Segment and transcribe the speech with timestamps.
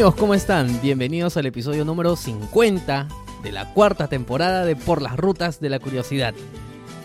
[0.00, 0.80] Amigos, ¿cómo están?
[0.80, 3.06] Bienvenidos al episodio número 50
[3.42, 6.32] de la cuarta temporada de Por las Rutas de la Curiosidad.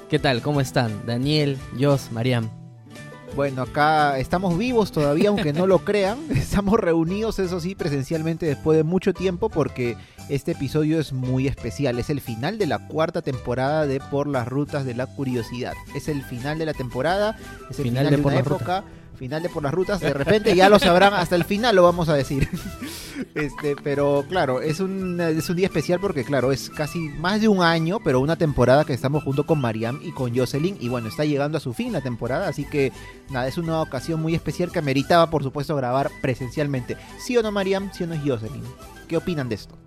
[0.09, 0.41] ¿Qué tal?
[0.41, 1.05] ¿Cómo están?
[1.05, 2.50] Daniel, Jos, Mariam.
[3.36, 6.20] Bueno, acá estamos vivos todavía, aunque no lo crean.
[6.30, 9.98] Estamos reunidos, eso sí, presencialmente después de mucho tiempo porque
[10.30, 12.00] este episodio es muy especial.
[12.00, 15.73] Es el final de la cuarta temporada de Por las Rutas de la Curiosidad.
[15.98, 17.38] Es el final de la temporada,
[17.70, 18.86] es el final, Final de de, una época.
[19.15, 22.09] Final de por las rutas, de repente ya lo sabrán, hasta el final lo vamos
[22.09, 22.49] a decir.
[23.33, 27.47] Este, pero claro, es un, es un día especial porque claro, es casi más de
[27.47, 30.77] un año, pero una temporada que estamos junto con Mariam y con Jocelyn.
[30.81, 32.91] Y bueno, está llegando a su fin la temporada, así que
[33.30, 36.97] nada, es una ocasión muy especial que meritaba, por supuesto, grabar presencialmente.
[37.17, 37.89] ¿Sí o no, Mariam?
[37.94, 38.63] ¿Sí o no, Jocelyn?
[39.07, 39.77] ¿Qué opinan de esto?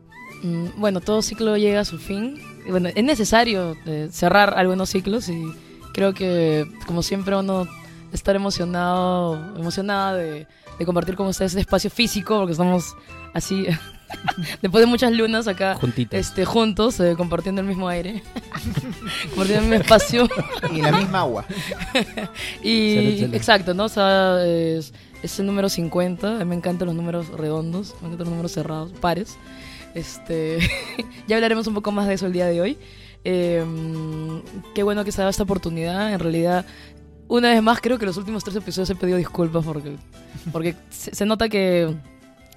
[0.43, 2.41] Mm, Bueno, todo ciclo llega a su fin.
[2.69, 5.53] Bueno, es necesario eh, cerrar algunos ciclos y
[5.93, 7.67] creo que, como siempre, uno
[8.13, 10.47] estar emocionado, emocionada de,
[10.79, 12.95] de compartir con ustedes este espacio físico, porque estamos
[13.35, 13.67] así,
[14.63, 16.19] después de muchas lunas acá, Juntitos.
[16.19, 18.23] este, juntos, eh, compartiendo el mismo aire,
[19.31, 20.29] compartiendo el mismo espacio.
[20.73, 21.45] Y la misma agua.
[22.63, 23.35] Y Salud, salud.
[23.35, 23.85] exacto, ¿no?
[23.85, 24.93] O sea, es,
[25.23, 26.37] es el número 50.
[26.37, 29.37] A mí me encantan los números redondos, me encantan los números cerrados, pares.
[29.95, 30.59] Este,
[31.27, 32.79] ya hablaremos un poco más de eso el día de hoy.
[33.25, 33.65] Eh,
[34.75, 36.13] qué bueno que se ha dado esta oportunidad.
[36.13, 36.65] En realidad,
[37.29, 39.97] una vez más, creo que los últimos tres episodios he pedido disculpas porque,
[40.53, 41.95] porque se, se nota que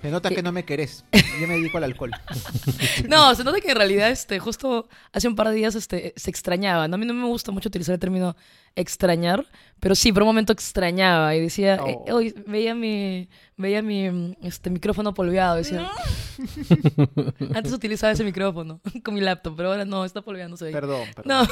[0.01, 1.05] Se nota que no me querés.
[1.39, 2.11] Yo me dedico al alcohol.
[3.07, 6.29] No, se nota que en realidad, este, justo hace un par de días, este, se
[6.29, 6.87] extrañaba.
[6.87, 6.95] ¿no?
[6.95, 8.35] A mí no me gusta mucho utilizar el término
[8.75, 9.45] extrañar,
[9.79, 12.15] pero sí, por un momento extrañaba y decía, eh, Oh.
[12.15, 15.89] hoy veía mi, veía mi, este, micrófono polveado, decía.
[17.53, 20.71] Antes utilizaba ese micrófono con mi laptop, pero ahora no, está polveándose ahí.
[20.71, 21.47] Perdón, perdón.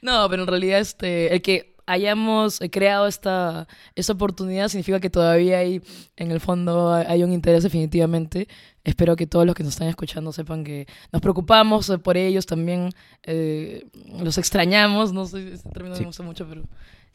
[0.00, 5.10] No, no, pero en realidad este, el que hayamos creado esta, esta oportunidad significa que
[5.10, 5.82] todavía hay,
[6.16, 8.48] en el fondo, hay- un interés definitivamente.
[8.84, 12.90] Espero que todos los que nos están escuchando sepan que nos preocupamos por ellos también,
[13.24, 13.86] eh,
[14.22, 16.02] los extrañamos, no sé, este término Sí.
[16.02, 16.62] me gusta mucho, pero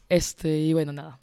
[0.09, 1.19] este, y bueno, nada.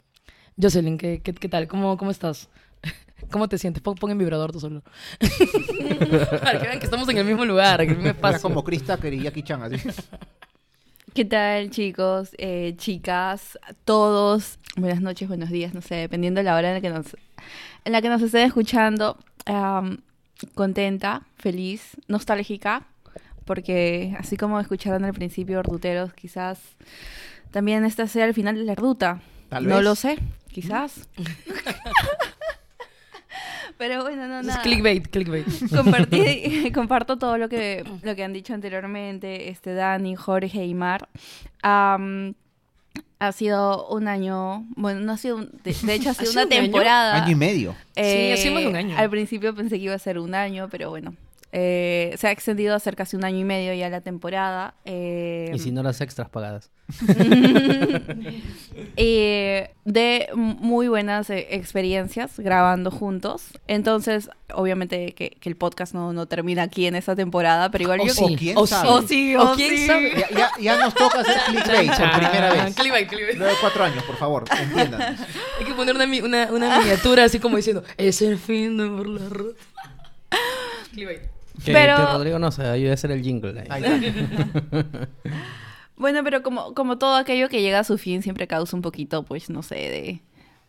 [0.61, 1.67] Jocelyn, ¿qué, qué, qué tal?
[1.67, 2.49] ¿Cómo, ¿Cómo estás?
[3.31, 3.81] ¿Cómo te sientes?
[3.81, 4.83] Pon, pon en vibrador tú solo.
[6.43, 8.41] Para que vean que estamos en el mismo lugar, en el mismo Era espacio.
[8.41, 9.77] como Chris Tucker y Jackie Chan, así.
[11.13, 14.57] ¿Qué tal, chicos, eh, chicas, todos?
[14.75, 17.15] Buenas noches, buenos días, no sé, dependiendo de la hora en la que nos,
[17.85, 19.19] en la que nos estén escuchando.
[19.45, 19.99] Am,
[20.55, 22.87] contenta, feliz, nostálgica,
[23.45, 26.59] porque así como escucharon al principio, Ruteros, quizás
[27.51, 29.21] también este sea el final de la ruta.
[29.49, 29.83] Tal no vez.
[29.83, 30.17] lo sé,
[30.51, 31.07] quizás.
[33.77, 34.61] Pero bueno, no, Es nada.
[34.61, 35.45] clickbait, clickbait.
[35.69, 41.07] Compartí, comparto todo lo que, lo que han dicho anteriormente, este Dani, Jorge y Mar.
[41.61, 42.33] Am,
[43.19, 46.43] ha sido un año, bueno, no ha sido, un- de, de hecho ha sido sido
[46.43, 46.61] una un año?
[46.63, 47.23] temporada.
[47.23, 47.75] Año y medio.
[47.95, 48.97] Eh, ha sido más de un año.
[48.97, 51.13] Al principio pensé que iba a ser un año, pero bueno.
[51.55, 54.73] Eh, se ha extendido a ser casi un año y medio ya la temporada.
[54.85, 56.71] eh, Y si no las extras pagadas.
[58.97, 63.45] eh, de muy buenas eh, experiencias grabando juntos.
[63.67, 68.01] Entonces, obviamente que, que el podcast no, no termina aquí en esta temporada, pero igual
[68.01, 68.13] O yo...
[68.13, 68.89] sí, quién o sabe.
[68.89, 69.87] O sí, ¿O o quién sí.
[69.87, 70.11] sabe?
[70.15, 72.75] Ya, ya, ya nos toca hacer clickbait por primera vez.
[72.75, 73.37] Clickbait, clickbait.
[73.37, 75.17] Luego de cuatro años, por favor, entiendan.
[75.59, 78.85] Hay que poner una, una, una miniatura así como diciendo, es el fin de
[79.29, 79.59] ruta.
[80.91, 81.21] Clickbait.
[81.63, 83.63] Que, Pero- que Rodrigo no se ayude a hacer el jingle.
[85.95, 89.23] Bueno, pero como, como todo aquello que llega a su fin siempre causa un poquito,
[89.23, 90.21] pues, no sé, de,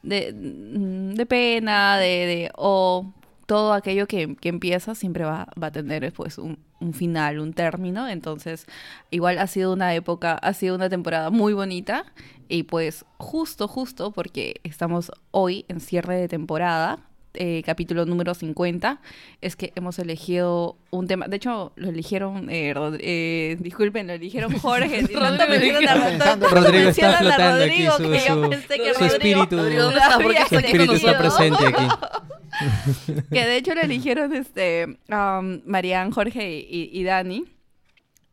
[0.02, 3.10] de, mm, de pena, de, de o
[3.46, 7.52] todo aquello que, que empieza siempre va, va a tener pues un, un final, un
[7.54, 8.06] término.
[8.08, 8.66] Entonces,
[9.10, 12.04] igual ha sido una época, ha sido una temporada muy bonita.
[12.48, 16.98] Y pues justo, justo, porque estamos hoy en cierre de temporada,
[17.34, 19.00] eh, capítulo número 50,
[19.40, 21.26] es que hemos elegido un tema.
[21.28, 25.02] De hecho, lo eligieron, eh, Rod- eh, disculpen, lo eligieron Jorge.
[25.02, 25.78] Rodrigo.
[25.78, 28.94] Está pensando- Rodrigo está mencionan a flotando aquí, Rodrigo su- que yo su- pensé que
[28.94, 30.10] su Rodrigo espíritu- ¿Dónde está?
[30.14, 31.88] ¿Por qué había está aquí Espíritu presente aquí.
[33.32, 37.44] Que de hecho lo eligieron este, um, Marian, Jorge y, y Dani.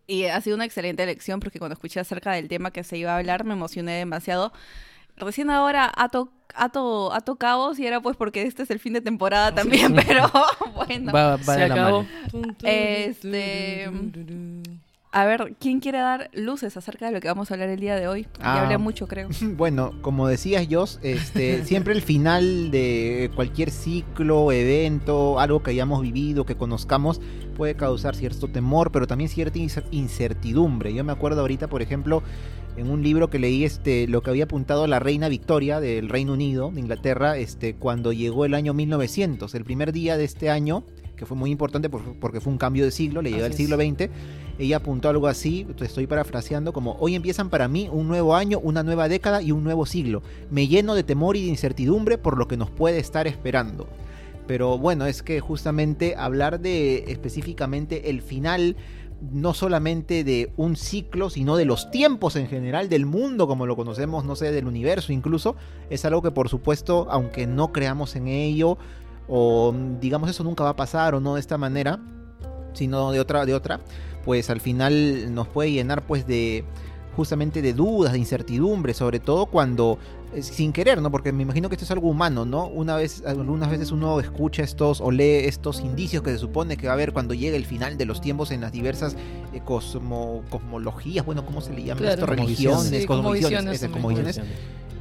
[0.05, 3.13] Y ha sido una excelente elección porque cuando escuché acerca del tema que se iba
[3.13, 4.51] a hablar me emocioné demasiado.
[5.25, 9.01] Recién ahora ato, ato, ato cabos y era pues porque este es el fin de
[9.01, 10.29] temporada también, pero
[10.75, 11.11] bueno.
[11.13, 12.05] Va, va Se acabó.
[12.63, 13.89] Este,
[15.13, 17.95] A ver, ¿quién quiere dar luces acerca de lo que vamos a hablar el día
[17.97, 18.27] de hoy?
[18.39, 18.55] Ah.
[18.55, 19.27] Ya hablé mucho, creo.
[19.57, 26.01] Bueno, como decías, Jos, este, siempre el final de cualquier ciclo, evento, algo que hayamos
[26.01, 27.19] vivido, que conozcamos,
[27.57, 30.93] puede causar cierto temor, pero también cierta incer- incertidumbre.
[30.93, 32.23] Yo me acuerdo ahorita, por ejemplo,
[32.77, 36.33] en un libro que leí, este, lo que había apuntado la reina Victoria del Reino
[36.33, 40.83] Unido, de Inglaterra, este, cuando llegó el año 1900, el primer día de este año,
[41.15, 43.55] que fue muy importante por- porque fue un cambio de siglo, le llegó es.
[43.55, 44.09] siglo XX,
[44.57, 48.83] ella apuntó algo así, estoy parafraseando, como hoy empiezan para mí un nuevo año, una
[48.83, 50.23] nueva década y un nuevo siglo.
[50.49, 53.87] Me lleno de temor y de incertidumbre por lo que nos puede estar esperando.
[54.47, 58.75] Pero bueno, es que justamente hablar de específicamente el final,
[59.21, 63.75] no solamente de un ciclo, sino de los tiempos en general del mundo, como lo
[63.75, 65.55] conocemos, no sé, del universo incluso,
[65.89, 68.77] es algo que por supuesto, aunque no creamos en ello,
[69.27, 71.99] o digamos eso nunca va a pasar o no de esta manera,
[72.73, 73.79] sino de otra, de otra,
[74.25, 76.65] pues al final nos puede llenar pues de
[77.15, 79.99] justamente de dudas, de incertidumbre, sobre todo cuando
[80.41, 81.11] sin querer, ¿no?
[81.11, 82.67] Porque me imagino que esto es algo humano, ¿no?
[82.67, 86.87] Una vez, algunas veces uno escucha estos o lee estos indicios que se supone que
[86.87, 89.15] va a haber cuando llegue el final de los tiempos en las diversas
[89.53, 92.13] eh, cosmo- cosmologías, bueno, ¿cómo se le llama Claro.
[92.13, 92.25] esto?
[92.27, 93.91] Religiones, cosmovisiones, cosmovisiones también.
[93.91, 94.41] cosmovisiones.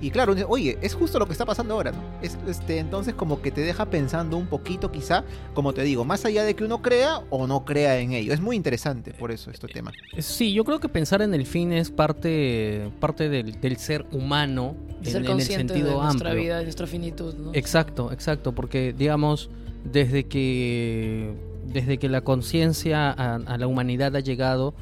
[0.00, 1.98] Y claro, oye, es justo lo que está pasando ahora, ¿no?
[2.22, 6.24] Es, este, entonces como que te deja pensando un poquito quizá, como te digo, más
[6.24, 8.32] allá de que uno crea o no crea en ello.
[8.32, 9.92] Es muy interesante por eso este tema.
[10.18, 14.74] Sí, yo creo que pensar en el fin es parte, parte del, del ser humano
[15.02, 16.44] De en, ser en el consciente sentido de nuestra amplio.
[16.44, 17.50] vida, de nuestra finitud, ¿no?
[17.52, 19.50] Exacto, exacto, porque digamos,
[19.84, 21.34] desde que,
[21.66, 24.74] desde que la conciencia a, a la humanidad ha llegado,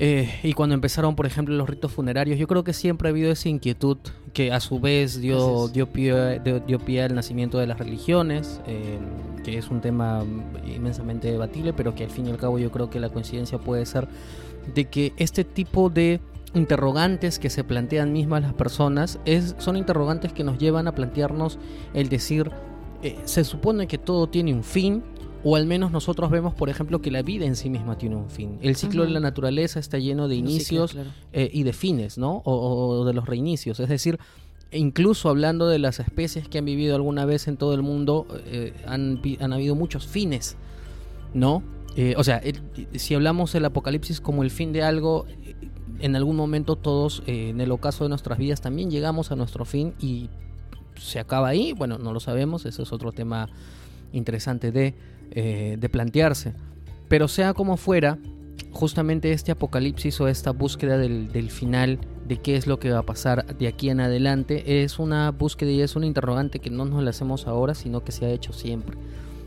[0.00, 3.32] eh, y cuando empezaron, por ejemplo, los ritos funerarios, yo creo que siempre ha habido
[3.32, 3.98] esa inquietud
[4.32, 8.60] que a su vez dio, dio, pie, dio, dio pie al nacimiento de las religiones,
[8.68, 8.98] eh,
[9.44, 10.24] que es un tema
[10.64, 13.84] inmensamente debatible, pero que al fin y al cabo yo creo que la coincidencia puede
[13.86, 14.06] ser
[14.72, 16.20] de que este tipo de
[16.54, 21.58] interrogantes que se plantean mismas las personas es, son interrogantes que nos llevan a plantearnos
[21.92, 22.52] el decir,
[23.02, 25.02] eh, se supone que todo tiene un fin,
[25.44, 28.28] o al menos nosotros vemos, por ejemplo, que la vida en sí misma tiene un
[28.30, 28.58] fin.
[28.60, 31.10] El ciclo de la naturaleza está lleno de ciclo, inicios claro.
[31.32, 32.42] eh, y de fines, ¿no?
[32.44, 33.78] O, o de los reinicios.
[33.80, 34.18] Es decir,
[34.72, 38.72] incluso hablando de las especies que han vivido alguna vez en todo el mundo, eh,
[38.86, 40.56] han, han habido muchos fines,
[41.34, 41.62] ¿no?
[41.96, 42.60] Eh, o sea, el-
[42.98, 45.24] si hablamos del apocalipsis como el fin de algo,
[46.00, 49.94] en algún momento todos, en el ocaso de nuestras vidas, también llegamos a nuestro fin
[50.00, 50.28] y
[50.96, 51.72] se acaba ahí.
[51.72, 53.48] Bueno, no lo sabemos, ese es otro tema
[54.12, 54.94] interesante de,
[55.32, 56.54] eh, de plantearse.
[57.08, 58.18] Pero sea como fuera,
[58.70, 62.98] justamente este apocalipsis o esta búsqueda del, del final, de qué es lo que va
[62.98, 66.84] a pasar de aquí en adelante, es una búsqueda y es una interrogante que no
[66.84, 68.98] nos la hacemos ahora, sino que se ha hecho siempre.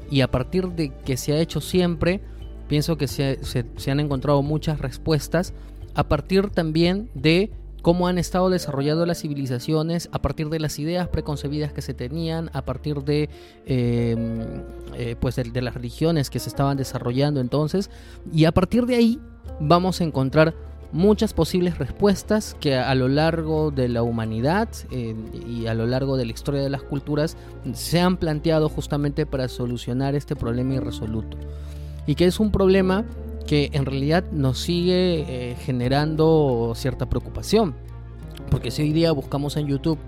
[0.09, 2.21] Y a partir de que se ha hecho siempre,
[2.67, 5.53] pienso que se- se han encontrado muchas respuestas,
[5.93, 7.51] a partir también de
[7.81, 12.49] cómo han estado desarrollando las civilizaciones, a partir de las ideas preconcebidas que se tenían,
[12.53, 13.29] a partir de,
[13.65, 14.63] eh,
[14.95, 17.89] eh, pues de, de las religiones que se estaban desarrollando entonces,
[18.31, 19.19] y a partir de ahí
[19.59, 20.53] vamos a encontrar
[20.91, 25.15] muchas posibles respuestas que a, lo largo de la humanidad eh,
[25.47, 27.37] y a lo largo de la historia de las culturas
[27.73, 31.37] se han planteado justamente para solucionar este problema irresoluto.
[32.07, 33.05] Y que es un problema
[33.45, 37.75] que en realidad nos sigue eh, generando cierta preocupación.
[38.49, 39.99] Porque si hoy día buscamos en YouTube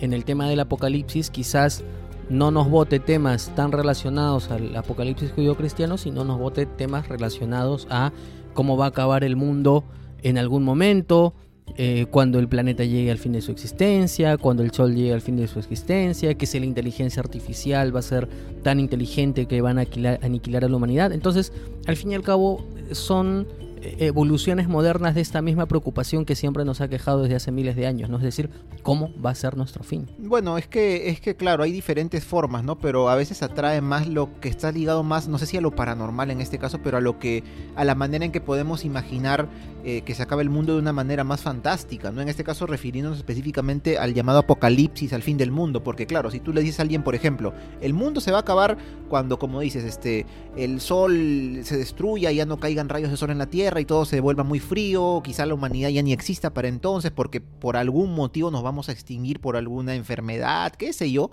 [0.00, 1.84] en el tema del apocalipsis, quizás
[2.28, 8.12] no nos vote temas tan relacionados al apocalipsis judío-cristiano, sino nos vote temas relacionados a
[8.54, 9.84] cómo va a acabar el mundo
[10.22, 11.34] en algún momento,
[11.76, 15.20] eh, cuando el planeta llegue al fin de su existencia, cuando el sol llegue al
[15.20, 18.28] fin de su existencia, que si la inteligencia artificial va a ser
[18.62, 21.12] tan inteligente que van a aniquilar, aniquilar a la humanidad.
[21.12, 21.52] Entonces,
[21.86, 23.46] al fin y al cabo, son
[23.82, 27.86] evoluciones modernas de esta misma preocupación que siempre nos ha quejado desde hace miles de
[27.86, 28.18] años, ¿no?
[28.18, 28.50] Es decir,
[28.82, 30.06] ¿cómo va a ser nuestro fin?
[30.18, 32.78] Bueno, es que, es que claro, hay diferentes formas, ¿no?
[32.78, 35.74] Pero a veces atrae más lo que está ligado más, no sé si a lo
[35.74, 37.42] paranormal en este caso, pero a lo que,
[37.76, 39.48] a la manera en que podemos imaginar
[39.84, 42.20] eh, que se acaba el mundo de una manera más fantástica, ¿no?
[42.20, 46.40] En este caso refiriéndonos específicamente al llamado apocalipsis, al fin del mundo, porque claro, si
[46.40, 48.76] tú le dices a alguien, por ejemplo, el mundo se va a acabar
[49.08, 53.38] cuando, como dices, este, el sol se destruya, ya no caigan rayos de sol en
[53.38, 56.66] la Tierra y todo se vuelva muy frío, quizá la humanidad ya ni exista para
[56.68, 61.30] entonces, porque por algún motivo nos vamos a extinguir por alguna enfermedad, qué sé yo.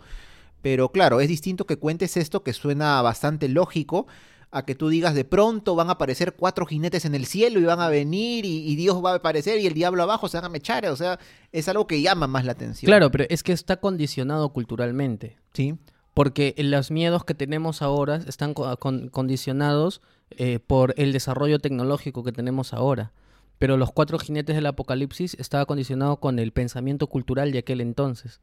[0.61, 4.05] Pero claro, es distinto que cuentes esto que suena bastante lógico
[4.49, 7.63] a que tú digas de pronto van a aparecer cuatro jinetes en el cielo y
[7.65, 10.45] van a venir y, y Dios va a aparecer y el diablo abajo se van
[10.45, 10.85] a mechar.
[10.87, 11.19] O sea,
[11.51, 12.87] es algo que llama más la atención.
[12.87, 15.37] Claro, pero es que está condicionado culturalmente.
[15.53, 15.75] Sí.
[16.13, 22.23] Porque los miedos que tenemos ahora están co- con- condicionados eh, por el desarrollo tecnológico
[22.23, 23.11] que tenemos ahora.
[23.59, 28.39] Pero los cuatro jinetes del apocalipsis estaba condicionado con el pensamiento cultural de aquel entonces.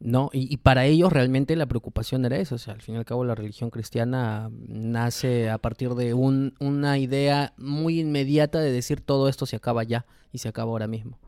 [0.00, 0.30] ¿no?
[0.32, 2.56] Y, y, para ellos realmente la preocupación era eso.
[2.56, 6.54] O sea, al fin y al cabo la religión cristiana nace a partir de un,
[6.58, 10.88] una idea muy inmediata de decir todo esto se acaba ya y se acaba ahora
[10.88, 11.18] mismo.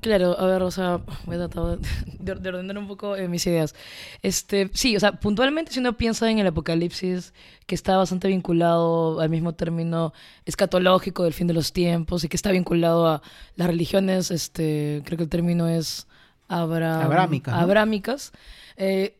[0.00, 3.46] Claro, a ver, o sea, voy a tratar de, de ordenar un poco eh, mis
[3.46, 3.74] ideas.
[4.22, 7.32] Este, sí, o sea, puntualmente si uno piensa en el apocalipsis,
[7.66, 10.12] que está bastante vinculado al mismo término
[10.44, 13.22] escatológico del fin de los tiempos y que está vinculado a
[13.56, 16.06] las religiones, este, creo que el término es
[16.46, 17.60] abra, Abrámicas, ¿no?
[17.60, 18.32] abrámicas.
[18.76, 19.16] Eh,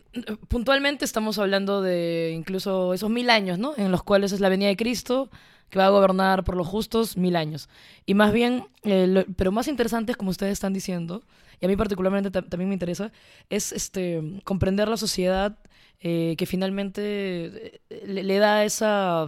[0.48, 3.72] puntualmente estamos hablando de incluso esos mil años, ¿no?
[3.76, 5.30] En los cuales es la venida de Cristo,
[5.70, 7.68] que va a gobernar por los justos mil años.
[8.06, 11.22] Y más bien, eh, pero más interesante es como ustedes están diciendo,
[11.60, 13.12] y a mí particularmente ta- también me interesa,
[13.50, 15.58] es este comprender la sociedad
[16.00, 19.26] eh, que finalmente eh, le, da esa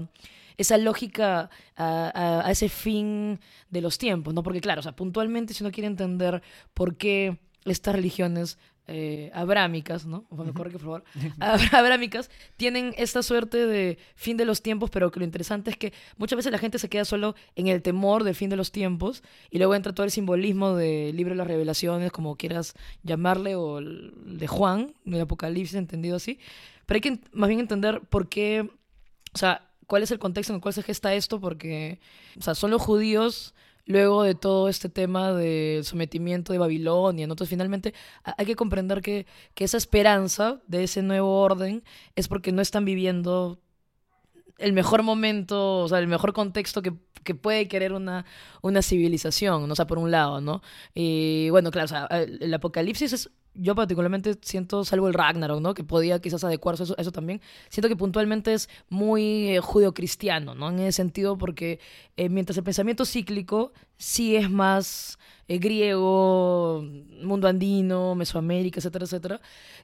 [0.59, 3.39] esa lógica a, ese fin
[3.71, 4.43] de los tiempos, ¿no?
[4.43, 6.43] Porque claro, sea, puntualmente si uno quiere entender
[6.75, 10.25] por qué estas religiones eh, abrámicas, ¿no?
[10.31, 11.05] O me corre, por favor.
[11.41, 15.77] Ab- abrámicas tienen esta suerte de fin de los tiempos, pero que lo interesante es
[15.77, 18.73] que muchas veces la gente se queda solo en el temor del fin de los
[18.73, 23.55] tiempos y luego entra todo el simbolismo del libro de las revelaciones, como quieras llamarle,
[23.55, 26.39] o el de Juan, el Apocalipsis, entendido así.
[26.87, 28.69] Pero hay que más bien entender por qué,
[29.35, 32.01] o sea, cuál es el contexto en el cual se gesta esto, porque,
[32.39, 33.55] o sea, son los judíos
[33.89, 37.25] luego de todo este tema del sometimiento de Babilonia.
[37.25, 41.83] Entonces, finalmente, hay que comprender que, que esa esperanza de ese nuevo orden
[42.15, 43.61] es porque no están viviendo
[44.59, 46.93] el mejor momento, o sea, el mejor contexto que,
[47.25, 48.27] que puede querer una,
[48.61, 49.71] una civilización.
[49.71, 50.63] O sea, por un lado, ¿no?
[50.95, 55.75] Y bueno, claro, o sea, el apocalipsis es, yo particularmente siento, salvo el Ragnarok, ¿no?
[55.75, 59.61] Que podía quizás adecuarse a eso, eso también, siento que puntualmente es muy eh,
[60.41, 60.69] ¿no?
[60.69, 61.81] En ese sentido, porque
[62.17, 66.85] eh, mientras el pensamiento cíclico sí es más eh, griego,
[67.23, 69.41] mundo andino, Mesoamérica, etcétera, etcétera,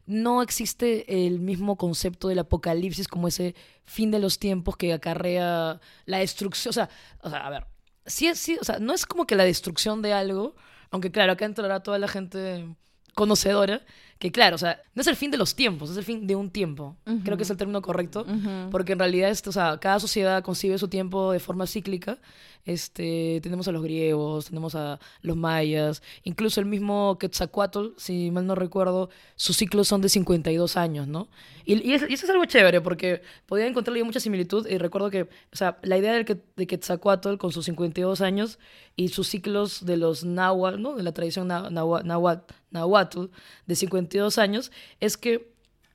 [0.07, 3.55] no existe el mismo concepto del apocalipsis como ese
[3.85, 6.71] fin de los tiempos que acarrea la destrucción.
[6.71, 6.89] O sea,
[7.23, 7.67] o sea a ver,
[8.07, 10.55] sí, sí, o sea, no es como que la destrucción de algo,
[10.91, 12.77] aunque claro, acá entrará toda la gente
[13.15, 13.83] conocedora,
[14.19, 16.37] que claro, o sea, no es el fin de los tiempos, es el fin de
[16.37, 16.97] un tiempo.
[17.25, 18.25] Creo que es el término correcto,
[18.71, 22.19] porque en realidad esto, o sea, cada sociedad concibe su tiempo de forma cíclica.
[22.67, 28.47] Este, tenemos a los griegos, tenemos a los mayas, incluso el mismo Quetzalcoatl, si mal
[28.47, 31.29] no recuerdo, sus ciclos son de 52 años, ¿no?
[31.67, 35.11] Y, y, es- y eso es algo chévere, porque podía encontrarle mucha similitud y recuerdo
[35.11, 38.59] que, o sea, la idea del que, de Quetzalcoatl con sus 52 años
[38.97, 40.95] y sus ciclos de los náhuatl, ¿no?
[40.95, 43.25] De la tradición náhuatl,
[43.67, 45.53] de 52 años, es que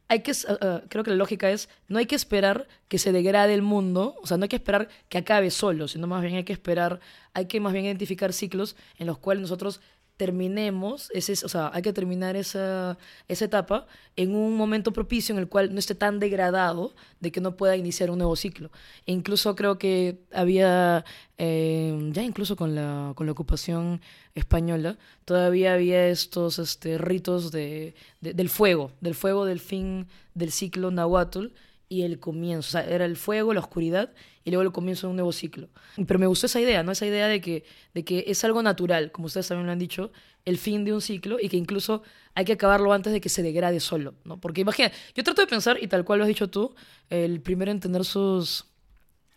[0.10, 3.12] hay que, uh, uh, creo que la lógica es, no hay que esperar que se
[3.12, 6.36] degrade el mundo, o sea, no hay que esperar que acabe solo, sino más bien
[6.36, 7.00] hay que esperar,
[7.34, 9.82] hay que más bien identificar ciclos en los cuales nosotros
[10.20, 12.98] terminemos, ese, o sea, hay que terminar esa,
[13.30, 17.40] esa etapa en un momento propicio en el cual no esté tan degradado de que
[17.40, 18.70] no pueda iniciar un nuevo ciclo.
[19.06, 21.06] E incluso creo que había,
[21.38, 24.02] eh, ya incluso con la, con la ocupación
[24.36, 30.52] española, todavía había estos este, ritos de, de- del fuego, del fuego del fin del
[30.52, 31.48] ciclo nahuatl
[31.90, 32.68] y el comienzo.
[32.68, 34.14] O sea, era el fuego, la oscuridad
[34.46, 35.68] y luego el comienzo de un nuevo ciclo.
[36.08, 36.92] Pero me gustó esa idea, ¿no?
[36.92, 40.12] Esa idea de que, de que es algo natural, como ustedes también lo han dicho,
[40.46, 42.04] el fin de un ciclo y que incluso
[42.36, 44.40] hay que acabarlo antes de que se degrade solo, ¿no?
[44.40, 46.74] Porque imagina, yo trato de pensar, y tal cual lo has dicho tú,
[47.10, 48.66] el primero en tener sus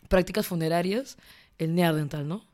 [0.09, 1.17] prácticas funerarias,
[1.59, 2.47] el neandertal, ¿no?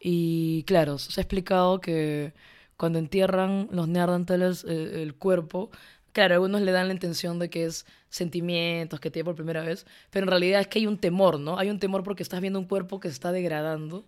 [0.00, 2.34] Y claro, se ha explicado que
[2.76, 5.70] cuando entierran los neandertales eh, el cuerpo,
[6.14, 9.86] claro, algunos le dan la intención de que es sentimientos que tiene por primera vez,
[10.10, 11.58] pero en realidad es que hay un temor, ¿no?
[11.58, 14.06] Hay un temor porque estás viendo un cuerpo que se está degradando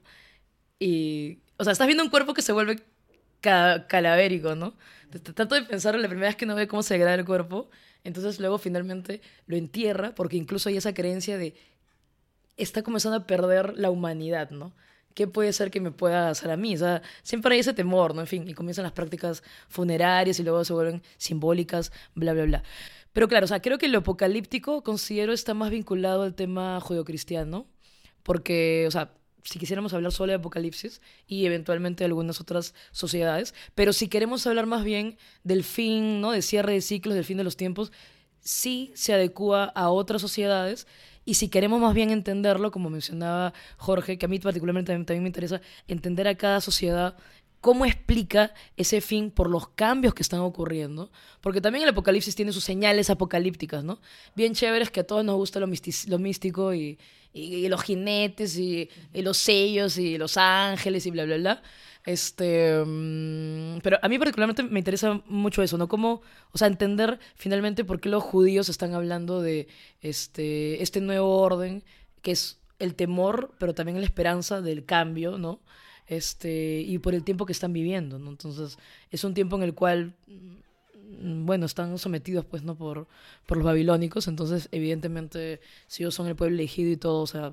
[0.78, 2.80] y, o sea, estás viendo un cuerpo que se vuelve
[3.40, 4.76] ca- calavérico, ¿no?
[5.34, 7.70] Trato de pensar en la primera vez que uno ve cómo se degrada el cuerpo,
[8.04, 11.54] entonces luego finalmente lo entierra porque incluso hay esa creencia de
[12.56, 14.74] está comenzando a perder la humanidad, ¿no?
[15.16, 16.74] ¿Qué puede ser que me pueda hacer a mí?
[16.74, 18.20] O sea, siempre hay ese temor, ¿no?
[18.20, 22.62] En fin, y comienzan las prácticas funerarias y luego se vuelven simbólicas, bla, bla, bla.
[23.14, 27.66] Pero claro, o sea, creo que lo apocalíptico considero está más vinculado al tema judeocristiano,
[28.22, 33.54] porque, o sea, si quisiéramos hablar solo de Apocalipsis y eventualmente de algunas otras sociedades,
[33.74, 36.30] pero si queremos hablar más bien del fin, ¿no?
[36.30, 37.90] De cierre de ciclos, del fin de los tiempos,
[38.40, 40.86] sí se adecua a otras sociedades
[41.26, 45.24] y si queremos más bien entenderlo, como mencionaba Jorge, que a mí particularmente también, también
[45.24, 47.16] me interesa entender a cada sociedad
[47.60, 52.52] cómo explica ese fin por los cambios que están ocurriendo, porque también el apocalipsis tiene
[52.52, 53.98] sus señales apocalípticas, ¿no?
[54.36, 56.96] Bien chéveres que a todos nos gusta lo, lo místico y,
[57.32, 61.62] y, y los jinetes y, y los sellos y los ángeles y bla, bla, bla.
[62.06, 65.88] Este, mm, pero a mí particularmente me interesa mucho eso, ¿no?
[65.88, 66.22] Como,
[66.52, 69.66] o sea, entender finalmente por qué los judíos están hablando de
[70.00, 71.82] este, este nuevo orden,
[72.22, 75.60] que es el temor, pero también la esperanza del cambio, ¿no?
[76.06, 78.30] Este, y por el tiempo que están viviendo, ¿no?
[78.30, 78.78] Entonces,
[79.10, 82.76] es un tiempo en el cual, mm, bueno, están sometidos, pues, ¿no?
[82.76, 83.08] Por,
[83.46, 87.52] por los babilónicos, entonces, evidentemente, si ellos son el pueblo elegido y todo, o sea,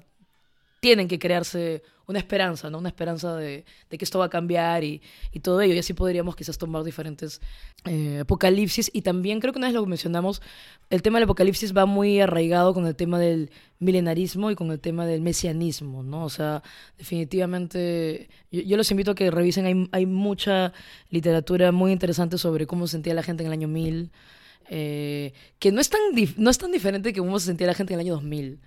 [0.84, 2.78] tienen que crearse una esperanza, ¿no?
[2.78, 5.02] Una esperanza de, que esto va a cambiar y,
[5.42, 5.74] todo ello.
[5.74, 7.40] Y así podríamos quizás tomar diferentes
[7.86, 8.92] eh, apocalipsis.
[8.94, 10.42] Y también creo que una vez lo mencionamos,
[10.90, 13.50] el tema del apocalipsis va muy arraigado con el tema del
[13.80, 16.26] milenarismo y con el tema del mesianismo, ¿no?
[16.26, 16.64] O sea,
[16.98, 20.74] definitivamente yo, los invito a que revisen, hay, mucha
[21.12, 24.12] literatura muy interesante sobre cómo sentía la gente en el año 1000,
[24.70, 26.02] eh, que no es, tan
[26.36, 28.60] no es tan diferente que cómo se sentía la gente en el año 2000.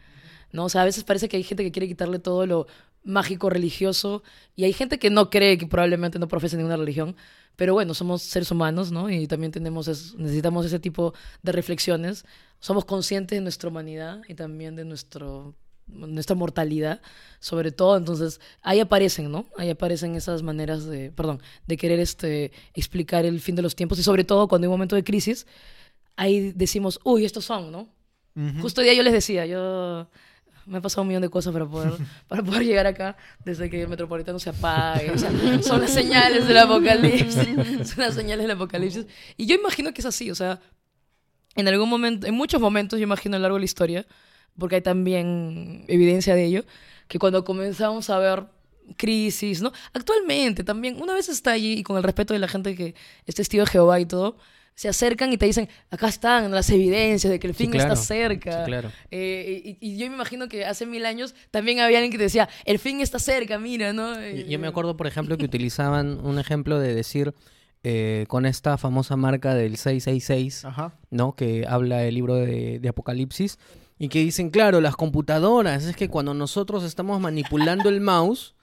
[0.57, 0.65] ¿No?
[0.65, 2.67] O sea, a veces parece que hay gente que quiere quitarle todo lo
[3.05, 4.25] mágico religioso
[4.57, 7.15] y hay gente que no cree que probablemente no profese ninguna religión,
[7.55, 9.09] pero bueno, somos seres humanos, ¿no?
[9.09, 12.25] Y también tenemos es- necesitamos ese tipo de reflexiones.
[12.59, 15.55] Somos conscientes de nuestra humanidad y también de nuestro
[15.89, 17.01] nuestra mortalidad,
[17.39, 19.47] sobre todo, entonces ahí aparecen, ¿no?
[19.57, 23.97] Ahí aparecen esas maneras de, perdón, de querer este explicar el fin de los tiempos
[24.01, 25.47] y sobre todo cuando hay un momento de crisis,
[26.17, 27.89] ahí decimos, uy, estos son, ¿no?
[28.35, 28.63] Ujú.
[28.63, 30.09] Justo hoy día yo les decía, yo
[30.67, 31.93] me he pasado un millón de cosas para poder,
[32.29, 35.11] para poder llegar acá desde que el Metropolitano se apague.
[35.11, 35.31] O sea,
[35.63, 37.35] son las señales del apocalipsis.
[37.89, 39.07] Son las señales del apocalipsis.
[39.37, 40.61] Y yo imagino que es así, o sea,
[41.55, 44.07] en algún momento, en muchos momentos, yo imagino a lo largo de la historia,
[44.59, 46.65] porque hay también evidencia de ello,
[47.09, 48.45] que cuando comenzamos a ver
[48.97, 49.73] crisis, ¿no?
[49.93, 52.95] Actualmente también, una vez está allí y con el respeto de la gente que
[53.25, 54.37] es testigo de Jehová y todo,
[54.77, 57.93] se acercan y te dicen, acá están las evidencias de que el Sí, fin claro.
[57.95, 58.61] está cerca.
[58.61, 58.93] Sí, claro.
[59.11, 62.25] Eh, y, y yo me imagino que hace mil años también había alguien que te
[62.25, 64.15] decía, el fin está cerca, mira, ¿no?
[64.15, 67.35] Yo, Eh, yo me acuerdo, por ejemplo, que utilizaban un ejemplo de decir
[67.85, 70.93] eh, con esta famosa marca del 666, Ajá.
[71.11, 71.35] ¿no?
[71.37, 73.59] Que habla el libro de, de Apocalipsis
[73.99, 78.56] y que dicen, claro, las computadoras, es que cuando nosotros estamos manipulando el mouse,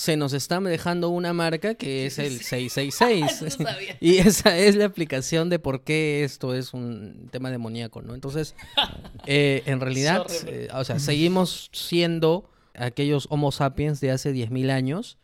[0.00, 3.42] se nos está dejando una marca que es el 666.
[3.52, 3.96] Eso no sabía.
[4.00, 8.14] y esa es la explicación de por qué esto es un tema demoníaco, ¿no?
[8.14, 8.54] Entonces,
[9.26, 15.18] eh, en realidad, eh, o sea, seguimos siendo aquellos Homo sapiens de hace 10.000 años,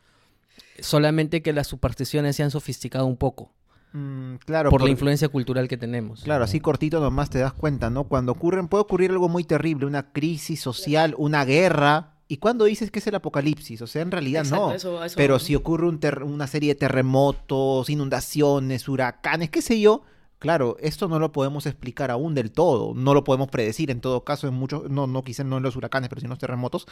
[0.80, 3.52] solamente que las supersticiones se han sofisticado un poco
[3.92, 6.22] Mm, claro, por la por- influencia cultural que tenemos.
[6.22, 8.04] Claro, así cortito nomás te das cuenta, ¿no?
[8.04, 12.15] Cuando ocurren, puede ocurrir algo muy terrible, una crisis social, una guerra.
[12.28, 13.82] ¿Y cuando dices que es el apocalipsis?
[13.82, 14.74] O sea, en realidad Exacto, no.
[14.74, 20.02] eso- eso Pero si ocurre un una serie de terremotos, inundaciones, huracanes, qué sé yo,
[20.38, 22.94] claro, esto no lo podemos explicar aún del todo.
[22.94, 25.76] No lo podemos predecir en todo caso, en muchos, no, no quizás no en los
[25.76, 26.86] huracanes, pero sí en los terremotos.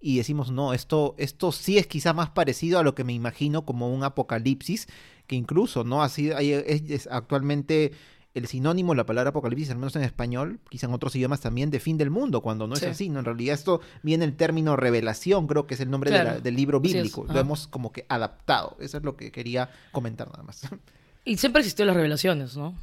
[0.00, 3.66] Y decimos, no, esto, esto sí es quizá más parecido a lo que me imagino
[3.66, 4.86] como un apocalipsis,
[5.26, 6.02] que incluso, ¿no?
[6.02, 7.92] Así hay- es, es actualmente
[8.34, 11.80] el sinónimo, la palabra apocalipsis, al menos en español, quizá en otros idiomas también, de
[11.80, 12.84] fin del mundo, cuando no Sí.
[12.84, 13.18] es así, ¿no?
[13.18, 16.40] En realidad esto viene el término revelación, creo que es el nombre de la- Claro.
[16.40, 17.26] del libro bíblico.
[17.28, 18.76] Lo hemos como que adaptado.
[18.80, 20.62] Eso es lo que quería comentar nada más.
[21.24, 22.74] Y siempre existió las revelaciones, ¿no?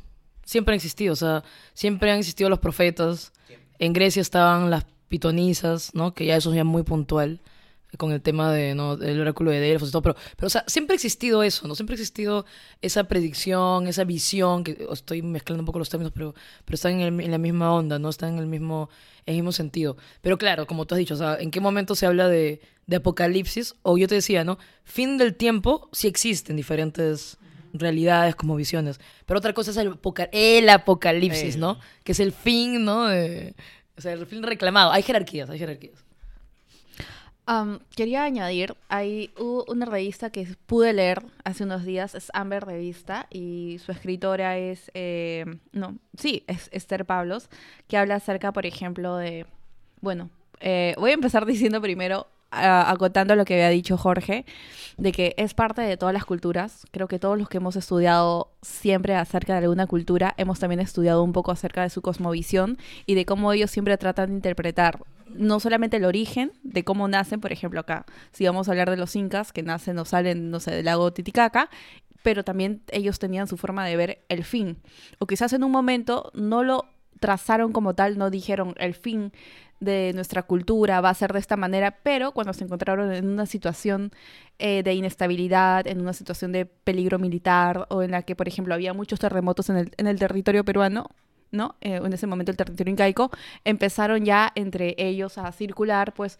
[0.45, 3.33] Siempre han existido, o sea, siempre han existido los profetas.
[3.79, 6.13] En Grecia estaban las pitonisas, ¿no?
[6.13, 7.41] Que ya eso es ya muy puntual
[7.97, 8.95] con el tema de, ¿no?
[8.95, 11.75] del oráculo de Delfos y todo, pero, pero o sea, siempre ha existido eso, ¿no?
[11.75, 12.45] Siempre ha existido
[12.81, 16.33] esa predicción, esa visión, que estoy mezclando un poco los términos, pero,
[16.63, 18.09] pero están en, el- en la misma onda, ¿no?
[18.09, 18.89] Están en el mismo,
[19.25, 19.97] en el mismo sentido.
[20.21, 22.95] Pero claro, como tú has dicho, o sea, ¿en qué momento se habla de, de
[22.95, 23.75] apocalipsis?
[23.81, 24.57] O yo te decía, ¿no?
[24.83, 27.37] Fin del tiempo sí existen diferentes
[27.73, 28.99] realidades como visiones.
[29.25, 31.61] Pero otra cosa es el, apoca- el apocalipsis, El.
[31.61, 31.79] ¿no?
[32.03, 33.07] Que es el fin, ¿no?
[33.07, 33.55] De-
[33.97, 34.91] o sea, el fin reclamado.
[34.91, 36.05] Hay jerarquías, hay jerarquías.
[37.49, 39.31] Am, quería añadir, hay
[39.67, 44.91] una revista que pude leer hace unos días, es Amber Revista, y su escritora es,
[44.93, 47.49] eh, no, sí, es Esther Pablos,
[47.87, 49.45] que habla acerca, por ejemplo, de,
[50.01, 50.29] bueno,
[50.59, 54.45] eh, voy a empezar diciendo primero, a- acotando lo que había dicho Jorge,
[54.97, 56.85] de que es parte de todas las culturas.
[56.91, 61.23] Creo que todos los que hemos estudiado siempre acerca de alguna cultura, hemos también estudiado
[61.23, 65.59] un poco acerca de su cosmovisión y de cómo ellos siempre tratan de interpretar no
[65.59, 69.15] solamente el origen de cómo nacen, por ejemplo acá, si vamos a hablar de los
[69.15, 71.69] incas que nacen o salen, no sé, del lago Titicaca,
[72.23, 74.77] pero también ellos tenían su forma de ver el fin.
[75.19, 76.85] O quizás en un momento no lo
[77.19, 79.31] trazaron como tal, no dijeron el fin
[79.79, 83.45] de nuestra cultura va a ser de esta manera, pero cuando se encontraron en una
[83.45, 84.11] situación
[84.59, 88.73] eh, de inestabilidad, en una situación de peligro militar o en la que, por ejemplo,
[88.73, 91.09] había muchos terremotos en el, en el territorio peruano,
[91.51, 91.75] ¿no?
[91.81, 93.31] Eh, en ese momento el territorio incaico,
[93.63, 96.39] empezaron ya entre ellos a circular, pues,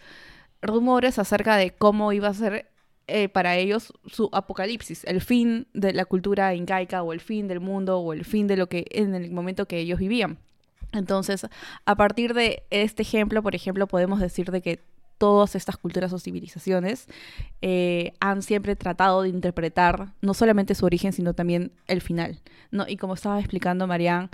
[0.62, 2.70] rumores acerca de cómo iba a ser
[3.08, 7.62] eh, para ellos su apocalipsis, el fin de la cultura incaica o el fin del
[7.62, 10.39] mundo o el fin de lo que en el momento que ellos vivían.
[10.91, 11.48] Entonces,
[11.86, 14.80] a partir de este ejemplo, por ejemplo, podemos decir de que
[15.17, 17.08] todas estas culturas o civilizaciones
[17.62, 22.39] eh, han siempre tratado de interpretar no solamente su origen, sino también el final.
[22.71, 22.86] ¿no?
[22.88, 24.30] Y como estaba explicando Marianne,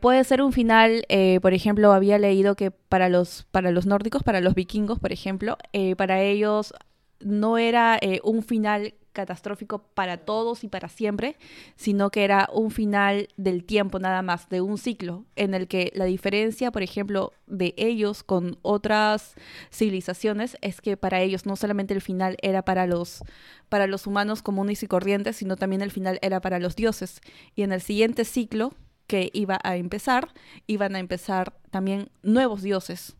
[0.00, 4.22] puede ser un final, eh, por ejemplo, había leído que para los, para los nórdicos,
[4.22, 6.72] para los vikingos, por ejemplo, eh, para ellos
[7.20, 11.36] no era un final catastrófico para todos y para siempre,
[11.76, 15.92] sino que era un final del tiempo nada más, de un ciclo, en el que
[15.94, 19.34] la diferencia, por ejemplo, de ellos con otras
[19.70, 23.22] civilizaciones es que para ellos no solamente el final era para los,
[23.68, 27.20] para los humanos comunes y corrientes, sino también el final era para los dioses.
[27.54, 28.72] Y en el siguiente ciclo
[29.06, 30.32] que iba a empezar,
[30.66, 33.16] iban a empezar también nuevos dioses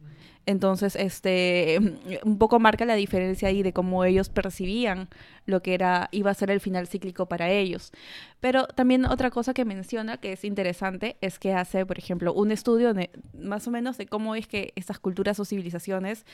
[0.51, 1.79] entonces, este,
[2.25, 5.09] un poco marca la diferencia ahí de cómo ellos percibían
[5.47, 7.93] lo que era, iba a ser el final cíclico para ellos.
[8.41, 12.53] Pero también otra cosa que menciona que es interesante es que hace, por ejemplo, un
[12.53, 16.25] estudio de, más o menos de cómo es que estas culturas o civilizaciones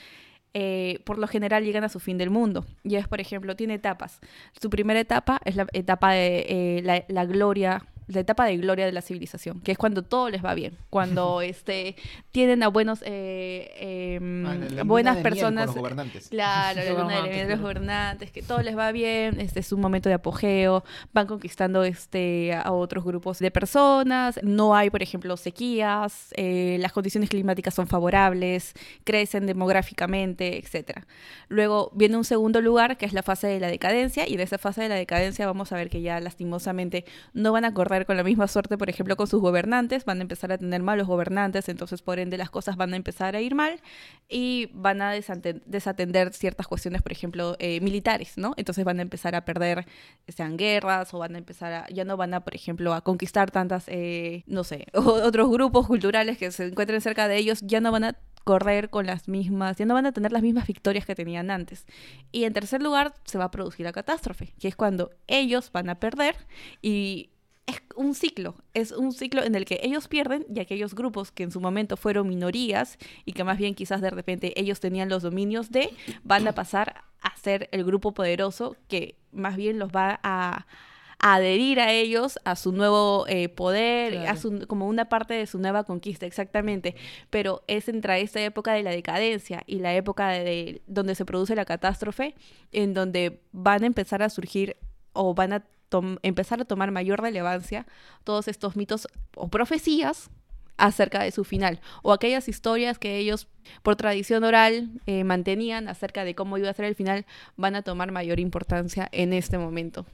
[0.55, 2.65] eh, por lo general llegan a su fin del mundo.
[2.83, 4.21] Y es, por ejemplo, tiene etapas.
[4.59, 8.93] Su primera etapa es la etapa de eh, la, gloria la etapa de gloria de
[8.93, 11.97] la civilización, que es cuando todo les va bien, cuando este
[12.31, 16.29] tienen a buenos eh, ah, buenas personas, los gobernantes.
[16.29, 20.09] claro, la luna de los gobernantes, que todo les va bien, este es un momento
[20.09, 26.33] de apogeo, van conquistando este a otros grupos de personas, no hay, por ejemplo, sequías,
[26.37, 31.07] eh, las condiciones climáticas son favorables, crecen demográficamente, etcétera.
[31.49, 34.59] Luego viene un segundo lugar que es la fase de la decadencia y de esa
[34.59, 38.25] fase de la decadencia vamos a ver que ya lastimosamente no van a con la
[38.25, 42.03] misma suerte, por ejemplo, con sus gobernantes, van a empezar a tener malos gobernantes, entonces
[42.03, 43.81] por ende las cosas van a empezar a ir mal
[44.29, 48.53] y van a desatender ciertas cuestiones, por ejemplo, eh, militares, ¿no?
[48.57, 49.87] Entonces van a empezar a perder,
[50.29, 53.51] sean guerras o van a empezar a, ya no van a, por ejemplo, a conquistar
[53.51, 57.93] tantas, eh, no sé, otros grupos culturales que se encuentren cerca de ellos, ya no
[57.93, 61.17] van a correr con las mismas, ya no van a tener las mismas victorias que
[61.17, 61.85] tenían antes.
[62.31, 65.91] Y en tercer lugar, se va a producir la catástrofe, que es cuando ellos van
[65.91, 66.37] a perder
[66.81, 67.31] y
[67.67, 71.43] es un ciclo, es un ciclo en el que ellos pierden y aquellos grupos que
[71.43, 75.23] en su momento fueron minorías y que más bien quizás de repente ellos tenían los
[75.23, 75.91] dominios de,
[76.23, 80.67] van a pasar a ser el grupo poderoso que más bien los va a,
[81.19, 85.59] adherir a ellos, a su nuevo eh, poder, a su, como una parte de su
[85.59, 86.95] nueva conquista, exactamente.
[87.31, 91.57] Pero es entre esta época de la decadencia y la época de donde se produce
[91.57, 92.35] la catástrofe,
[92.71, 94.77] en donde van a empezar a surgir
[95.15, 95.65] o van a
[96.23, 97.87] empezar a tomar mayor relevancia
[98.25, 100.31] todos estos mitos o profecías
[100.77, 103.49] acerca de su final o aquellas historias que ellos
[103.83, 107.25] por tradición oral eh, mantenían acerca de cómo iba a ser el final
[107.57, 110.07] van a tomar mayor importancia en este momento.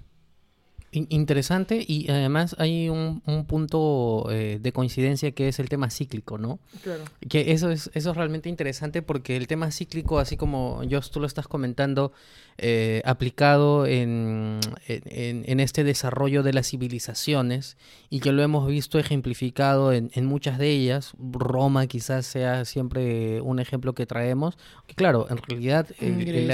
[0.95, 6.59] Interesante y además hay un, punto eh, de coincidencia que es el tema cíclico, ¿no?
[6.83, 7.05] Claro.
[7.31, 11.21] Que eso es, eso es realmente interesante porque el tema cíclico, así como yo tú
[11.21, 12.13] lo estás comentando,
[12.59, 17.79] eh, aplicado en, en, este desarrollo de las civilizaciones
[18.11, 23.59] y que lo hemos visto ejemplificado en, muchas de ellas, Roma quizás sea siempre un
[23.59, 26.51] ejemplo que traemos, que claro, en realidad el,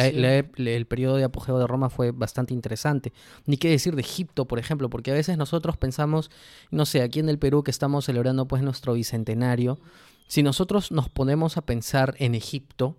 [0.56, 3.12] el periodo de apogeo de Roma fue bastante interesante,
[3.46, 6.30] ni qué decir de Egipto, por ejemplo, porque a veces nosotros pensamos,
[6.70, 9.78] no sé, aquí en el Perú que estamos celebrando pues nuestro bicentenario,
[10.26, 12.96] si nosotros nos ponemos a pensar en Egipto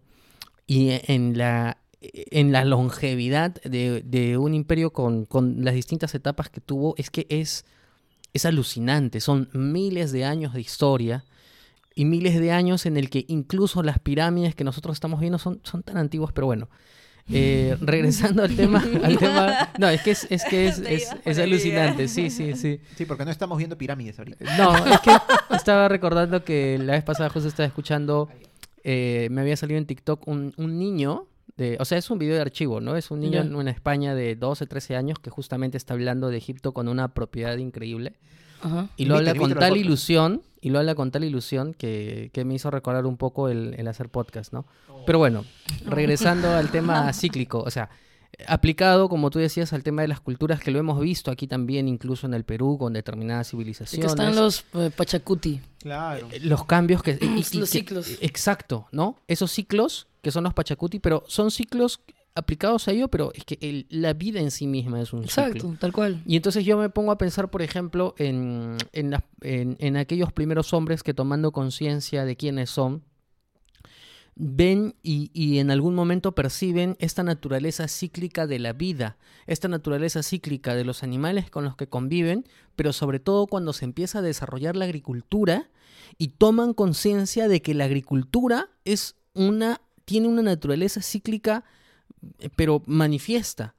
[0.67, 5.27] y en la en la longevidad de, un imperio con,
[5.63, 7.65] las distintas etapas que tuvo, es que es,
[8.33, 9.19] es alucinante.
[9.19, 11.25] Son miles de años de historia
[11.95, 15.59] y miles de años en el que incluso las pirámides que nosotros estamos viendo son,
[15.63, 16.69] son tan antiguas, pero bueno,
[17.31, 19.69] eh, regresando al tema, al tema.
[19.77, 20.81] No, es que es, es que es,
[21.25, 22.79] es, alucinante, sí, sí, sí.
[22.95, 24.57] Sí, porque no estamos viendo pirámides ahorita.
[24.57, 25.11] No, es que
[25.55, 28.29] estaba recordando que la vez pasada justo estaba escuchando,
[28.83, 31.27] eh, me había salido en TikTok un, un niño.
[31.55, 32.95] De, o sea, es un video de archivo, ¿no?
[32.95, 36.37] Es un niño en, en España de 12, 13 años que justamente está hablando de
[36.37, 38.13] Egipto con una propiedad increíble.
[38.97, 42.71] Y lo habla con tal ilusión, y lo habla con tal ilusión que, me hizo
[42.71, 44.65] recordar un poco el, hacer podcast, ¿no?
[44.89, 45.03] Oh.
[45.05, 45.45] Pero bueno,
[45.85, 47.89] regresando al tema cíclico, o sea,
[48.47, 51.87] aplicado, como tú decías, al tema de las culturas, que lo hemos visto aquí también,
[51.87, 54.05] incluso en el Perú, con determinadas civilizaciones.
[54.05, 55.61] que están los eh, Pachacuti.
[55.79, 56.27] Claro.
[56.31, 57.17] Eh, los cambios que...
[57.53, 58.17] los ciclos.
[58.21, 59.17] exacto, ¿no?
[59.27, 62.01] Esos ciclos que son los Pachacuti, pero son ciclos
[62.35, 65.53] aplicados a ello, pero es que el- la vida en sí misma es un Exacto,
[65.53, 65.77] ciclo.
[65.79, 66.21] tal cual.
[66.25, 70.31] Y entonces yo me pongo a pensar, por ejemplo, en, en, las- en- en aquellos
[70.31, 73.03] primeros hombres que tomando conciencia de quiénes son,
[74.35, 80.23] ven y, y en algún momento perciben esta naturaleza cíclica de la vida, esta naturaleza
[80.23, 82.45] cíclica de los animales con los que conviven,
[82.77, 85.69] pero sobre todo cuando se empieza a desarrollar la agricultura
[86.17, 91.65] y toman conciencia de que la agricultura es una, tiene una naturaleza cíclica,
[92.55, 93.75] pero manifiesta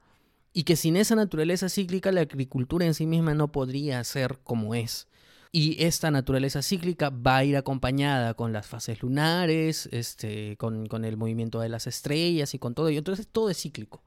[0.53, 4.75] y que sin esa naturaleza cíclica la agricultura en sí misma no podría ser como
[4.75, 5.07] es.
[5.53, 11.03] Y esta naturaleza cíclica va a ir acompañada con las fases lunares, este, con, con
[11.03, 12.99] el movimiento de las estrellas y con todo ello.
[12.99, 14.01] Entonces todo es cíclico.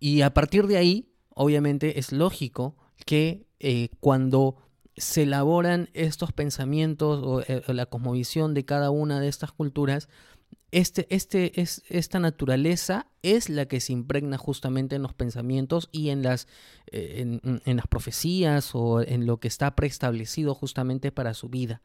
[0.00, 4.56] Y a partir de ahí, obviamente, es lógico que eh, cuando
[4.96, 10.08] se elaboran estos pensamientos o eh, la cosmovisión de cada una de estas culturas,
[10.72, 16.08] este, este, es, esta naturaleza es la que se impregna justamente en los pensamientos y
[16.08, 16.48] en las,
[16.90, 21.82] eh, en, las profecías o en lo que está preestablecido justamente para su vida.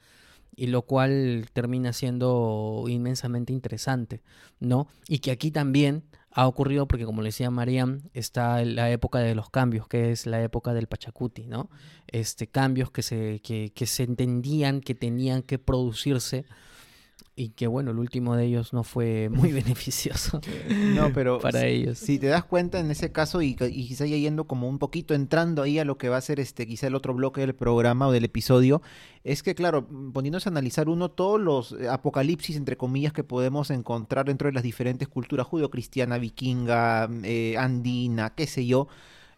[0.55, 4.23] Y lo cual termina siendo inmensamente interesante,
[4.59, 4.87] ¿no?
[5.07, 9.35] Y que aquí también ha ocurrido porque, como le decía Mariam, está la época de
[9.35, 11.69] los cambios, que es la época del Pachacuti, ¿no?
[12.07, 16.45] Este, cambios que se, que se entendían que tenían que producirse
[17.39, 20.41] y que bueno, el último de ellos no fue muy beneficioso
[20.95, 21.97] No, pero para si- ellos.
[21.99, 25.13] Si te das cuenta en ese caso y, y quizá ya yendo como un poquito
[25.13, 28.07] entrando ahí a lo que va a ser este quizá el otro bloque del programa
[28.07, 28.81] o del episodio,
[29.23, 33.23] es que claro, mm, poniéndose a analizar uno todos los eh, apocalipsis entre comillas que
[33.23, 38.87] podemos encontrar dentro de las diferentes culturas judio-cristiana, vikinga, eh, andina, qué sé yo.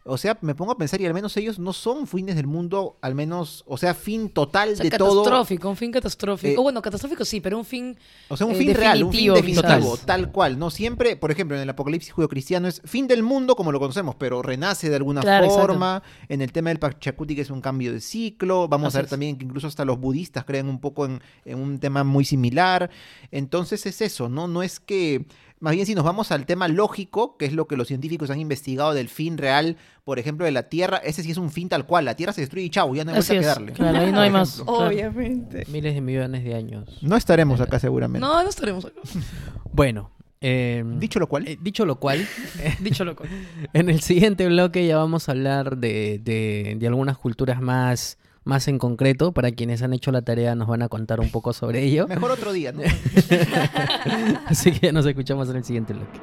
[0.10, 2.98] O sea, me pongo a pensar y al menos ellos no son fines del mundo,
[3.02, 5.24] al menos, o sea, fin total O sea, de todo.
[5.24, 6.52] catastrófico, un fin catastrófico.
[6.54, 9.12] Eh, O bueno, catastrófico sí, pero un fin O sea, un eh, fin real, un
[9.12, 10.06] fin definitivo, quizás.
[10.06, 10.58] tal cual.
[10.60, 14.16] No siempre, por ejemplo, en el apocalipsis judio-cristiano es fin del mundo como lo conocemos,
[14.16, 15.68] pero renace de alguna Claro, exacto.
[15.68, 16.04] forma.
[16.28, 18.68] En el tema del Pachacuti, que es un cambio de ciclo.
[18.68, 19.10] Vamos Así a ver es.
[19.12, 22.90] también que incluso hasta los budistas creen un poco en, en un tema muy similar.
[23.32, 24.48] Entonces es eso, ¿no?
[24.48, 25.26] No es que.
[25.62, 28.40] Más bien, si nos vamos al tema lógico, que es lo que los científicos han
[28.40, 31.86] investigado del fin real, por ejemplo, de la Tierra, ese sí es un fin tal
[31.86, 32.06] cual.
[32.06, 33.40] La Tierra se destruye y chau, ya no hay Así es.
[33.42, 33.72] que darle.
[33.74, 34.62] Claro, ahí no hay más.
[34.66, 35.66] Obviamente.
[35.70, 36.98] Miles de millones de años.
[37.02, 38.26] No estaremos acá seguramente.
[38.26, 39.00] No, no estaremos acá.
[39.74, 42.26] Bueno, eh, Dicho lo cual, eh, dicho lo cual,
[42.80, 43.26] Dicho loco.
[43.74, 48.18] en el siguiente bloque ya vamos a hablar de, de- de algunas culturas más,
[48.50, 49.32] más en concreto.
[49.32, 52.08] Para quienes han hecho la tarea nos van a contar un poco sobre ello.
[52.08, 52.82] mejor otro día, ¿no?
[54.46, 56.20] Así que nos escuchamos en el siguiente bloque.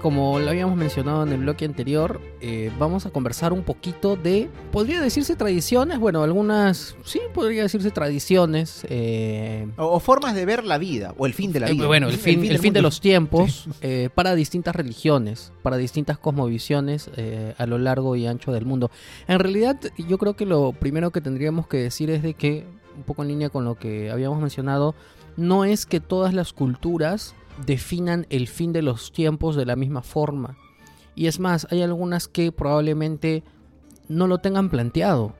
[0.00, 4.48] Como lo habíamos mencionado en el bloque anterior, eh, vamos a conversar un poquito de,
[4.70, 8.86] podría decirse tradiciones, bueno, algunas, sí, podría decirse tradiciones.
[8.88, 11.86] eh, O, o formas de ver la vida, o el fin de la eh, vida.
[11.86, 13.68] bueno, el fin, el fin de los tiempos
[14.14, 17.10] para distintas religiones, para distintas cosmovisiones
[17.58, 18.90] a lo largo y ancho del mundo.
[19.26, 23.02] En realidad, yo creo que lo primero que tendríamos que decir es de que, un
[23.04, 24.94] poco en línea con lo que habíamos mencionado,
[25.36, 30.02] no es que todas las culturas definan el fin de los tiempos de la misma
[30.02, 30.56] forma.
[31.14, 33.42] Y es más, hay algunas que probablemente
[34.08, 35.34] no lo tengan planteado.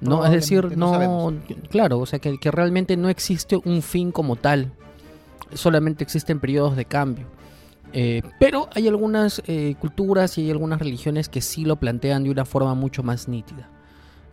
[0.00, 1.32] No, es decir, no,
[1.70, 4.72] claro, o sea que, que realmente no existe un fin como tal.
[5.54, 7.26] Solamente existen periodos de cambio.
[7.96, 12.30] Eh, pero hay algunas eh, culturas y hay algunas religiones que sí lo plantean de
[12.30, 13.70] una forma mucho más nítida.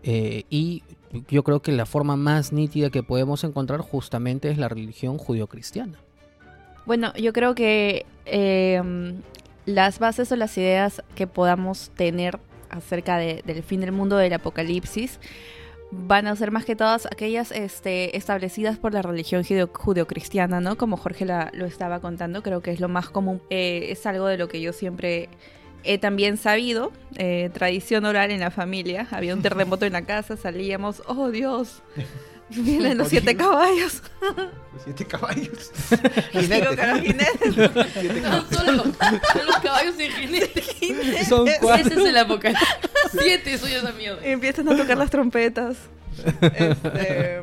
[0.02, 0.82] Eh, y
[1.30, 6.00] yo creo que la forma más nítida que podemos encontrar justamente es la religión judio-cristiana.
[6.86, 8.82] Bueno, yo creo que eh,
[9.66, 12.40] las bases o las ideas que podamos tener
[12.70, 15.20] acerca de- del fin del mundo del apocalipsis
[15.92, 20.78] van a ser más que todas aquellas este, establecidas por la religión judeo- judeocristiana, ¿no?
[20.78, 23.42] Como Jorge la- lo estaba contando, creo que es lo más común.
[23.50, 25.28] Eh, es algo de lo que yo siempre
[25.84, 29.08] he también sabido, eh, tradición oral en la familia.
[29.12, 31.82] Había un terremoto en la casa, salíamos, oh Dios,
[32.56, 34.02] vienen los siete caballos.
[34.22, 35.72] Los siete caballos.
[36.32, 36.66] Jinetes.
[36.66, 37.54] los jinetes.
[37.94, 38.46] Siete No, caballos.
[38.52, 40.64] solo son los caballos sin jinete.
[41.28, 42.68] Son Ese es el apocalipsis.
[43.20, 44.26] Siete soy esa mierda.
[44.28, 45.78] Y empiezan a tocar las trompetas.
[46.42, 47.42] Este,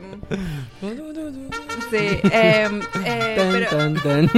[1.90, 4.30] Sí, em, eh, Tan, pero- tan, tan.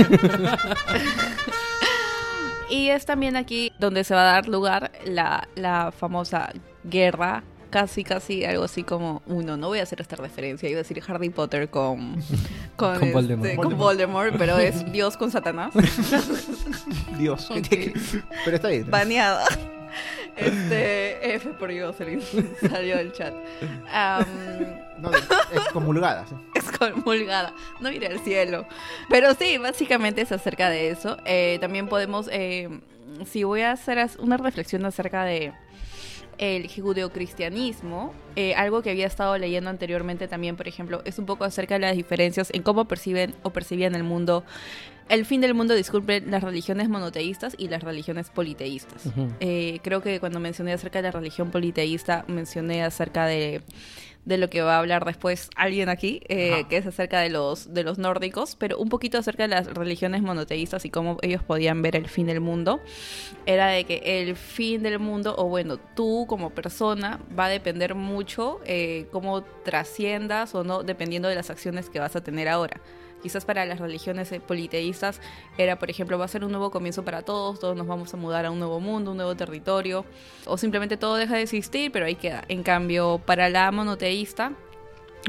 [2.68, 6.52] Y es también aquí donde se va a dar lugar la, la famosa
[6.85, 10.83] guerra, casi, casi algo así como, uno, no voy a hacer esta referencia, iba a
[10.83, 12.16] decir Harry Potter con,
[12.76, 13.54] con, Con este, Voldemort.
[13.56, 15.72] con Voldemort, pero es Dios con Satanás,
[17.18, 17.48] Dios.
[17.52, 17.68] ¿qué Ok.
[17.68, 18.00] tiene que-
[18.44, 18.90] Pero está bien.
[18.90, 19.44] baneada.
[20.37, 22.22] Este, F por Jocelyn,
[22.68, 23.35] salió del chat.
[23.92, 24.24] Am,
[25.00, 26.24] No, es comulgada.
[26.28, 26.35] sí.
[26.54, 28.66] excomulgada, no iré al cielo.
[29.09, 31.16] Pero sí, básicamente es acerca de eso.
[31.24, 32.68] Eh, también podemos, eh,
[33.26, 35.52] si voy a hacer una reflexión acerca de
[36.40, 41.44] el judeocristianismo, eh, algo que había estado leyendo anteriormente también, por ejemplo, es un poco
[41.44, 44.42] acerca de las diferencias en cómo perciben o percibían el mundo,
[45.11, 49.03] el fin del mundo, disculpen, las religiones monoteístas y las religiones politeístas.
[49.40, 53.61] Eh, creo que cuando mencioné acerca de la religión politeísta, mencioné acerca de,
[54.24, 57.72] de lo que va a hablar después alguien aquí, eh, que es acerca de los,
[57.72, 61.83] de los nórdicos, pero un poquito acerca de las religiones monoteístas y cómo ellos podían
[61.83, 62.80] ver el fin del mundo.
[63.46, 67.94] Era de que el fin del mundo, o bueno, tú como persona, va a depender
[67.94, 72.80] mucho eh, cómo trasciendas o no, dependiendo de las acciones que vas a tener ahora.
[73.22, 75.20] Quizás para las religiones eh, politeístas
[75.59, 78.16] era, por ejemplo, va a ser un nuevo comienzo para todos, todos nos vamos a
[78.16, 80.04] mudar a un nuevo mundo, un nuevo territorio,
[80.46, 82.44] o simplemente todo deja de existir, pero ahí queda.
[82.48, 84.52] En cambio, para la monoteísta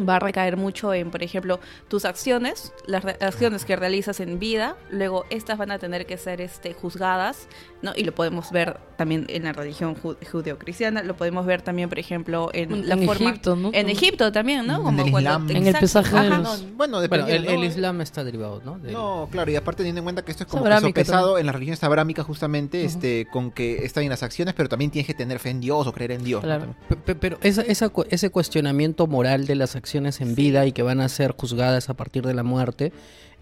[0.08, 4.76] va a recaer mucho en, por ejemplo, tus acciones, las acciones que realizas en vida,
[4.90, 7.48] luego estas van a tener que ser este, juzgadas,
[7.82, 7.92] ¿no?
[7.96, 12.00] Y lo podemos ver también en la religión ju- judeocristiana, lo podemos ver también, por
[12.00, 13.30] ejemplo, en, En- la en forma...
[13.32, 13.72] Egipto, ¿no?
[13.74, 14.88] En Egipto también, ¿no?
[14.90, 15.50] En el Islam.
[15.50, 16.38] En el pesaje de ajá.
[16.38, 17.66] los- No, bueno, Bueno, el, el ¿no?
[17.66, 18.80] Islam está derivado, ¿no?
[18.80, 21.12] Del- No, claro, y aparte teniendo en cuenta que esto es como Es abrámica peso
[21.12, 21.40] pesado también.
[21.42, 25.08] en las religiones abrámicas justamente, este, con que están en las acciones, pero también tienes
[25.08, 26.42] que tener fe en Dios o creer en Dios.
[26.44, 26.48] ¿no?
[26.48, 26.76] Claro.
[27.06, 31.02] Pe- Pero esa, esa ese cuestionamiento moral de las acciones en vida y que van
[31.02, 32.94] a ser juzgadas a partir de la muerte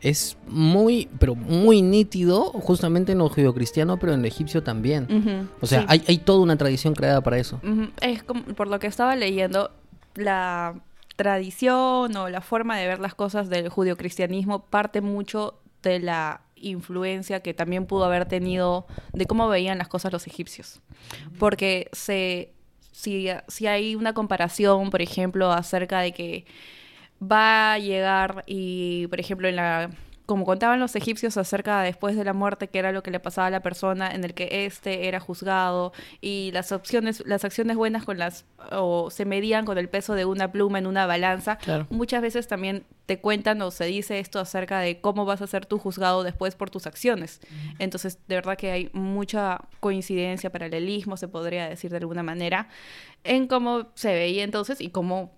[0.02, 5.50] es muy, pero muy nítido justamente en lo judio-cristiano, pero en lo egipcio también.
[5.62, 5.86] O sea, sí.
[5.90, 7.60] hay, hay toda una tradición creada para eso.
[8.02, 9.72] Es como, por lo que estaba leyendo,
[10.16, 10.76] la
[11.16, 17.42] tradición o la forma de ver las cosas del judio-cristianismo parte mucho de la influencia
[17.42, 20.82] que también pudo haber tenido de cómo veían las cosas los egipcios.
[21.38, 22.54] Porque se,
[23.00, 26.46] si, si hay una comparación, por ejemplo, acerca de que
[27.22, 29.92] va a llegar y, por ejemplo, en la
[30.30, 33.20] como contaban los egipcios acerca de después de la muerte, que era lo que le
[33.20, 37.76] pasaba a la persona, en el que éste era juzgado y las opciones, las acciones
[37.76, 41.58] buenas con las o se medían con el peso de una pluma en una balanza.
[41.58, 41.88] Claro.
[41.90, 45.66] Muchas veces también te cuentan o se dice esto acerca de cómo vas a ser
[45.66, 47.42] tú juzgado después por tus acciones.
[47.80, 52.68] Entonces, de verdad que hay mucha coincidencia, paralelismo, se podría decir de alguna manera,
[53.24, 55.34] en cómo se veía entonces y cómo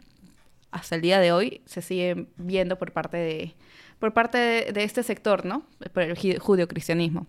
[0.69, 3.55] hasta el día de hoy se sigue viendo por parte de
[4.01, 4.37] por parte
[4.73, 5.61] de, este sector, ¿no?
[5.93, 7.27] Por el ju- judeocristianismo.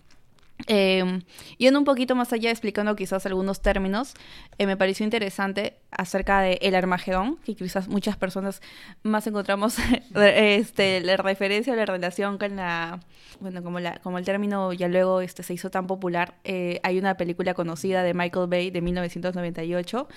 [0.69, 1.21] Eh,
[1.59, 4.15] yendo un poquito más allá, explicando quizás algunos términos,
[4.59, 8.63] eh, me pareció interesante acerca de el Armagedón, que quizás muchas personas
[9.03, 9.77] más encontramos
[10.15, 13.01] este, la referencia o la relación con la,
[13.41, 16.99] bueno, como, la, como el término ya luego este, se hizo tan popular, eh, hay
[16.99, 20.09] una película conocida de Michael Bay de 1998,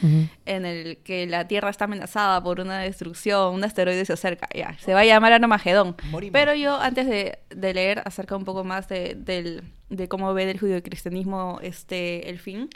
[0.45, 4.77] en el que la Tierra está amenazada por una destrucción, un asteroide se acerca, ya,
[4.79, 5.95] se va a llamar Armagedón.
[6.11, 6.33] Morimos.
[6.33, 10.45] Pero yo, antes de, de leer acerca un poco más de, del- de cómo ve
[10.45, 12.69] del judio-cristianismo este, el fin,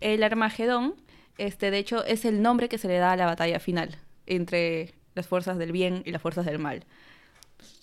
[0.00, 0.94] el Armagedón,
[1.38, 4.94] este, de hecho, es el nombre que se le da a la batalla final entre
[5.14, 6.84] las fuerzas del bien y las fuerzas del mal.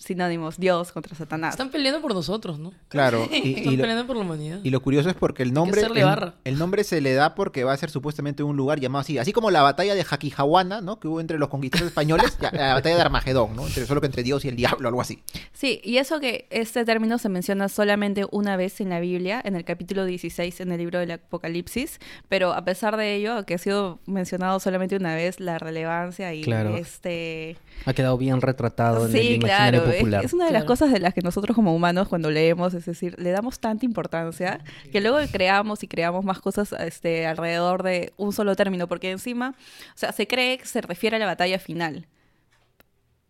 [0.02, 1.54] Sinónimos, Dios contra Satanás.
[1.54, 2.72] Están peleando por nosotros, ¿no?
[2.88, 4.58] Claro, y, Están y lo, peleando por la humanidad.
[4.62, 6.34] y lo curioso es porque el nombre el, barra.
[6.44, 9.32] el nombre se le da porque va a ser supuestamente un lugar llamado así, así
[9.32, 10.98] como la batalla de Jaquijahuana, ¿no?
[10.98, 13.66] Que hubo entre los conquistadores españoles, la batalla de Armagedón, ¿no?
[13.66, 15.22] Entre, solo que entre Dios y el diablo, algo así.
[15.52, 19.54] Sí, y eso que este término se menciona solamente una vez en la Biblia, en
[19.56, 23.58] el capítulo 16 en el libro del Apocalipsis, pero a pesar de ello, que ha
[23.58, 26.76] sido mencionado solamente una vez, la relevancia y Claro.
[26.76, 27.56] este...
[27.86, 30.24] Ha quedado bien retratado en el imaginario claro, popular.
[30.24, 30.72] es una de las Claro.
[30.72, 34.60] cosas de las que nosotros como humanos cuando leemos, es decir, le damos tanta importancia
[34.90, 39.54] que luego creamos y creamos más cosas este, alrededor de un solo término, porque encima,
[39.94, 42.06] o sea, se cree que se refiere a la batalla final.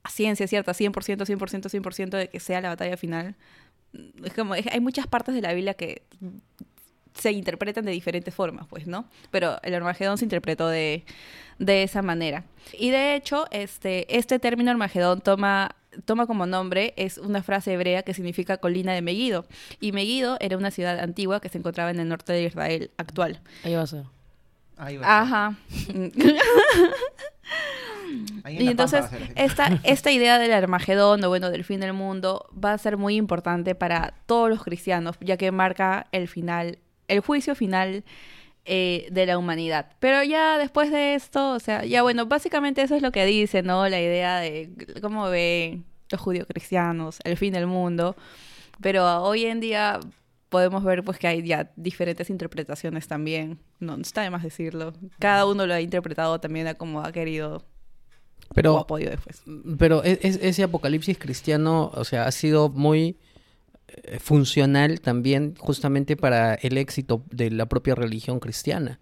[0.05, 3.37] A ciencia cierta, 100%, 100%, 100% de que sea la batalla final.
[4.25, 6.03] Es como, es- hay muchas partes de la Biblia que
[7.15, 9.05] se interpretan de diferentes formas, pues, ¿no?
[9.31, 11.05] Pero el Armagedón se interpretó de,
[11.59, 12.45] de esa manera.
[12.77, 18.03] Y de hecho, este, este término Armagedón toma, toma como nombre, es una frase hebrea
[18.03, 19.47] que significa colina de Megiddo.
[19.81, 23.41] Y Megiddo era una ciudad antigua que se encontraba en el norte de Israel actual.
[23.65, 24.05] Ahí va a ser.
[24.77, 25.21] Ahí va.
[25.21, 25.59] Ajá.
[28.45, 29.33] Ahí en Y entonces, Pampa va a ser así.
[29.37, 33.17] esta, esta idea del Armagedón, o bueno, del fin del mundo, va a ser muy
[33.17, 36.79] importante para todos los cristianos, ya que marca el final,
[37.09, 38.05] el juicio final
[38.65, 39.87] eh, de la humanidad.
[39.99, 43.63] Pero ya después de esto, o sea, ya bueno, básicamente eso es lo que dice,
[43.63, 43.89] ¿no?
[43.89, 48.15] La idea de cómo ven los judíos cristianos, el fin del mundo.
[48.81, 49.99] Pero hoy en día
[50.49, 53.59] podemos ver pues que hay ya diferentes interpretaciones también.
[53.81, 54.93] No, no está de más decirlo.
[55.19, 57.57] Cada uno lo ha interpretado también a como ha querido
[58.51, 59.43] o Pero ha podido después.
[59.79, 63.17] Pero e- es- ese apocalipsis cristiano, o sea, ha sido muy
[64.19, 69.01] funcional también justamente para el éxito de la propia religión cristiana.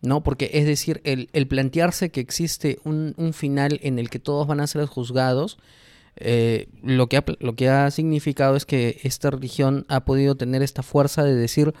[0.00, 0.22] ¿No?
[0.22, 4.46] Porque es decir, el, el plantearse que existe un, un final en el que todos
[4.46, 5.56] van a ser juzgados,
[6.16, 10.62] eh, lo, que ha, lo que ha significado es que esta religión ha podido tener
[10.62, 11.74] esta fuerza de decir,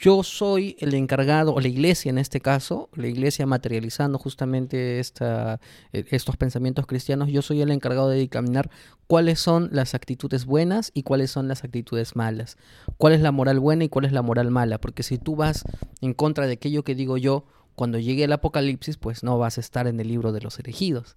[0.00, 5.60] yo soy el encargado, o la iglesia en este caso, la iglesia materializando justamente esta,
[5.92, 8.70] eh, estos pensamientos cristianos, yo soy el encargado de dictaminar
[9.06, 12.56] cuáles son las actitudes buenas y cuáles son las actitudes malas,
[12.98, 15.64] cuál es la moral buena y cuál es la moral mala, porque si tú vas
[16.00, 17.44] en contra de aquello que digo yo,
[17.74, 21.16] cuando llegue el apocalipsis, pues no vas a estar en el libro de los elegidos,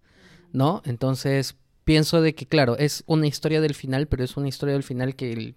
[0.54, 0.82] ¿no?
[0.86, 4.84] Entonces, pienso de que, claro, es una historia del final, pero es una historia del
[4.84, 5.56] final que, el-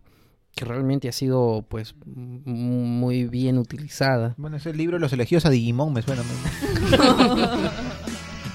[0.58, 4.34] que realmente ha sido, pues, muy bien utilizada.
[4.38, 6.22] Bueno, ese libro de los elegidos a Digimon me suena.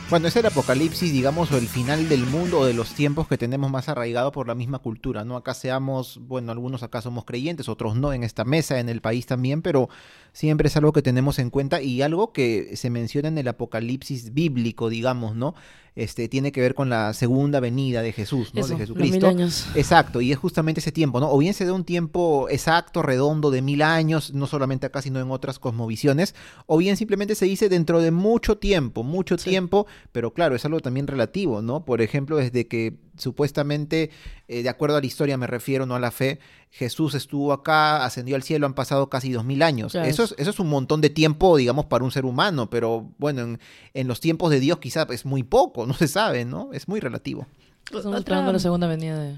[0.10, 3.36] Bueno, es el apocalipsis, digamos, o el final del mundo o de los tiempos que
[3.36, 5.38] tenemos más arraigado por la misma cultura, ¿no?
[5.38, 9.26] Acá seamos, bueno, algunos acá somos creyentes, otros no en esta mesa, en el país
[9.26, 9.90] también, pero
[10.34, 14.34] siempre es algo que tenemos en cuenta y algo que se menciona en el apocalipsis
[14.34, 15.56] bíblico, digamos, ¿no?
[15.96, 18.62] Este tiene que ver con la segunda venida de Jesús, ¿no?
[18.62, 19.16] Eso, de los Jesucristo.
[19.16, 19.68] mil años.
[19.76, 21.32] Exacto, y es justamente ese tiempo, ¿no?
[21.32, 25.20] O bien se da un tiempo exacto, redondo, de mil años, no solamente acá, sino
[25.20, 26.34] en otras cosmovisiones,
[26.66, 29.52] o bien simplemente se dice dentro de mucho tiempo, mucho Sí.
[29.52, 31.86] tiempo, pero claro, es algo también relativo, ¿no?
[31.86, 34.10] Por ejemplo, desde que supuestamente,
[34.48, 36.40] eh, de acuerdo a la historia me refiero, no a la fe,
[36.72, 39.92] Jesús estuvo acá, ascendió al cielo, han pasado casi dos mil años.
[39.92, 40.08] Claro.
[40.10, 43.42] Eso, es, eso es un montón de tiempo, digamos, para un ser humano, pero bueno,
[43.42, 43.60] en,
[43.94, 46.70] en los tiempos de Dios quizá es muy poco, no se sabe, ¿no?
[46.74, 47.46] Es muy relativo.
[47.86, 49.38] Estamos Otra- esperando la segunda venida de...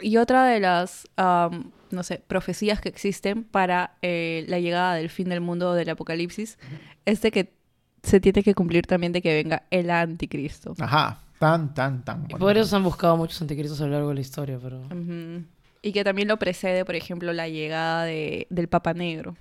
[0.00, 5.10] Y otra de las, am, no sé, profecías que existen para eh, la llegada del
[5.10, 6.58] fin del mundo del apocalipsis
[7.06, 7.52] es de que
[8.04, 10.74] se tiene que cumplir también de que venga el anticristo.
[10.78, 12.26] Ajá, tan, tan, tan.
[12.28, 14.82] Y por eso se han buscado muchos anticristos a lo largo de la historia, pero...
[15.80, 19.36] Y que también lo precede, por ejemplo, la llegada de, del Papa Negro.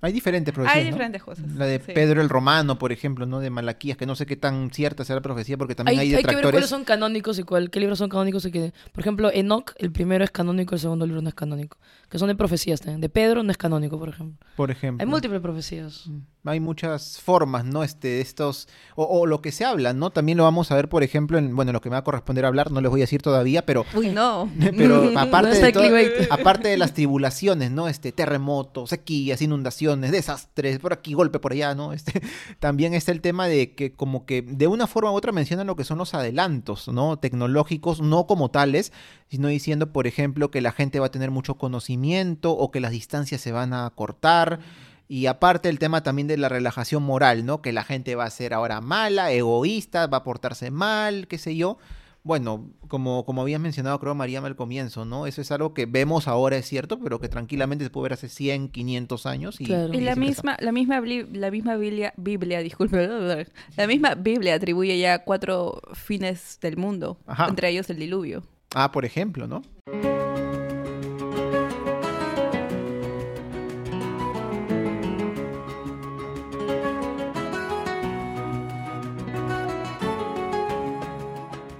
[0.00, 0.78] Hay diferentes profecías.
[0.78, 0.90] Hay ¿no?
[0.90, 1.48] diferentes cosas.
[1.52, 1.92] La de sí.
[1.92, 3.38] Pedro el Romano, por ejemplo, ¿no?
[3.38, 6.14] De Malaquías, que no sé qué tan cierta será la profecía, porque también hay, Hay,
[6.14, 6.52] hay que ver detractores.
[6.54, 8.72] cuáles son canónicos y cuál, qué libros son canónicos y qué...
[8.92, 11.78] Por ejemplo, Enoch, el primero es canónico, el segundo libro no es canónico.
[12.12, 13.00] Que son de profecías también.
[13.00, 14.46] De Pedro no es canónico, por ejemplo.
[14.54, 15.02] Por ejemplo.
[15.02, 16.10] Hay múltiples profecías.
[16.44, 17.82] Hay muchas formas, ¿no?
[17.84, 20.10] Este, de estos, o, o lo que se habla, ¿no?
[20.10, 22.44] También lo vamos a ver, por ejemplo, en, bueno, lo que me va a corresponder
[22.44, 24.50] hablar, no les voy a decir todavía, pero, Uy, no.
[24.76, 26.12] pero aparte, No de clickbait.
[26.30, 27.88] aparte de las tribulaciones, ¿no?
[27.88, 31.94] Este, terremotos, sequías, inundaciones, desastres, por aquí, golpe por allá, ¿no?
[31.94, 32.20] Este,
[32.58, 35.76] también está el tema de que como que de una forma u otra mencionan lo
[35.76, 37.18] que son los adelantos, ¿no?
[37.18, 38.92] Tecnológicos, no como tales,
[39.32, 42.90] sino diciendo, por ejemplo, que la gente va a tener mucho conocimiento o que las
[42.90, 44.60] distancias se van a cortar.
[45.08, 47.62] Y aparte el tema también de la relajación moral, ¿no?
[47.62, 51.56] Que la gente va a ser ahora mala, egoísta, va a portarse mal, qué sé
[51.56, 51.78] yo.
[52.24, 55.26] Bueno, como, como habías mencionado, creo, María, al comienzo, ¿no?
[55.26, 58.28] Eso es algo que vemos ahora, es cierto, pero que tranquilamente se puede ver hace
[58.28, 59.62] 100, 500 años.
[59.62, 59.94] Y, Claro.
[59.94, 63.08] Y la misma, la misma, la misma Biblia, Biblia, disculpe,
[63.78, 67.46] la misma Biblia atribuye ya cuatro fines del mundo, Ajá.
[67.48, 68.42] entre ellos el diluvio.
[68.74, 69.62] Ah, por ejemplo, ¿no?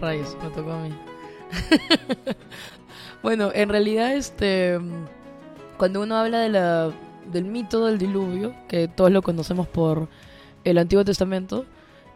[0.00, 0.94] Rayos, me tocó a mí.
[3.22, 4.78] bueno, en realidad, este,
[5.78, 6.92] cuando uno habla de la,
[7.32, 10.08] del mito del diluvio, que todos lo conocemos por
[10.64, 11.64] el Antiguo Testamento,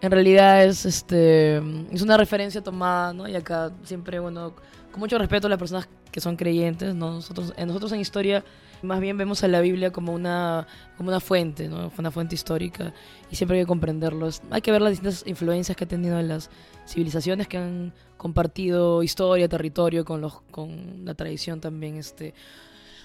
[0.01, 1.57] en realidad es, este,
[1.93, 3.29] es una referencia tomada, ¿no?
[3.29, 4.55] Y acá siempre, bueno,
[4.91, 7.15] con mucho respeto a las personas que son creyentes, ¿no?
[7.15, 8.45] Nosotros, nosotros en historia
[8.83, 10.67] más bien vemos a la Biblia como una,
[10.97, 11.91] como una fuente, ¿no?
[11.97, 12.93] Una fuente histórica
[13.31, 14.29] y siempre hay que comprenderlo.
[14.51, 16.51] Hay que ver las distintas influencias que ha tenido en las
[16.87, 22.35] civilizaciones que han compartido historia, territorio con, los, con la tradición también este,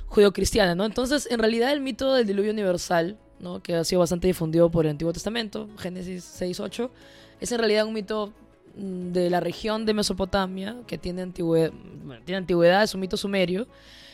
[0.08, 0.86] judeocristiana, ¿no?
[0.86, 3.62] Entonces, en realidad el mito del diluvio universal, ¿no?
[3.62, 6.92] que ha sido bastante difundido por el Antiguo Testamento, Génesis 6, 8,
[7.40, 8.34] es en realidad un mito
[8.76, 11.72] mm, de la región de Mesopotamia que tiene antigüedad,
[12.06, 13.68] bueno, tiene antigüedad, es un mito sumerio.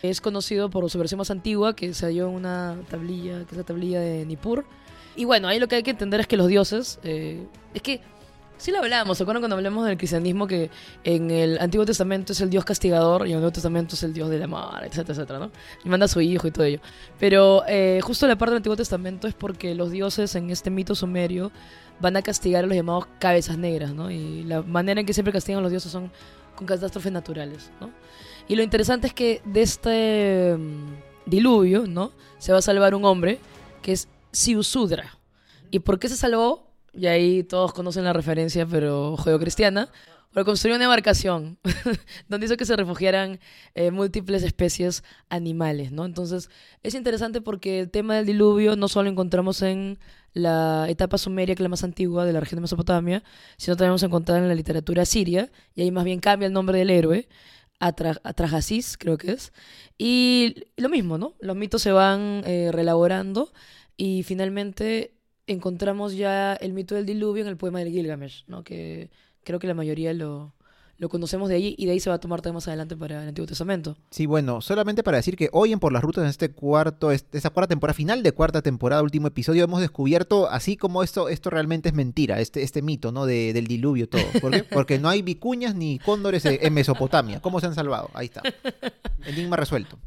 [0.04, 3.58] Es conocido por su versión más antigua, que se halló en una tablilla, que es
[3.58, 4.64] la tablilla de Nippur.
[5.16, 8.02] y bueno, ahí lo que hay que entender es que los dioses, eh, es que
[8.58, 10.70] sí lo hablamos, ¿se acuerdan cuando hablamos del cristianismo que
[11.04, 14.14] en el Antiguo Testamento es el dios castigador y en el Nuevo Testamento es el
[14.14, 15.52] dios del amor, etcétera, etcétera, ¿no?
[15.84, 16.80] Y manda a su hijo y todo ello.
[17.20, 20.96] Pero eh, justo la parte del Antiguo Testamento es porque los dioses en este mito
[20.96, 21.52] sumerio
[22.00, 24.12] van a castigar a los llamados cabezas negras, ¿no?
[24.12, 26.12] Y la manera en que siempre castigan a los dioses son
[26.56, 27.92] con catástrofes naturales, ¿no?
[28.48, 32.12] Y lo interesante es que de este mm, diluvio, ¿no?
[32.38, 33.40] Se va a salvar un hombre
[33.82, 35.18] que es Siusudra.
[35.72, 36.67] ¿Y por qué se salvó?
[36.98, 39.90] Y ahí todos conocen la referencia, pero judeocristiana.
[40.34, 41.58] Porque construyó una embarcación
[42.28, 43.40] donde hizo que se refugiaran
[43.76, 46.06] eh, múltiples especies animales, ¿no?
[46.06, 46.50] Entonces,
[46.84, 49.98] es interesante porque el tema del diluvio no solo encontramos en
[50.34, 53.24] la etapa sumeria, que es la más antigua de la región de Mesopotamia,
[53.58, 56.54] sino también vamos a encontrar en la literatura siria, y ahí más bien cambia el
[56.54, 57.28] nombre del héroe,
[57.80, 59.54] Atra- Atrahasis, creo que es.
[59.98, 61.36] Y lo mismo, ¿no?
[61.40, 63.52] Los mitos se van eh, reelaborando
[63.96, 65.14] y finalmente
[65.48, 68.64] encontramos ya el mito del diluvio en el poema del Gilgamesh, ¿no?
[68.64, 69.10] Que
[69.44, 70.54] creo que la mayoría lo,
[70.98, 73.30] lo conocemos de allí y de ahí se va a tomar más adelante para el
[73.30, 73.98] Antiguo Testamento.
[74.12, 77.38] Sí, bueno, solamente para decir que hoy en Por las Rutas, en este cuarto, este-
[77.38, 81.50] esta cuarta temporada, final de cuarta temporada, último episodio, hemos descubierto así como esto, esto
[81.50, 83.26] realmente es mentira, este, este mito, ¿no?
[83.26, 84.24] De, del diluvio, todo.
[84.42, 84.64] ¿Por qué?
[84.64, 87.42] Porque no hay vicuñas ni cóndores en Mesopotamia.
[87.42, 88.10] ¿Cómo se han salvado?
[88.14, 88.42] Ahí está.
[89.26, 89.98] Enigma resuelto.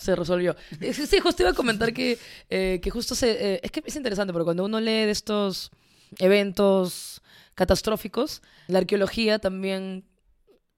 [0.00, 0.56] Se resolvió.
[0.80, 3.54] Eh, Sí, justo iba a comentar que, eh, que justo se...
[3.54, 5.70] eh, es que es interesante, porque cuando uno lee de estos
[6.18, 7.22] eventos
[7.54, 10.04] catastróficos, la arqueología también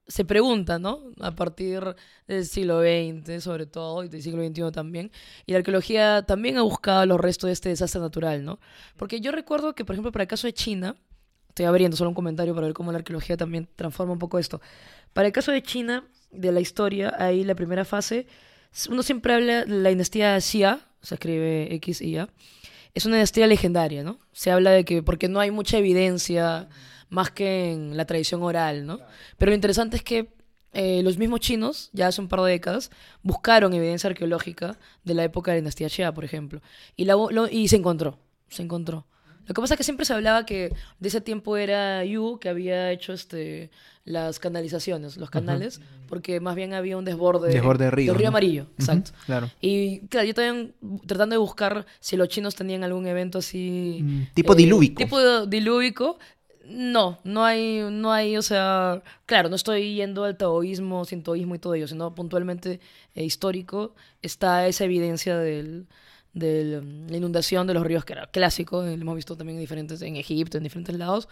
[0.09, 1.01] se pregunta, ¿no?
[1.21, 1.95] A partir
[2.27, 5.13] del siglo XX, sobre todo, y del siglo XXI también.
[5.47, 8.59] Y la arqueología también ha buscado los restos de este desastre natural, ¿no?
[8.97, 10.97] Porque yo recuerdo que, por ejemplo, para el caso de China,
[11.49, 14.61] estoy abriendo solo un comentario para ver cómo la arqueología también transforma un poco esto.
[15.13, 18.27] Para el caso de China, de la historia, ahí la primera fase,
[18.89, 22.01] uno siempre habla de la dinastía Xia, se escribe X
[22.95, 24.19] es una dinastía legendaria, ¿no?
[24.33, 26.69] Se habla de que porque no hay mucha evidencia
[27.09, 28.99] más que en la tradición oral, ¿no?
[29.39, 30.29] Pero lo interesante es que
[30.73, 32.91] eh, los mismos chinos, ya hace un par de décadas,
[33.23, 36.63] buscaron evidencia arqueológica de la época de la dinastía Xia, por ejemplo,
[36.97, 37.17] y, la,
[37.51, 38.19] y se encontró,
[38.49, 39.07] se encontró.
[39.47, 42.49] Lo que pasa es que siempre se hablaba que de ese tiempo era Yu que
[42.49, 43.71] había hecho este,
[44.05, 48.27] las canalizaciones, los canales, porque más bien había un desborde, Desborde de río, del río
[48.27, 48.29] ¿no?
[48.29, 49.13] amarillo, exacto.
[49.27, 49.51] Claro.
[49.61, 50.75] Y claro, yo también
[51.07, 54.01] tratando de buscar si los chinos tenían algún evento así.
[54.03, 55.03] Mm, tipo eh, dilúvico.
[55.03, 56.19] Tipo dilúvico.
[56.65, 61.59] No, no hay, no hay, o sea, claro, no estoy yendo al taoísmo, sintoísmo y
[61.59, 62.79] todo ello, sino puntualmente
[63.17, 65.89] eh, histórico, está esa evidencia del,
[66.35, 69.61] de la inundación de los ríos, que era clásico, eh, lo hemos visto también en
[69.61, 71.29] diferentes, en Egipto, en diferentes lados.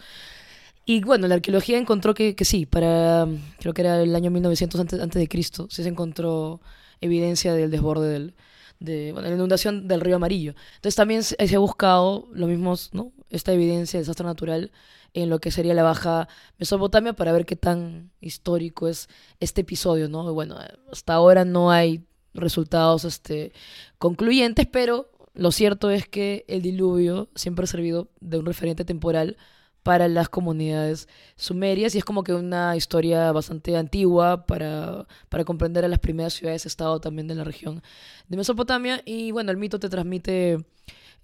[0.84, 3.26] Y bueno, la arqueología encontró que, que sí, para,
[3.58, 6.60] creo que era el año 1900 antes, antes de Cristo, sí se encontró
[7.00, 8.34] evidencia del desborde del,
[8.80, 10.54] de bueno, la inundación del río Amarillo.
[10.76, 13.12] Entonces también se, se ha buscado lo mismos, ¿no?
[13.30, 14.72] Esta evidencia de desastre natural
[15.14, 16.28] en lo que sería la Baja
[16.58, 19.08] Mesopotamia para ver qué tan histórico es
[19.40, 20.28] este episodio, ¿no?
[20.28, 20.56] Y bueno,
[20.90, 23.52] hasta ahora no hay resultados este,
[23.98, 29.36] concluyentes, pero lo cierto es que el diluvio siempre ha servido de un referente temporal
[29.82, 35.84] para las comunidades sumerias y es como que una historia bastante antigua para, para comprender
[35.84, 37.82] a las primeras ciudades-estado también de la región
[38.28, 40.58] de Mesopotamia y bueno, el mito te transmite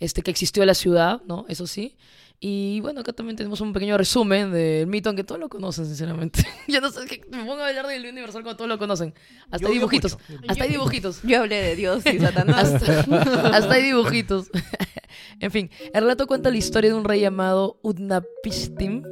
[0.01, 1.45] este, que existió la ciudad, ¿no?
[1.49, 1.97] Eso sí.
[2.39, 6.47] Y bueno, acá también tenemos un pequeño resumen del mito, aunque todos lo conocen, sinceramente.
[6.69, 9.15] Yo no sé, que me pongo a hablar del universal cuando todos lo conocen.
[9.51, 10.19] Hasta Yo hay dibujitos.
[10.47, 11.23] Hasta hay dibujitos.
[11.23, 12.75] Yo hablé de Dios y Satanás.
[12.75, 14.49] Hasta, hasta hay dibujitos.
[15.41, 19.03] en fin, el relato cuenta la historia de un rey llamado Utnapishtim,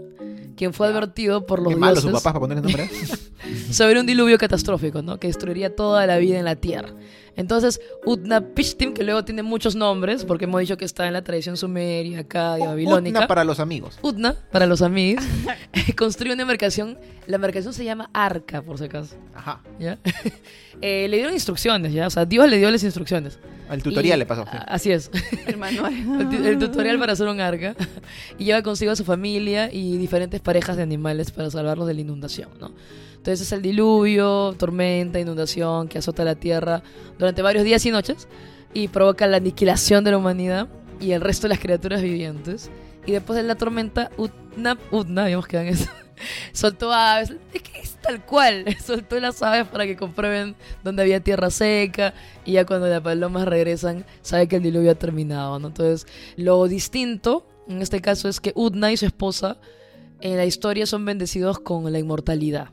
[0.54, 2.90] quien fue advertido por los Qué malo su dioses papá para ponerle nombre.
[3.72, 5.18] sobre un diluvio catastrófico, ¿no?
[5.18, 6.92] Que destruiría toda la vida en la tierra.
[7.36, 11.56] Entonces, Utnapishtim, que luego tiene muchos nombres, porque hemos dicho que está en la tradición
[11.56, 13.18] sumeria, acadia, babilónica.
[13.18, 13.98] Utna para los amigos.
[14.02, 15.24] Utna, para los amigos,
[15.96, 16.96] construyó una embarcación.
[17.26, 19.16] La embarcación se llama Arca, por si acaso.
[19.34, 19.60] Ajá.
[19.78, 19.98] ¿ya?
[20.80, 22.08] Eh, le dieron instrucciones, ¿ya?
[22.08, 23.38] O sea, Dios le dio las instrucciones.
[23.70, 24.44] El tutorial Y- le pasó.
[24.44, 24.58] sí.
[24.66, 25.08] Así es.
[25.46, 25.94] El manual.
[26.32, 27.74] El, el tutorial para hacer un arca.
[28.38, 32.00] Y lleva consigo a su familia y diferentes parejas de animales para salvarlos de la
[32.00, 32.72] inundación, ¿no?
[33.24, 36.82] Entonces es el diluvio, tormenta, inundación que azota la tierra
[37.18, 38.28] durante varios días y noches
[38.74, 40.68] y provoca la aniquilación de la humanidad
[41.00, 42.70] y el resto de las criaturas vivientes.
[43.06, 45.90] Y después de la tormenta, Utna, Utna, habíamos quedado en eso,
[46.52, 47.32] soltó aves.
[47.54, 52.12] Es que es tal cual, soltó las aves para que comprueben dónde había tierra seca
[52.44, 55.68] y ya cuando las palomas regresan, sabe que el diluvio ha terminado, ¿no?
[55.68, 56.06] Entonces,
[56.36, 59.56] lo distinto en este caso es que Utna y su esposa
[60.20, 62.68] en la historia son bendecidos con la inmortalidad.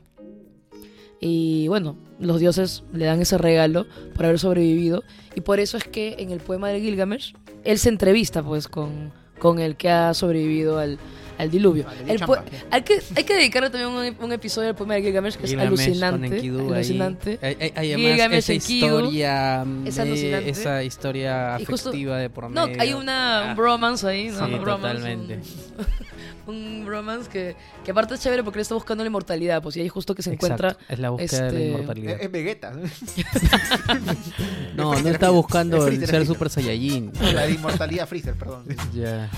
[1.24, 5.04] Y bueno, los dioses le dan ese regalo por haber sobrevivido.
[5.36, 9.12] Y por eso es que en el poema de Gilgamesh, él se entrevista pues con,
[9.38, 10.98] con el que ha sobrevivido al,
[11.38, 11.84] al diluvio.
[11.84, 12.24] Vale, El sí.
[12.72, 15.50] hay, que, hay que dedicarle también un, un episodio al poema de Gilgamesh que es
[15.50, 16.38] Gilgamesh con alucinante.
[16.74, 17.38] Alucinante.
[17.40, 20.50] Hay, hay- hay Gilgamesh, esa historia, es alucinante.
[20.50, 22.82] esa historia Y justo- afectiva de por No, medio.
[22.82, 24.44] hay una, Ah, un bromance ahí, ¿no?
[24.44, 25.34] Sí, un bromance, totalmente.
[25.36, 25.86] Un,
[26.46, 29.80] un bromance que, que aparte es chévere porque él está buscando la inmortalidad, pues y
[29.80, 30.84] ahí justo que se Exacto, encuentra.
[30.88, 32.14] es la búsqueda de la este, inmortalidad.
[32.16, 32.72] Es, es Vegeta.
[34.76, 37.12] no, no está buscando Es el ser Super Saiyajin.
[37.34, 38.64] La de inmortalidad Freezer, perdón.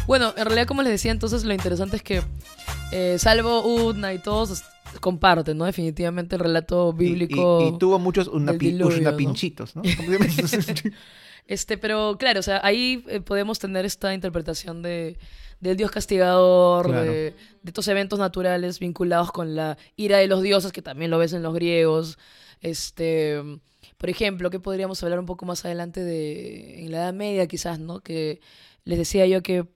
[0.06, 2.22] Bueno, en realidad, como les decía, entonces lo interesante es que,
[2.92, 4.62] eh, salvo Udna y todos,
[5.00, 5.64] comparten, ¿no?
[5.64, 7.60] Definitivamente el relato bíblico.
[7.62, 9.16] Y, y tuvo muchos una, del pi- diluvio, una ¿no?
[9.16, 9.82] pinchitos, ¿no?
[11.46, 15.18] Este, pero claro, o sea, ahí eh, podemos tener esta interpretación de
[15.68, 17.02] del dios castigador, Claro.
[17.02, 17.34] de, de
[17.64, 21.42] estos eventos naturales vinculados con la ira de los dioses, que también lo ves en
[21.42, 22.18] los griegos.
[22.60, 23.42] Este,
[23.98, 27.78] por ejemplo, que podríamos hablar un poco más adelante de en la Edad Media, quizás,
[27.78, 28.00] ¿no?
[28.00, 28.40] Que
[28.84, 29.66] les decía yo que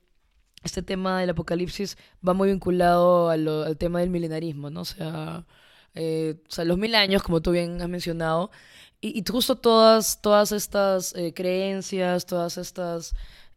[0.64, 4.80] este tema del apocalipsis va muy vinculado lo- al tema del milenarismo, ¿no?
[4.82, 5.46] O sea,
[5.94, 8.50] eh, o sea, los mil años, como tú bien has mencionado,
[9.00, 13.14] y, y justo todas, todas estas eh, creencias, todas estas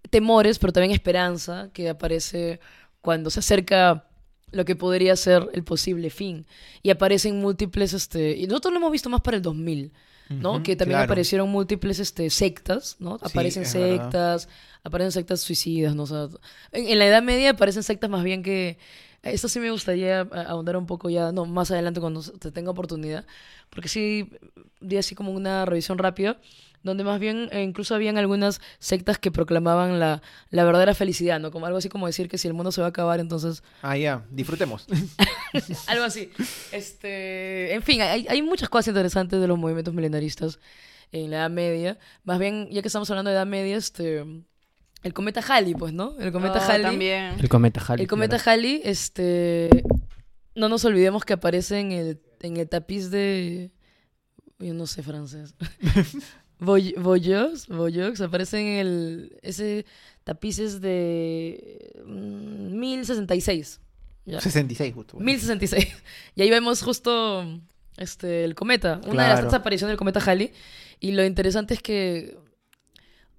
[0.10, 2.60] temores, pero también esperanza que aparece
[3.02, 4.08] cuando se acerca
[4.52, 6.46] lo que podría ser el posible fin.
[6.84, 9.94] Y aparecen múltiples, este, y nosotros lo hemos visto más para el 2000,
[10.40, 10.62] ¿no?
[10.64, 11.06] Que también claro.
[11.06, 13.20] aparecieron múltiples este, sectas, ¿no?
[13.24, 13.72] Sí, Aparecen verdad.
[13.74, 14.50] sectas,
[14.84, 16.04] aparecen sectas suicidas, ¿no?
[16.04, 16.28] O sea,
[16.72, 18.78] en, en la Edad Media aparecen sectas más bien que...
[19.24, 22.72] Esto sí me gustaría a- ahondar un poco ya, no, más adelante cuando se tenga
[22.72, 23.26] oportunidad,
[23.70, 24.32] porque sí
[24.80, 26.40] di así como una revisión rápida,
[26.84, 31.52] donde más bien eh, incluso habían algunas sectas que proclamaban la, la verdadera felicidad, ¿no?
[31.52, 33.98] Como algo así como decir que si el mundo se va a acabar, entonces Ah,
[33.98, 34.88] ya, disfrutemos.
[35.88, 36.32] algo así.
[36.72, 40.60] Este, en fin, hay, hay muchas cosas interesantes de los movimientos milenaristas
[41.12, 41.98] en la Edad Media.
[42.24, 44.26] Más bien, ya que estamos hablando de Edad Media, este,
[45.04, 46.16] el cometa Halley, pues, ¿no?
[46.20, 46.84] El cometa Oh, Halley.
[46.84, 47.36] también.
[47.40, 48.04] El cometa Halley.
[48.04, 48.52] El cometa claro.
[48.60, 49.70] Halley, este,
[50.56, 53.72] no nos olvidemos que aparece en el, en el tapiz de,
[54.60, 55.54] yo no sé francés.
[56.62, 59.86] Voy- Voyeux, Voyeux, aparece en el, ese
[60.24, 63.80] tapiz es de mm, 1066.
[64.26, 64.40] Ya.
[64.40, 65.18] 66 justo.
[65.20, 65.88] 1066.
[66.36, 67.44] Y ahí vemos justo
[67.98, 70.52] este, el cometa, una de las tantas apariciones del cometa Halley.
[71.00, 72.38] Y lo interesante es que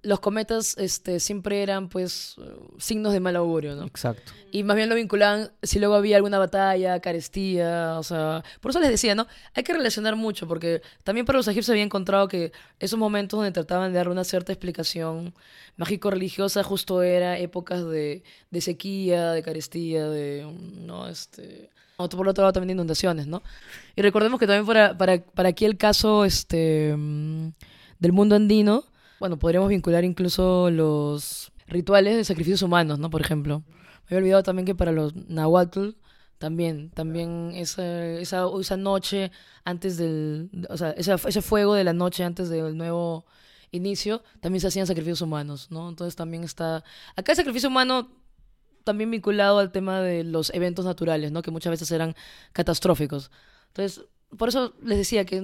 [0.03, 2.35] los cometas este, siempre eran pues
[2.77, 3.85] signos de mal augurio, ¿no?
[3.85, 4.33] Exacto.
[4.51, 8.43] Y más bien lo vinculaban si luego había alguna batalla, carestía, o sea...
[8.59, 9.27] Por eso les decía, ¿no?
[9.53, 13.53] Hay que relacionar mucho, porque también para los egipcios había encontrado que esos momentos donde
[13.53, 15.33] trataban de dar una cierta explicación
[15.77, 20.45] mágico-religiosa justo era épocas de, de sequía, de carestía, de...
[20.81, 21.07] ¿no?
[21.07, 21.69] Este...
[21.95, 23.41] Otro, por otro lado también de inundaciones, ¿no?
[23.95, 27.49] Y recordemos que también para, para, para aquí el caso este, mm,
[27.99, 28.83] del mundo andino,
[29.23, 33.09] bueno, podríamos vincular incluso los rituales de sacrificios humanos, ¿no?
[33.09, 33.63] Por ejemplo.
[33.69, 35.91] Me había olvidado también que para los nahuatl
[36.39, 39.31] también, también esa, esa, noche
[39.63, 43.25] antes del, o sea, esa- ese fuego de la noche antes del nuevo
[43.71, 45.87] inicio, también se hacían sacrificios humanos, ¿no?
[45.87, 46.83] Entonces también está,
[47.15, 48.09] acá el sacrificio humano
[48.83, 51.43] también vinculado al tema de los eventos naturales, ¿no?
[51.43, 52.13] Que muchas veces eran
[52.51, 53.31] catastróficos.
[53.67, 54.03] Entonces,
[54.37, 55.37] por eso les decía que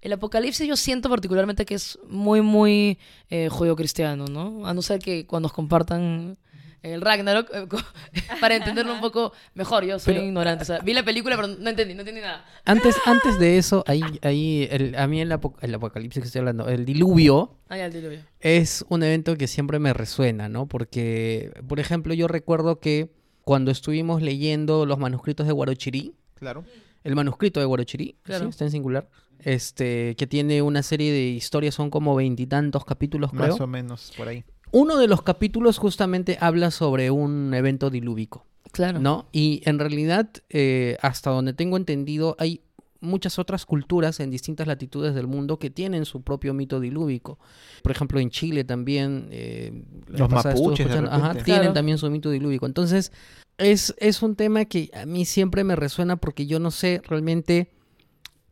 [0.00, 2.98] el Apocalipsis yo siento particularmente que es muy, muy
[3.30, 4.66] eh, judeocristiano, ¿no?
[4.66, 6.36] A no ser que cuando nos compartan
[6.82, 7.66] el Ragnarok, eh,
[8.40, 9.84] para entenderlo un poco mejor.
[9.84, 10.62] Yo soy Pero- ignorante.
[10.62, 12.44] O sea, vi la película, pero no entendí, no entendí nada.
[12.64, 16.40] Antes, antes de eso, ahí, ahí el- a mí el, apo- el apocalipsis que estoy
[16.40, 18.20] hablando, el diluvio, Ah, ya, el diluvio.
[18.38, 20.66] es un evento que siempre me resuena, ¿no?
[20.66, 23.10] Porque, por ejemplo, yo recuerdo que
[23.42, 26.64] cuando estuvimos leyendo los manuscritos de Guarochirí, Claro.
[27.06, 28.44] El manuscrito de Guarochirí, Claro.
[28.44, 28.50] ¿sí?
[28.50, 33.48] está en singular, este, que tiene una serie de historias, son como veintitantos capítulos, creo.
[33.48, 34.44] Más o menos por ahí.
[34.72, 38.44] Uno de los capítulos justamente habla sobre un evento dilúvico.
[38.72, 38.98] Claro.
[38.98, 39.26] ¿no?
[39.32, 42.60] Y en realidad, eh, hasta donde tengo entendido, hay
[43.06, 47.38] muchas otras culturas en distintas latitudes del mundo que tienen su propio mito dilúvico.
[47.82, 49.28] Por ejemplo, en Chile también.
[49.30, 49.72] eh,
[50.08, 52.66] Los mapuches, de ajá, tienen también su mito dilúvico.
[52.66, 53.12] Entonces,
[53.58, 57.70] es, es un tema que a mí siempre me resuena porque yo no sé realmente.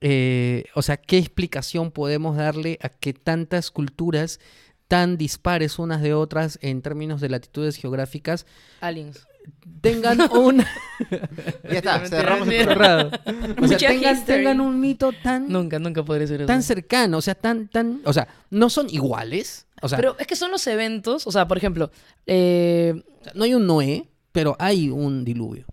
[0.00, 4.38] eh, o sea, ¿qué explicación podemos darle a que tantas culturas
[4.88, 8.46] tan dispares unas de otras en términos de latitudes geográficas
[8.80, 9.26] Aliens.
[9.80, 10.66] Tengan una
[11.70, 13.10] Ya está, cerramos el cerrado.
[13.62, 13.78] O sea,
[14.26, 16.46] tengan un mito tan, Nunca, nunca podría ser eso.
[16.46, 20.26] tan cercano, o sea, tan, tan, o sea, no son iguales, o sea, pero es
[20.26, 21.90] que son los eventos, o sea, por ejemplo,
[22.26, 23.02] eh,
[23.34, 25.66] no hay un Noé, pero hay un diluvio.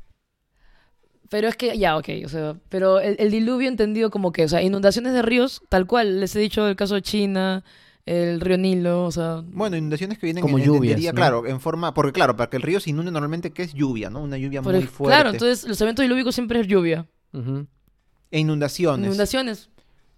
[1.30, 4.50] Pero es que, ya, ok, o sea, pero el, el diluvio entendido como que, o
[4.50, 7.64] sea, inundaciones de ríos, tal cual, les he dicho el caso de China,
[8.06, 9.44] el río Nilo, o sea...
[9.46, 12.50] Bueno, inundaciones que vienen Como en, en- en lluvias, claro, en forma, porque claro, para
[12.50, 14.22] que el río se inunde normalmente, ¿qué es lluvia, no?
[14.22, 15.16] Una lluvia por muy el- fuerte.
[15.16, 17.06] claro, entonces los eventos dilúvicos siempre es lluvia.
[18.32, 19.06] E inundaciones.
[19.08, 19.70] Inundaciones.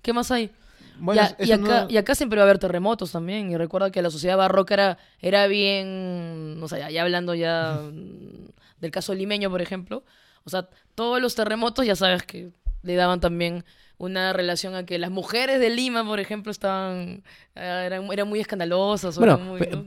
[0.02, 0.52] ¿Qué más hay?
[1.00, 3.50] Bueno, y, eso acá, no- y acá siempre va a haber terremotos también.
[3.52, 7.80] Y recuerda que la sociedad barroca era, era bien, o sea, ya, ya hablando ya
[8.80, 10.04] del caso limeño, por ejemplo.
[10.44, 12.52] O sea, todos los terremotos ya sabes que
[12.84, 13.64] le daban también
[13.98, 17.24] una relación a que las mujeres de Lima, por ejemplo, estaban,
[17.56, 19.18] eh, eran, eran muy escandalosas.
[19.18, 19.40] Bueno,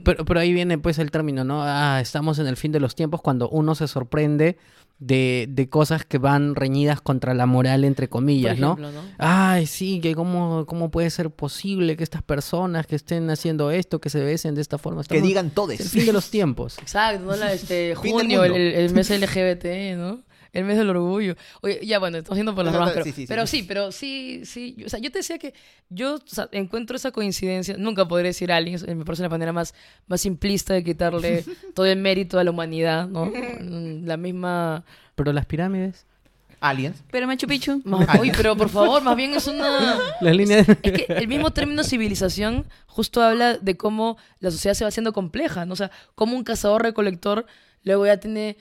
[0.03, 1.61] pero, pero ahí viene pues el término, ¿no?
[1.63, 4.57] Ah, estamos en el fin de los tiempos cuando uno se sorprende
[4.99, 8.71] de, de cosas que van reñidas contra la moral, entre comillas, ¿no?
[8.73, 9.01] ejemplo, ¿no?
[9.19, 14.01] Ay, sí, que cómo, cómo puede ser posible que estas personas que estén haciendo esto,
[14.01, 15.03] que se besen de esta forma.
[15.03, 15.79] que digan es todes.
[15.81, 16.79] el fin de los tiempos.
[16.79, 17.35] Exacto, ¿no?
[17.35, 20.23] La, este, junio, el- el mes LGBT, ¿no?
[20.53, 21.35] El mes del orgullo.
[21.61, 23.27] Oye, ya bueno, estamos yendo por las No, no, ramas, pero sí, sí, sí.
[23.27, 24.75] pero sí, pero sí, sí.
[24.85, 25.53] O sea, yo te decía que
[25.89, 27.75] yo o sea, encuentro esa coincidencia.
[27.77, 29.73] Nunca podré decir a alguien, me parece la manera más,
[30.07, 31.43] más simplista de quitarle
[31.75, 33.31] todo el mérito a la humanidad, ¿no?
[34.03, 34.83] La misma.
[35.15, 36.05] Pero las pirámides,
[36.59, 37.03] Aliens.
[37.11, 37.81] Pero Machu Picchu.
[38.19, 39.97] Oye, pero por favor, más bien es una.
[40.21, 40.67] las líneas...
[40.69, 45.13] Es que el mismo término civilización justo habla de cómo la sociedad se va haciendo
[45.13, 45.73] compleja, ¿no?
[45.73, 47.45] O sea, cómo un cazador-recolector
[47.83, 48.57] luego ya tiene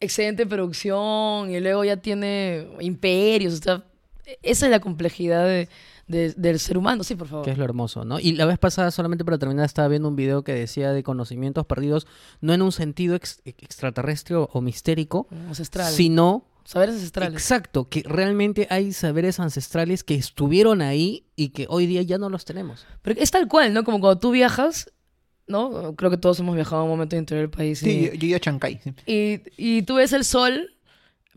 [0.00, 3.54] excedente de producción y luego ya tiene imperios.
[3.54, 3.84] O sea,
[4.42, 5.68] esa es la complejidad de-
[6.08, 7.04] de- del ser humano.
[7.04, 7.44] Sí, por favor.
[7.44, 8.18] Que es lo hermoso, ¿no?
[8.18, 11.66] Y la vez pasada, solamente para terminar, estaba viendo un video que decía de conocimientos
[11.66, 12.06] perdidos,
[12.40, 15.92] no en un sentido ex- extraterrestre o, o mistérico, Ancestral.
[15.92, 17.32] sino Saberes ancestrales.
[17.34, 22.28] Exacto, que realmente hay saberes ancestrales que estuvieron ahí y que hoy día ya no
[22.28, 22.86] los tenemos.
[23.02, 23.82] Pero es tal cual, ¿no?
[23.82, 24.90] Como cuando tú viajas,
[25.50, 25.94] ¿no?
[25.96, 27.80] Creo que todos hemos viajado a un momento interior del país.
[27.80, 28.80] Sí, y- yo, yo iba a Chancay.
[28.82, 28.94] sí.
[29.06, 30.74] Y, y tú ves el sol,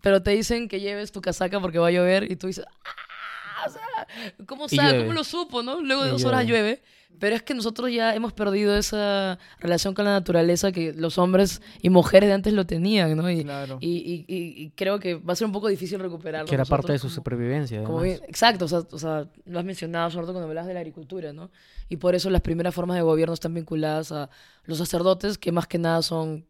[0.01, 3.66] pero te dicen que lleves tu casaca porque va a llover y tú dices, ¡ah!
[3.68, 4.07] O sea,
[4.45, 4.99] ¿cómo, sabe?
[4.99, 5.82] ¿Cómo lo supo, no?
[5.82, 6.82] Luego de dos horas llueve.
[7.20, 11.61] Pero es que nosotros ya hemos perdido esa relación con la naturaleza que los hombres
[11.82, 13.30] y mujeres de antes lo tenían, ¿no?
[13.30, 13.78] Y, Claro.
[13.80, 16.47] y, y- y- y creo que va a ser un poco difícil recuperarlo.
[16.49, 17.84] Que era parte de su como- supervivencia.
[17.84, 20.80] como exacto, o sea, o sea, lo has mencionado, sobre todo cuando hablas de la
[20.82, 21.49] agricultura, ¿no?
[21.89, 24.30] Y por eso las primeras formas de gobierno están vinculadas a
[24.66, 26.45] los sacerdotes, que más que nada son,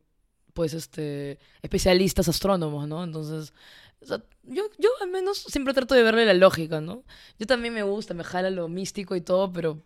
[0.54, 3.04] pues, este, especialistas astrónomos, ¿no?
[3.04, 3.54] Entonces,
[4.02, 7.04] o sea, yo, yo al menos siempre trato de verle la lógica, ¿no?
[7.40, 9.82] Yo también me gusta, me jala lo místico y todo, pero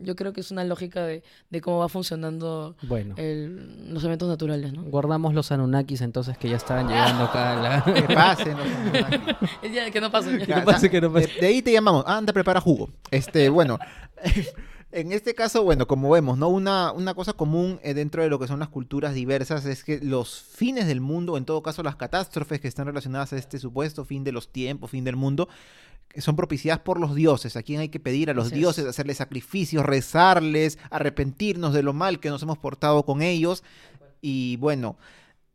[0.00, 4.28] yo creo que es una lógica de, de cómo va funcionando Bueno, el- los eventos
[4.28, 4.82] naturales, ¿no?
[4.84, 7.52] guardamos los Anunnakis entonces que ya estaban llegando acá.
[7.52, 8.56] a la- Que pasen.
[8.56, 9.16] los Anunnaki.
[9.74, 10.46] Ya, que no ya.
[10.46, 11.26] Ya, pase, que no pase.
[11.28, 12.04] De, de ahí te llamamos.
[12.06, 12.90] Anda, prepara jugo.
[13.10, 13.78] Este, bueno.
[14.92, 16.48] En este caso, bueno, como vemos, ¿no?
[16.48, 19.98] Una, una cosa común eh, dentro de lo que son las culturas diversas es que
[20.00, 24.04] los fines del mundo, en todo caso las catástrofes que están relacionadas a este supuesto
[24.04, 25.54] fin de los tiempos, fin del mundo, que
[26.18, 27.56] son propiciadas por los dioses.
[27.56, 32.20] A quien hay que pedir a los dioses, hacerles sacrificios, rezarles, arrepentirnos de lo mal
[32.20, 33.62] que nos hemos portado con ellos.
[34.20, 34.96] Y bueno,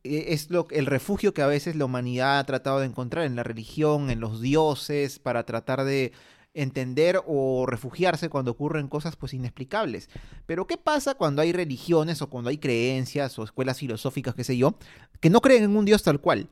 [0.03, 3.35] eh, es lo, el refugio que a veces la humanidad ha tratado de encontrar en
[3.35, 6.13] la religión, en los dioses, para tratar de
[6.53, 10.09] entender o refugiarse cuando ocurren cosas pues inexplicables.
[10.45, 14.57] Pero ¿qué pasa cuando hay religiones o cuando hay creencias o escuelas filosóficas, qué sé
[14.57, 14.75] yo,
[15.19, 16.49] que no creen en un dios tal cual?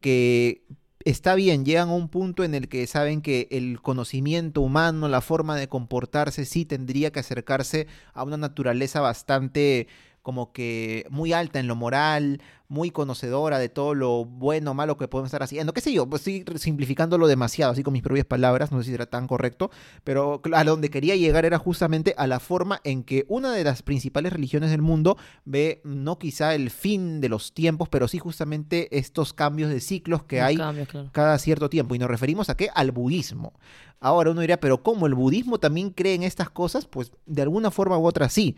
[0.00, 0.64] Que
[1.04, 5.20] está bien, llegan a un punto en el que saben que el conocimiento humano, la
[5.20, 9.88] forma de comportarse, sí tendría que acercarse a una naturaleza bastante
[10.22, 14.96] como que muy alta en lo moral, muy conocedora de todo lo bueno o malo
[14.96, 15.74] que podemos estar haciendo.
[15.74, 16.06] ¿Qué sé yo?
[16.06, 19.70] Pues estoy simplificándolo demasiado, así con mis propias palabras, no sé si era tan correcto,
[20.04, 23.82] pero a donde quería llegar era justamente a la forma en que una de las
[23.82, 28.96] principales religiones del mundo ve no quizá el fin de los tiempos, pero sí justamente
[28.96, 31.10] estos cambios de ciclos que Los hay cambios, claro.
[31.12, 31.94] cada cierto tiempo.
[31.94, 32.70] Y nos referimos a qué?
[32.74, 33.52] Al budismo.
[34.00, 36.86] Ahora uno dirá, pero ¿cómo el budismo también cree en estas cosas?
[36.86, 38.56] Pues de alguna forma u otra sí.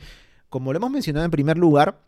[0.54, 1.98] Como lo hemos mencionado en primer lugar,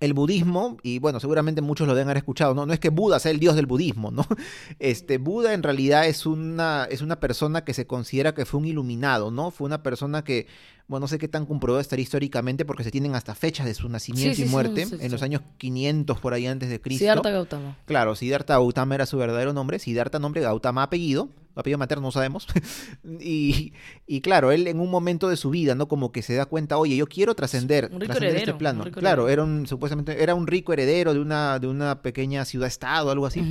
[0.00, 2.66] el budismo, y bueno, seguramente muchos lo deben haber escuchado, ¿no?
[2.66, 4.26] No es que Buda sea el dios del budismo, ¿no?
[4.80, 8.66] Este, Buda en realidad es una, es una persona que se considera que fue un
[8.66, 9.52] iluminado, ¿no?
[9.52, 10.48] Fue una persona que,
[10.88, 13.88] bueno, no sé qué tan comprobado estar históricamente porque se tienen hasta fechas de su
[13.90, 17.00] nacimiento sí, y sí, muerte, sí, en los años 500 por ahí antes de Cristo.
[17.00, 17.76] Siddhartha Gautama.
[17.84, 22.46] Claro, Siddhartha Gautama era su verdadero nombre, Siddhartha nombre, Gautama apellido, apellido materno no sabemos.
[23.20, 23.74] y,
[24.06, 25.88] y claro, él en un momento de su vida, ¿no?
[25.88, 28.84] Como que se da cuenta, oye, yo quiero trascender, trascender este plano.
[28.84, 29.28] Claro, heredero.
[29.28, 33.42] era un, supuestamente, era un rico heredero de una, de una pequeña ciudad-estado, algo así.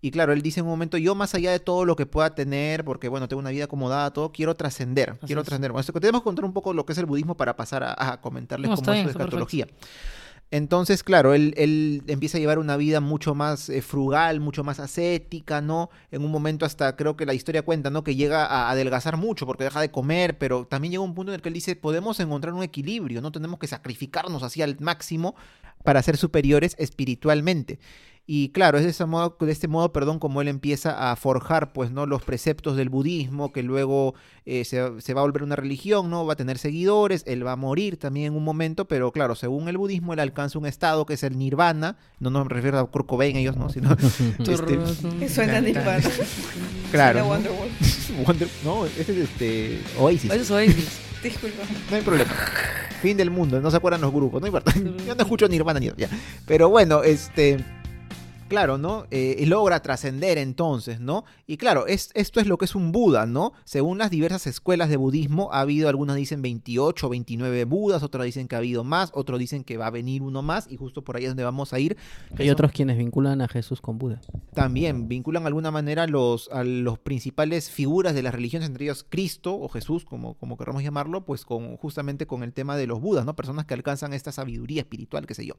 [0.00, 2.34] Y claro, él dice en un momento, yo más allá de todo lo que pueda
[2.34, 5.72] tener, porque bueno, tengo una vida acomodada, todo, quiero trascender, quiero trascender.
[5.72, 8.20] Bueno, tenemos que contar un poco lo que es el budismo para pasar a, a
[8.20, 9.66] comentarles No, cómo es su escatología.
[10.52, 14.80] Entonces, claro, él, él empieza a llevar una vida mucho más eh, frugal, mucho más
[14.80, 15.90] ascética, ¿no?
[16.10, 18.02] En un momento hasta creo que la historia cuenta, ¿no?
[18.02, 21.36] Que llega a adelgazar mucho porque deja de comer, pero también llega un punto en
[21.36, 25.36] el que él dice, podemos encontrar un equilibrio, no tenemos que sacrificarnos así al máximo
[25.84, 27.78] para ser superiores espiritualmente.
[28.32, 31.72] Y claro, es de, ese modo, de este modo, perdón, como él empieza a forjar,
[31.72, 32.06] pues, ¿no?
[32.06, 34.14] Los preceptos del budismo, que luego
[34.46, 36.24] eh, se, se, va a volver una religión, ¿no?
[36.24, 39.68] Va a tener seguidores, él va a morir también en un momento, pero claro, según
[39.68, 43.08] el budismo, él alcanza un estado que es el nirvana, no nos refiero a Kurt
[43.08, 43.68] Cobain ellos, ¿no?
[43.68, 43.96] Sino,
[44.38, 46.08] este, Suena nirvana.
[46.92, 47.26] Claro.
[47.26, 47.68] Wonderwall.
[48.24, 50.30] Wonder- no, ese es este, Oasis.
[50.30, 51.00] Eso es Oasis.
[51.20, 51.64] Disculpa.
[51.90, 52.30] No hay problema.
[53.02, 54.72] Fin del mundo, no se acuerdan los grupos, no importa.
[55.04, 56.08] Yo no escucho Nirvana ni ya.
[56.46, 57.79] Pero bueno, este.
[58.50, 59.06] Claro, ¿no?
[59.12, 61.24] Eh, y logra trascender entonces, ¿no?
[61.46, 63.52] Y claro, es, esto es lo que es un Buda, ¿no?
[63.62, 68.24] Según las diversas escuelas de budismo, ha habido, algunas dicen 28 o 29 Budas, otras
[68.24, 71.04] dicen que ha habido más, otros dicen que va a venir uno más, y justo
[71.04, 71.96] por ahí es donde vamos a ir.
[72.36, 74.20] Hay otros quienes vinculan a Jesús con Buda.
[74.52, 79.06] también vinculan de alguna manera los, a los principales figuras de las religiones, entre ellos
[79.08, 83.00] Cristo o Jesús, como, como queramos llamarlo, pues con justamente con el tema de los
[83.00, 83.36] budas, ¿no?
[83.36, 85.54] Personas que alcanzan esta sabiduría espiritual, qué sé yo.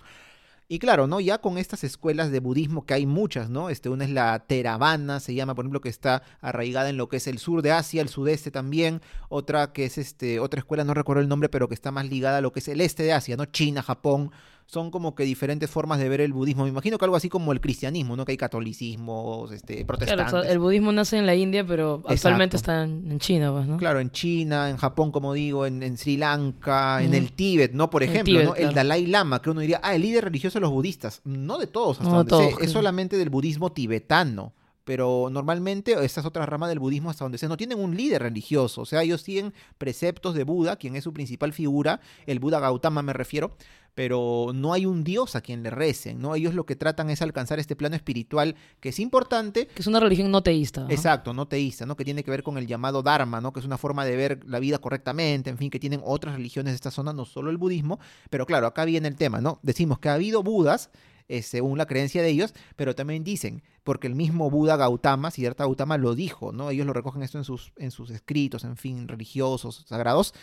[0.68, 1.20] Y claro, ¿no?
[1.20, 3.70] Ya con estas escuelas de budismo, que hay muchas, ¿no?
[3.70, 7.18] Este, una es la Theravada, se llama, por ejemplo, que está arraigada en lo que
[7.18, 9.01] es el sur de Asia, el sudeste también.
[9.28, 12.38] Otra que es este, otra escuela, no recuerdo el nombre, pero que está más ligada
[12.38, 13.45] a lo que es el este de Asia, ¿no?
[13.45, 14.32] China, Japón.
[14.72, 16.64] Son como que diferentes formas de ver el budismo.
[16.64, 18.24] Me imagino que algo así como el cristianismo, ¿no?
[18.24, 20.34] Que hay catolicismo, este, Claro, protestantes.
[20.34, 22.56] o sea, el budismo nace en la India, pero actualmente Exacto.
[22.56, 23.76] está en, China, pues, ¿no?
[23.76, 27.90] Claro, en China, en Japón, como digo, en, en Sri Lanka, en el Tíbet, ¿no?
[27.90, 28.56] Por el ejemplo, Tíbet, ¿no?
[28.56, 28.76] El claro.
[28.76, 31.20] Dalai Lama, que uno diría, ah, el líder religioso de los budistas.
[31.26, 32.72] No de todos, hasta No donde todos, sé, es claro.
[32.72, 34.54] solamente del budismo tibetano.
[34.84, 38.82] Pero normalmente estas otras ramas del budismo, hasta donde sé, no tienen un líder religioso.
[38.82, 43.04] O sea, ellos siguen preceptos de Buda, quien es su principal figura, el Buda Gautama
[43.04, 43.56] me refiero,
[43.96, 46.36] pero no hay un dios a quien le recen, ¿no?
[46.36, 50.00] Ellos lo que tratan es alcanzar este plano espiritual que es importante, Que es una
[50.00, 50.82] religión no teísta.
[50.82, 50.89] ¿no?
[50.89, 51.96] Exacto, no teísta, ¿no?
[51.96, 53.52] Que tiene que ver con el llamado Dharma, ¿no?
[53.52, 56.72] Que es una forma de ver la vida correctamente, en fin, que tienen otras religiones
[56.72, 58.00] de esta zona, no solo el budismo.
[58.30, 59.60] Pero claro, acá viene el tema, ¿no?
[59.62, 60.89] Decimos que ha habido Budas,
[61.28, 65.64] eh, según la creencia de ellos, pero también dicen, porque el mismo Buda Gautama, Siddhartha
[65.64, 66.70] Gautama lo dijo, ¿no?
[66.70, 70.34] Ellos lo recogen esto en sus, en sus escritos, en fin, religiosos, sagrados,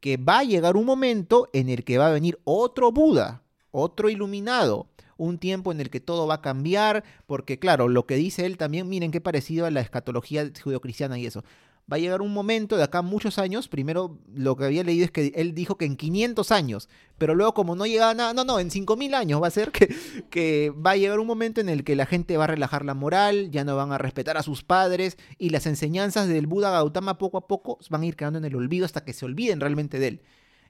[0.00, 4.08] que va a llegar un momento en el que va a venir otro Buda, otro
[4.08, 8.46] iluminado, un tiempo en el que todo va a cambiar, porque claro, lo que dice
[8.46, 11.42] él también, miren qué parecido a la escatología judeocristiana y eso.
[11.90, 15.10] Va a llegar un momento de acá muchos años, primero lo que había leído es
[15.10, 18.60] que él dijo que en 500 años, pero luego como no llegaba nada, no, no,
[18.60, 19.94] en 5000 años va a ser que,
[20.28, 22.92] que va a llegar un momento en el que la gente va a relajar la
[22.92, 27.16] moral, ya no van a respetar a sus padres y las enseñanzas del Buda Gautama
[27.16, 29.98] poco a poco van a ir quedando en el olvido hasta que se olviden realmente
[29.98, 30.22] de él.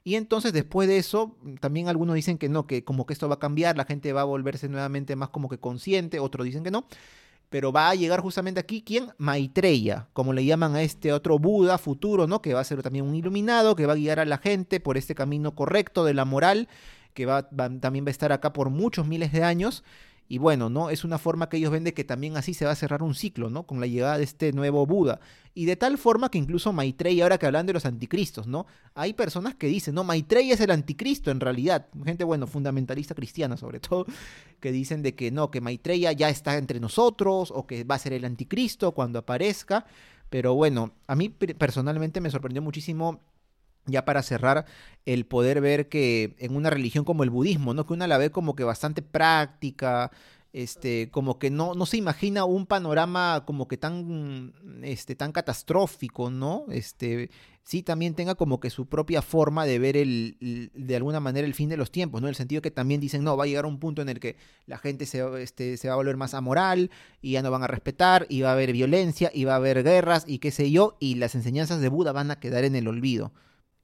[0.05, 3.35] Y entonces después de eso, también algunos dicen que no, que como que esto va
[3.35, 6.71] a cambiar, la gente va a volverse nuevamente más como que consciente, otros dicen que
[6.71, 6.87] no.
[7.49, 9.11] Pero va a llegar justamente aquí, ¿quién?
[9.17, 12.43] Maitreya, como le llaman a este otro Buda futuro, ¿no?
[12.43, 14.99] Que va a ser también un iluminado, que va a guiar a la gente por
[14.99, 16.69] este camino correcto de la moral,
[17.15, 19.83] que va, también va a estar acá por muchos miles de años.
[20.31, 20.91] Y bueno, ¿no?
[20.91, 23.15] Es una forma que ellos ven de que también así se va a cerrar un
[23.15, 23.63] ciclo, ¿no?
[23.67, 25.21] Con la llegada de este nuevo Buda.
[25.55, 28.67] Y de tal forma que incluso Maitreya, ahora que hablan de los anticristos, ¿no?
[28.95, 31.87] Hay personas que dicen, no, Maitreya es el anticristo en realidad.
[32.05, 34.05] Gente, bueno, fundamentalista cristiana sobre todo,
[34.61, 37.99] que dicen de que no, que Maitreya ya está entre nosotros o que va a
[37.99, 39.87] ser el anticristo cuando aparezca.
[40.29, 43.23] Pero bueno, a mí per- personalmente me sorprendió muchísimo
[43.89, 44.67] ya para cerrar,
[45.07, 47.87] el poder ver que en una religión como el budismo, ¿no?
[47.87, 50.11] Que una la ve como que bastante práctica,
[50.53, 56.31] este, como que no, no se imagina un panorama como que tan, este, tan catastrófico,
[56.31, 56.65] ¿no?
[56.71, 57.31] Este,
[57.63, 61.55] sí también tenga como que su propia forma de ver el, de alguna manera el
[61.55, 62.29] fin de los tiempos, ¿no?
[62.29, 64.37] El sentido que también dicen, no, va a llegar un punto en el que
[64.67, 67.67] la gente se, este, se va a volver más amoral y ya no van a
[67.67, 70.97] respetar y va a haber violencia y va a haber guerras y qué sé yo,
[70.99, 73.33] y las enseñanzas de Buda van a quedar en el olvido.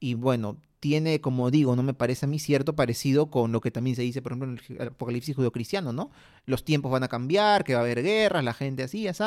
[0.05, 3.71] Y bueno, tiene, como digo, no me parece a mí cierto parecido con lo que
[3.71, 6.11] también se dice, por ejemplo, en el Apocalipsis judeocristiano, ¿no?
[6.45, 9.23] Los tiempos van a cambiar, que va a haber guerras, la gente así, así.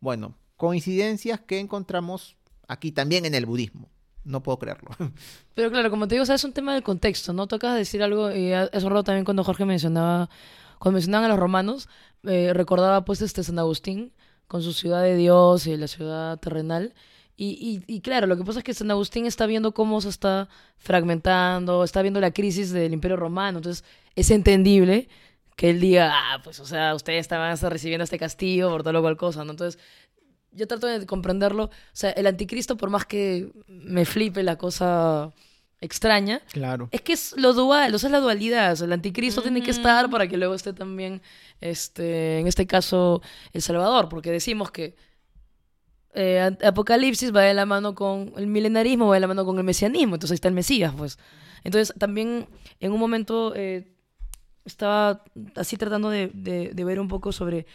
[0.00, 3.90] Bueno, coincidencias que encontramos aquí también en el budismo.
[4.24, 4.90] No puedo creerlo.
[5.54, 7.46] Pero claro, como te digo, es un tema del contexto, ¿no?
[7.46, 10.28] De decir algo, y es raro también cuando Jorge mencionaba,
[10.80, 11.88] cuando mencionaban a los romanos,
[12.24, 14.12] eh, recordaba pues este San Agustín
[14.48, 16.92] con su ciudad de Dios y la ciudad terrenal.
[17.40, 20.08] Y, y, y claro, lo que pasa es que San Agustín está viendo cómo se
[20.08, 23.84] está fragmentando, está viendo la crisis del Imperio Romano, entonces
[24.16, 25.08] es entendible
[25.54, 29.02] que él diga, ah, pues, o sea, ustedes estaban recibiendo este castigo por tal o
[29.02, 29.52] cual cosa, ¿no?
[29.52, 29.80] Entonces,
[30.50, 31.64] yo trato de comprenderlo.
[31.64, 35.32] O sea, el anticristo, por más que me flipe la cosa
[35.80, 36.88] extraña, Claro.
[36.90, 38.72] es que es lo dual, o sea, es la dualidad.
[38.72, 41.22] o sea, el anticristo tiene que estar para que luego esté también,
[41.60, 43.22] este, en este caso,
[43.52, 44.96] el Salvador, porque decimos que
[46.18, 49.64] eh, Apocalipsis va de la mano con el milenarismo, va de la mano con el
[49.64, 51.18] mesianismo, entonces ahí está el Mesías, pues.
[51.64, 52.46] Entonces también
[52.80, 53.88] en un momento eh,
[54.64, 55.24] estaba
[55.56, 57.66] así tratando de, de- de ver un poco sobre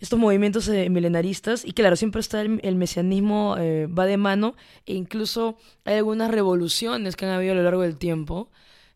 [0.00, 1.64] estos movimientos eh, milenaristas.
[1.64, 4.54] Y claro, siempre está el, el mesianismo, eh, va de mano.
[4.86, 8.50] E incluso hay algunas revoluciones que han habido a lo largo del tiempo,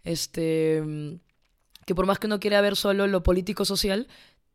[0.04, 1.14] este, mm,
[1.86, 4.06] que por más que uno quiera ver solo lo político-social,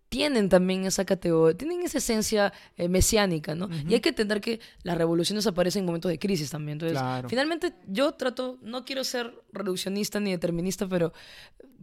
[0.09, 3.69] tienen también esa categoría, tienen esa esencia eh, mesiánica, ¿no?
[3.87, 6.73] Y hay que entender que las revoluciones aparecen en momentos de crisis también.
[6.77, 7.29] Entonces, Claro.
[7.29, 11.13] finalmente yo trato, no quiero ser reduccionista ni determinista, pero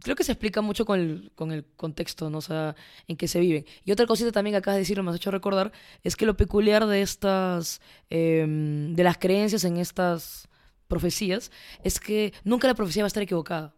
[0.03, 2.39] creo que se explica mucho con el, con el contexto, ¿no?
[2.39, 2.75] O sea,
[3.07, 3.65] en que se viven.
[3.85, 5.71] Y otra cosita también que acabas de decir, me has hecho recordar,
[6.03, 10.49] es que lo peculiar de estas, em, de las creencias en estas
[10.87, 11.51] profecías,
[11.83, 13.73] es que nunca la profecía va a estar equivocada,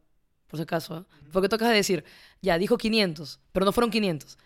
[0.50, 0.95] por si acaso.
[0.95, 1.06] ¿ah?
[1.32, 2.04] Porque tú acabas de decir,
[2.41, 4.38] ya, dijo 500, pero no fueron 500.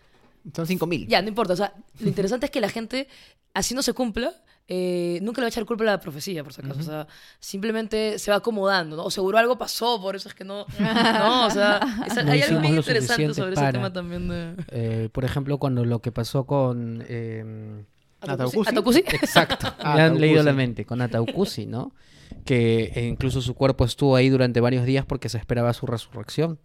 [0.54, 1.08] Son 5000.
[1.08, 1.54] Ya, no importa.
[1.54, 3.08] O sea, lo interesante es que la gente,
[3.54, 4.32] así no se cumpla,
[4.68, 6.80] eh, nunca le va a echar culpa a la profecía, por si acaso.
[6.80, 7.06] O sea,
[7.40, 9.04] simplemente se va acomodando, ¿no?
[9.04, 10.66] O seguro algo pasó, por eso es que no.
[10.78, 13.68] No, o sea, es- No hay algo lo interesante sobre para.
[13.68, 14.54] ese tema también de.
[14.68, 17.04] Eh, por ejemplo, cuando lo que pasó con...
[17.08, 17.84] eh,
[18.20, 18.70] Ataucusi.
[18.70, 18.98] ¿Ataucusi?
[19.00, 19.74] Exacto.
[19.78, 21.92] Ah, Me han leído la mente con Ataucusi, ¿no?
[22.44, 26.58] Que eh, incluso su cuerpo estuvo ahí durante varios días porque se esperaba su resurrección,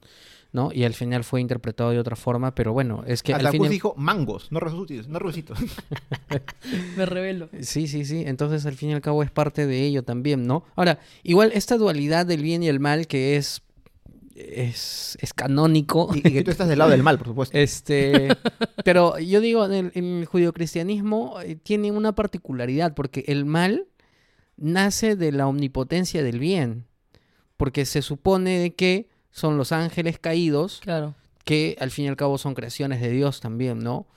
[0.52, 0.72] ¿no?
[0.74, 3.72] Y al final fue interpretado de otra forma, pero bueno, es que al Atacus final...
[3.72, 5.60] dijo mangos, no resucitos, no resucitos.
[6.98, 7.50] Me revelo.
[7.62, 8.24] Sí, sí, sí.
[8.26, 10.64] Entonces, al fin y al cabo, es parte de ello también, ¿no?
[10.76, 13.62] Ahora, igual esta dualidad del bien y el mal que es...
[14.36, 16.12] Es, es canónico.
[16.16, 17.58] y, y que tú estás del lado del mal, por supuesto.
[17.58, 18.30] Este,
[18.86, 23.88] pero yo digo, en el, el judio-cristianismo eh, tiene una particularidad, porque el mal
[24.60, 26.86] nace de la omnipotencia del bien,
[27.58, 31.16] porque se supone de que son los ángeles caídos, Claro.
[31.46, 34.08] que al fin y al cabo son creaciones de Dios también, ¿no?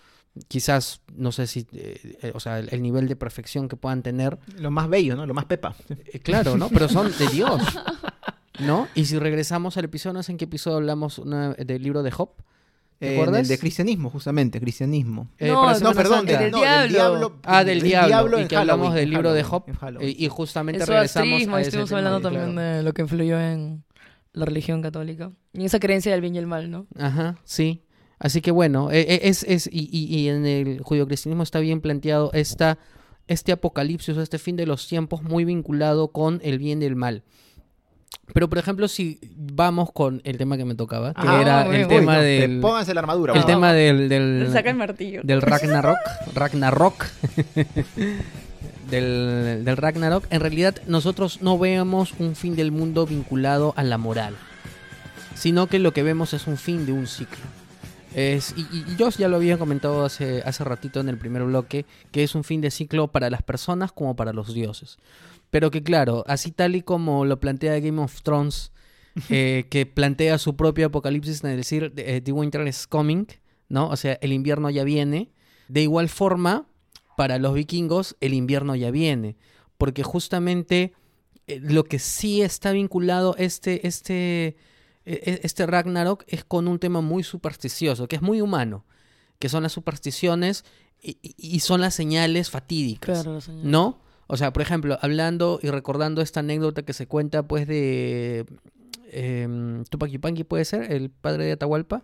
[0.49, 4.03] Quizás, no sé si, eh, eh, o sea, el, el nivel de perfección que puedan
[4.03, 5.26] tener, Lo más bello, ¿no?
[5.26, 5.74] Lo más pepa.
[5.90, 6.68] eh, claro, ¿no?
[6.70, 7.61] Pero son de Dios,
[8.61, 8.88] ¿no?
[8.95, 12.11] Y si regresamos al episodio, no sé en qué episodio hablamos una- del libro de
[12.11, 12.30] Job.
[13.03, 15.29] ¿Te Eh, el de cristianismo, justamente, cristianismo.
[15.39, 16.39] Eh, No, perdón, Santa.
[16.39, 17.41] del no, diablo.
[17.43, 20.09] Ah, del el diablo, y que hablamos del libro de Job Halloween.
[20.09, 22.77] eh, y justamente Eso regresamos astrismo, a ahí ese estuvimos hablando de- también claro.
[22.77, 23.83] de lo que influyó en
[24.35, 25.33] la religión católica.
[25.53, 26.87] Y en esa creencia del bien y el mal, ¿no?
[26.97, 27.83] Ajá, sí.
[28.21, 31.81] Así que bueno, eh, eh, es, es y, y- y en el judio-cristianismo está bien
[31.81, 32.79] planteado esta,
[33.27, 37.25] este apocalipsis, este fin de los tiempos muy vinculado con el bien y el mal.
[38.35, 41.87] Pero por ejemplo, si vamos con el tema que me tocaba, que Ah, era el
[41.89, 43.35] tema del Pónganse la armadura.
[43.35, 45.21] el tema del, del, Saca el martillo.
[45.25, 45.99] del Ragnarok,
[46.35, 47.07] Ragnarok,
[48.91, 53.99] del, del Ragnarok, en realidad nosotros no vemos un fin del mundo vinculado a la
[53.99, 54.35] moral,
[55.35, 57.45] sino que lo que vemos es un fin de un ciclo.
[58.15, 61.87] Es, y, y yo ya lo había comentado hace, hace ratito en el primer bloque,
[62.11, 64.99] que es un fin de ciclo para las personas como para los dioses.
[65.53, 68.73] Pero que claro, así tal y como lo plantea Game of Thrones,
[69.29, 73.27] eh, que plantea su propio apocalipsis, es decir, eh, The Winter is Coming,
[73.69, 73.89] ¿no?
[73.89, 75.31] O sea, el invierno ya viene.
[75.69, 76.67] De igual forma,
[77.19, 79.37] para los vikingos, el invierno ya viene.
[79.77, 80.95] Porque justamente
[81.47, 84.57] eh, lo que sí está vinculado este, este,
[85.05, 88.87] eh, este Ragnarok es con un tema muy supersticioso, que es muy humano,
[89.39, 90.65] que son las supersticiones
[91.03, 93.21] y, y- son las señales fatídicas.
[93.23, 93.71] Claro, la señal.
[93.71, 94.01] ¿No?
[94.33, 98.47] O sea, por ejemplo, hablando y recordando esta anécdota que se cuenta, pues, de
[99.12, 100.91] eh, Tupac Yupanqui, ¿puede ser?
[100.91, 102.03] El padre de Atahualpa.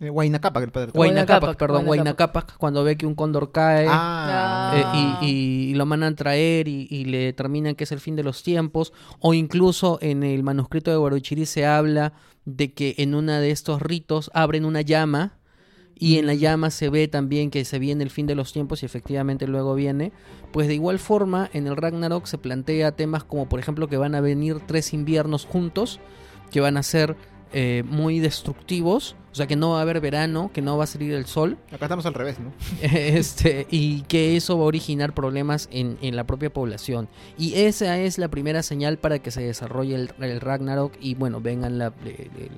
[0.00, 0.90] Eh, Huayna Capa, que el padre.
[0.92, 4.72] Huayna Huayna Cápac, Cápac, perdón, Huayna Huayna Cápac, cuando ve que un cóndor cae Ah,
[4.74, 8.00] eh, y, y- y lo mandan a traer y, y le determinan que es el
[8.00, 8.92] fin de los tiempos.
[9.20, 13.80] O incluso en el manuscrito de Guarochirí se habla de que en uno de estos
[13.80, 15.38] ritos abren una llama
[15.98, 18.82] y en la llama se ve también que se viene el fin de los tiempos
[18.82, 20.12] y efectivamente luego viene.
[20.52, 24.14] Pues de igual forma en el Ragnarok se plantea temas como por ejemplo que van
[24.14, 26.00] a venir tres inviernos juntos,
[26.50, 27.16] que van a ser
[27.54, 30.86] eh, muy destructivos, o sea que no va a haber verano, que no va a
[30.86, 31.58] salir el sol.
[31.72, 32.52] acá estamos al revés, ¿no?
[32.82, 37.08] Este, y que eso va a originar problemas en, en la propia población.
[37.38, 41.40] Y esa es la primera señal para que se desarrolle el, el Ragnarok y bueno,
[41.40, 41.92] vengan la...
[42.04, 42.50] el- el-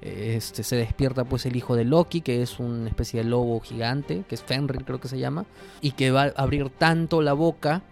[0.00, 4.24] este, se despierta pues el hijo de Loki, que es una especie de lobo gigante,
[4.28, 5.44] que es Fenrir creo que se llama,
[5.80, 7.82] y que va a abrir tanto la boca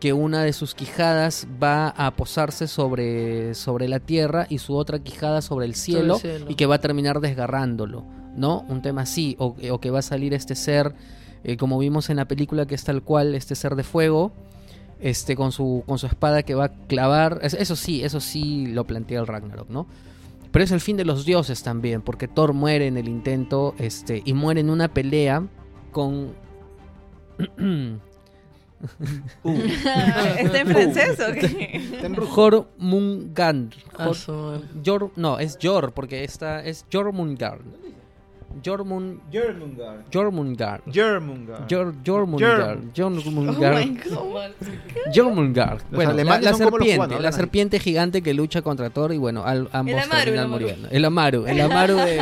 [0.00, 4.98] que una de sus quijadas va a posarse sobre, sobre la tierra y su otra
[4.98, 6.18] quijada sobre el Sobre el cielo,
[6.50, 8.04] y que va a terminar desgarrándolo,
[8.36, 8.64] ¿no?
[8.68, 10.94] Un tema así, o, o que va a salir este ser,
[11.44, 14.32] eh, como vimos en la película, que es tal cual, este ser de fuego,
[15.00, 17.38] este, con su, con su espada que va a clavar.
[17.42, 19.86] Es- Eso sí, eso sí lo plantea el Ragnarok, ¿no?
[20.54, 24.22] Pero es el fin de los dioses también, porque Thor muere en el intento, este,
[24.24, 25.42] y muere en una pelea
[25.92, 26.32] con.
[29.44, 31.80] ¿Está en francés o qué?
[32.30, 33.74] Jormungand.
[33.98, 34.14] Ah, Jor-
[34.62, 34.68] madre.
[34.84, 37.62] Jor- no, es Jor, porque esta es Jormungand.
[38.64, 40.04] Jormun, Jormungand.
[40.12, 40.82] Jormungand.
[40.94, 41.70] Jormungand.
[41.70, 42.90] Jor, Jormungand.
[42.90, 43.84] Oh Jormungand.
[45.14, 45.80] Jormungand.
[45.80, 49.44] Los Bueno, la, la serpiente, cubanos, la serpiente gigante que lucha contra Thor y bueno,
[49.44, 50.60] al- ambos El Amaru, terminan el Amaru.
[50.60, 50.88] muriendo.
[50.90, 52.18] El Amaru, el Amaru del-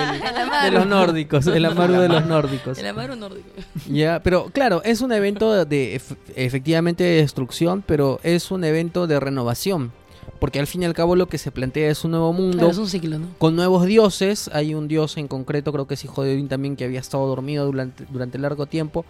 [0.65, 2.79] de los nórdicos, el Amaru de los nórdicos.
[2.79, 3.49] El amaro nórdico.
[3.89, 9.07] Ya, pero claro, es un evento de ef- efectivamente de destrucción, pero es un evento
[9.07, 9.93] de renovación,
[10.39, 12.73] porque al fin y al cabo lo que se plantea es un nuevo mundo Claro,
[12.73, 13.29] es un ciclo, ¿no?
[13.39, 14.51] con nuevos dioses.
[14.53, 17.27] Hay un dios en concreto, creo que es hijo de Odín también, que había estado
[17.27, 19.05] dormido durante, durante largo tiempo.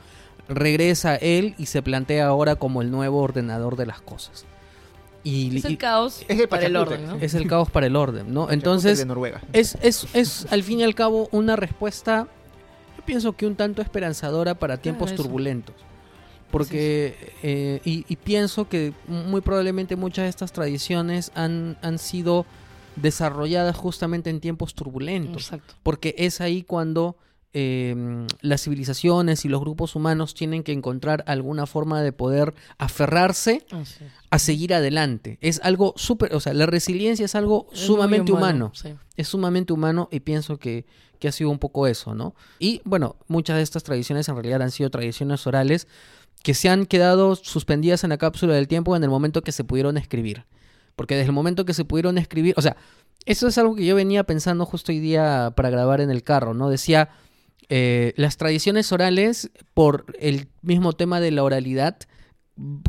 [0.48, 4.44] Regresa él y se plantea ahora como el nuevo ordenador de las cosas.
[5.24, 7.14] Y, Es y- el caos Es el para el orden, ¿no?
[7.20, 8.48] es el caos para el orden, ¿no?
[8.48, 9.40] de Entonces, Noruega.
[9.52, 12.26] es, es, es al fin y al cabo una respuesta,
[12.98, 15.76] yo pienso que un tanto esperanzadora para tiempos turbulentos.
[16.52, 22.46] Porque, eh, y, y pienso que muy probablemente muchas de estas tradiciones han, han sido
[22.96, 25.44] desarrolladas justamente en tiempos turbulentos.
[25.44, 25.74] Exacto.
[25.82, 27.16] Porque es ahí cuando
[27.54, 27.94] eh,
[28.40, 33.66] las civilizaciones y los grupos humanos tienen que encontrar alguna forma de poder aferrarse
[34.30, 35.38] a seguir adelante.
[35.40, 38.94] Es algo súper, o sea, la resiliencia es algo Es sumamente humano Sí.
[39.16, 40.86] es sumamente humano y pienso que,
[41.18, 42.34] que ha sido un poco eso, ¿no?
[42.58, 45.86] Y bueno, muchas de estas tradiciones en realidad han sido tradiciones orales
[46.42, 49.64] que se han quedado suspendidas en la cápsula del tiempo en el momento que se
[49.64, 50.44] pudieron escribir.
[50.96, 52.76] Porque desde el momento que se pudieron escribir, o sea,
[53.24, 56.54] eso es algo que yo venía pensando justo hoy día para grabar en el carro,
[56.54, 56.68] ¿no?
[56.68, 57.10] Decía,
[57.68, 61.96] eh, las tradiciones orales, por el mismo tema de la oralidad,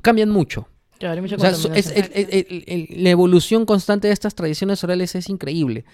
[0.01, 0.67] cambian mucho.
[0.99, 2.27] Claro, hay mucha O sea, so- es- contaminación.
[2.29, 5.85] el- el- el- el- la evolución constante de estas tradiciones orales es increíble.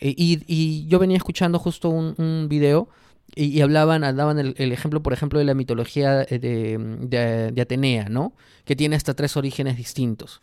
[0.00, 2.88] Eh, y, y yo venía escuchando justo un, un video
[3.34, 8.32] y, y hablaban, daban el, ejemplo, por ejemplo, de la mitología de, de- Atenea, ¿no?
[8.64, 10.40] Que tiene hasta tres orígenes distintos.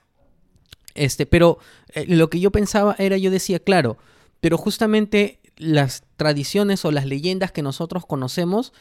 [0.94, 1.58] Este, pero
[1.94, 3.98] eh, lo que yo pensaba era, yo decía, claro,
[4.40, 8.74] pero justamente las tradiciones o las leyendas que nosotros conocemos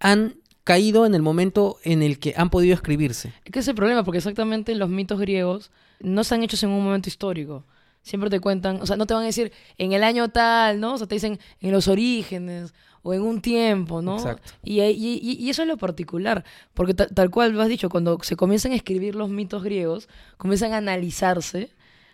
[0.00, 3.32] han caído en el momento en el que han podido escribirse.
[3.44, 5.70] Es que es el problema, porque exactamente los mitos griegos
[6.00, 7.64] no están hechos en un momento histórico.
[8.02, 10.94] Siempre te cuentan, o sea, no te van a decir en el año tal, ¿no?
[10.94, 14.16] O sea, te dicen en los orígenes o en un tiempo, ¿no?
[14.16, 14.52] Exacto.
[14.62, 16.44] Y, y- y- y eso es lo particular,
[16.74, 20.08] porque ta- tal cual lo has dicho, cuando se comienzan a escribir los mitos griegos,
[20.36, 21.70] comienzan a analizarse,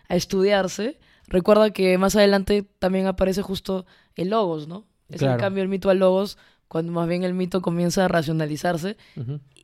[0.07, 0.97] a estudiarse.
[1.27, 4.85] Recuerda que más adelante también aparece justo el logos, ¿no?
[5.09, 5.35] Es Claro.
[5.35, 8.97] el cambio del mito al logos, cuando más bien el mito comienza a racionalizarse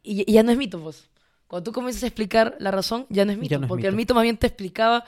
[0.03, 1.09] y, y ya no es mito, pues.
[1.47, 3.55] Cuando tú comienzas a explicar la razón, ya no es mito.
[3.55, 3.89] Es porque mito.
[3.89, 5.03] el mito más bien te explicaba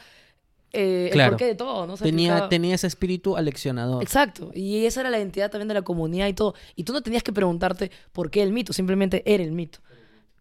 [0.74, 1.28] eh, Claro.
[1.28, 1.96] el porqué de todo, ¿no?
[1.98, 4.02] Se tenía, explicaba- tenía ese espíritu aleccionador.
[4.04, 4.52] Exacto.
[4.54, 6.56] Y esa era la identidad también de la comunidad y todo.
[6.76, 9.80] Y tú no tenías que preguntarte por qué el mito, simplemente era el mito.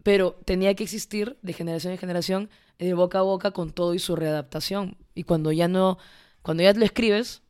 [0.02, 3.94] Pero tenía que existir de generación en generación, eh, de boca a boca, con todo
[3.94, 4.96] y su readaptación.
[5.14, 5.98] Y cuando ya no,
[6.42, 7.42] cuando ya lo escribes,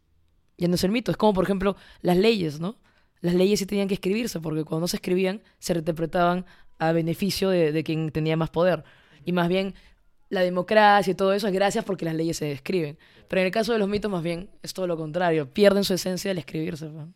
[0.58, 1.10] ya no es el mito.
[1.10, 2.76] Es como, por ejemplo, las leyes, ¿no?
[3.20, 6.44] Las leyes sí tenían que escribirse, porque cuando no se escribían, se reinterpretaban
[6.78, 8.82] a beneficio de, de quien tenía más poder.
[9.24, 9.74] Y más bien,
[10.32, 12.96] la democracia y todo eso es gracias porque las leyes se escriben.
[13.28, 15.48] Pero en el caso de los mitos, más bien, es todo lo contrario.
[15.52, 16.86] Pierden su esencia al escribirse.
[16.86, 17.06] pues.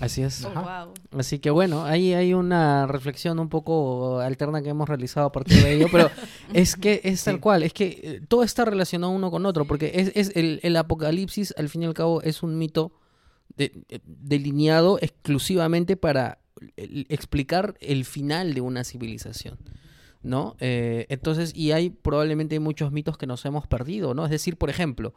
[0.00, 0.44] Así es.
[0.44, 0.94] Oh, wow.
[1.18, 5.62] Así que bueno, ahí hay una reflexión un poco alterna que hemos realizado a partir
[5.62, 6.10] de ello, pero
[6.52, 9.92] es que es tal cual, es que eh, todo está relacionado uno con otro, porque
[9.94, 12.92] es, es el, el apocalipsis, al fin y al cabo, es un mito
[13.56, 16.38] de- eh, delineado exclusivamente para
[16.76, 19.58] el- explicar el final de una civilización.
[20.22, 20.56] ¿No?
[20.58, 24.24] Eh, entonces, y hay probablemente muchos mitos que nos hemos perdido, ¿no?
[24.24, 25.14] Es decir, por ejemplo,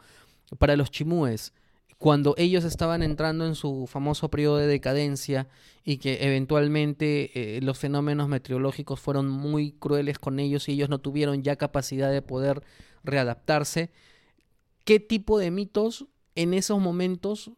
[0.59, 1.53] para los chimúes,
[2.01, 5.47] cuando ellos estaban entrando en su famoso periodo de decadencia
[5.83, 10.99] y que eventualmente eh, los fenómenos meteorológicos fueron muy crueles con ellos y ellos no
[10.99, 12.63] tuvieron ya capacidad de poder
[13.03, 13.91] readaptarse,
[14.83, 17.51] ¿qué tipo de mitos en esos momentos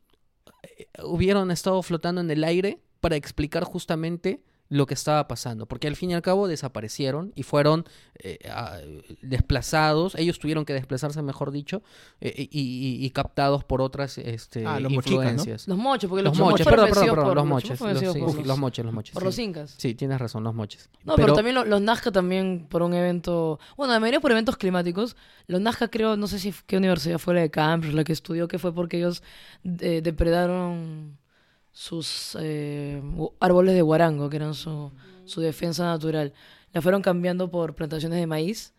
[0.63, 5.67] eh, hubieron estado flotando en el aire para explicar justamente lo que estaba pasando?
[5.67, 7.85] Porque al fin y al cabo desaparecieron y fueron
[8.19, 8.79] eh, a-
[9.21, 11.81] desplazados, ellos tuvieron que desplazarse, mejor dicho,
[12.21, 15.21] eh, y, y- y captados por otras este, Ah, los mochicas, ¿no?
[15.29, 15.67] influencias.
[15.67, 18.05] Los moches, porque Los los, moches, perdón, perdón, perdón, por- los los moches, los, sí,
[18.19, 19.13] por los- los moches, los moches.
[19.13, 19.25] por sí.
[19.25, 19.73] los incas.
[19.77, 20.89] Sí, tienes razón, los moches.
[21.03, 24.57] No, pero, también lo- los Nazca también por un evento, bueno, la mayoría por eventos
[24.57, 25.15] climáticos.
[25.47, 28.47] Los Nazca creo, no sé si qué universidad fue la de Cambridge la que estudió,
[28.47, 29.21] que fue porque ellos
[29.63, 31.17] eh, depredaron
[31.73, 33.01] sus eh,
[33.41, 34.91] árboles de guarango, que eran su,
[35.25, 36.33] su defensa natural.
[36.71, 38.73] la fueron cambiando por plantaciones de maíz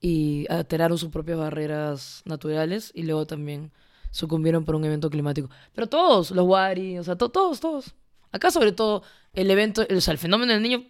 [0.00, 3.70] y alteraron sus propias barreras naturales y luego también
[4.10, 5.48] sucumbieron por un evento climático.
[5.74, 7.94] Pero todos, los Wari, o sea, to- todos, todos.
[8.32, 9.02] Acá sobre todo
[9.32, 10.84] el evento, o sea, el fenómeno del niño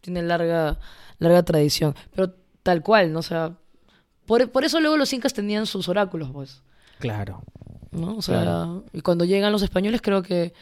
[0.00, 0.78] tiene larga,
[1.18, 1.94] larga tradición.
[2.14, 3.20] Pero tal cual, ¿no?
[3.20, 3.56] O sea,
[4.26, 6.62] por, por eso luego los incas tenían sus oráculos, pues.
[6.98, 7.42] Claro.
[7.92, 8.16] ¿no?
[8.16, 8.84] O sea, Claro.
[8.92, 10.52] y cuando llegan los españoles creo que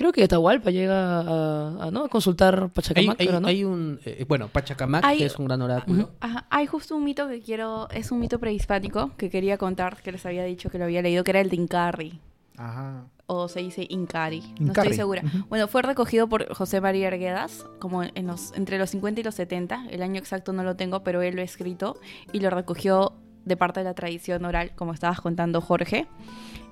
[0.00, 2.06] creo que Atahualpa llega a, a, ¿no?
[2.06, 3.46] a consultar Pachacamac, hay- ¿no?
[3.46, 4.00] hay un.
[4.06, 6.10] eh, bueno, Pachacamac, Hay- que es un gran oráculo.
[6.20, 10.10] Ajá, Hay justo un mito que quiero, es un mito prehispánico que quería contar, que
[10.12, 12.18] les había dicho que lo había leído, que era el de Incarri.
[12.56, 13.04] Ajá.
[13.26, 15.22] O se dice Incari, no Incarri, estoy segura.
[15.48, 19.34] Bueno, fue recogido por José María Arguedas, como en los, entre los 50 y los
[19.36, 19.84] 70.
[19.90, 21.98] El año exacto no lo tengo, pero él lo ha escrito
[22.32, 23.12] y lo recogió
[23.44, 26.06] de parte de la tradición oral, como estabas contando, Jorge.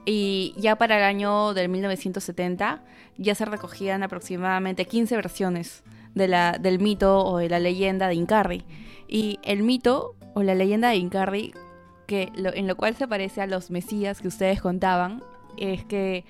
[0.04, 2.82] Y ya para el año del 1970
[3.16, 5.82] ya se recogían aproximadamente 15 versiones
[6.14, 8.64] de la, del mito o de la leyenda de Incarri.
[9.06, 11.52] Y el mito o la leyenda de Incarri,
[12.06, 15.22] que en lo cual se parece a los mesías que ustedes contaban,
[15.56, 16.24] es que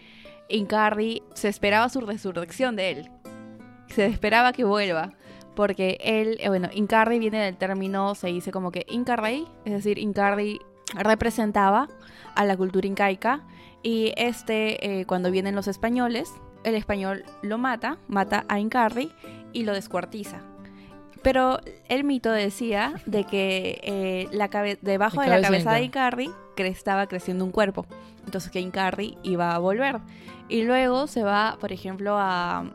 [0.48, 3.10] Incarri se esperaba su resurrección de él.
[3.88, 5.12] Se esperaba que vuelva.
[5.54, 9.98] Porque él, eh, bueno, Incarri viene del término, se dice como que Incarrey, es decir,
[9.98, 10.60] Incarri
[10.94, 11.88] representaba
[12.36, 13.44] a la cultura incaica
[13.82, 16.32] y este, eh, cuando vienen los españoles,
[16.64, 19.12] el español lo mata, mata a Incarri
[19.52, 20.40] y lo descuartiza.
[21.22, 24.48] Pero el mito decía de que eh, la
[24.82, 25.82] debajo de la cabeza de.
[25.82, 27.86] Incarri cre- estaba creciendo un cuerpo.
[28.24, 29.98] Entonces que Incarri iba a volver.
[30.48, 32.70] Y luego se va, por ejemplo, a...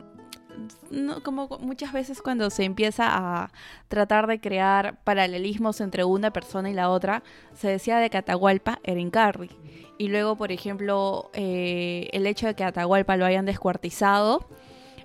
[0.90, 3.50] no, como muchas veces cuando se empieza a
[3.88, 7.22] tratar de crear paralelismos entre una persona y la otra,
[7.54, 9.50] se decía de que Atahualpa era Incarri.
[9.98, 14.48] Y luego, por ejemplo, eh, el hecho de que Atahualpa lo hayan descuartizado,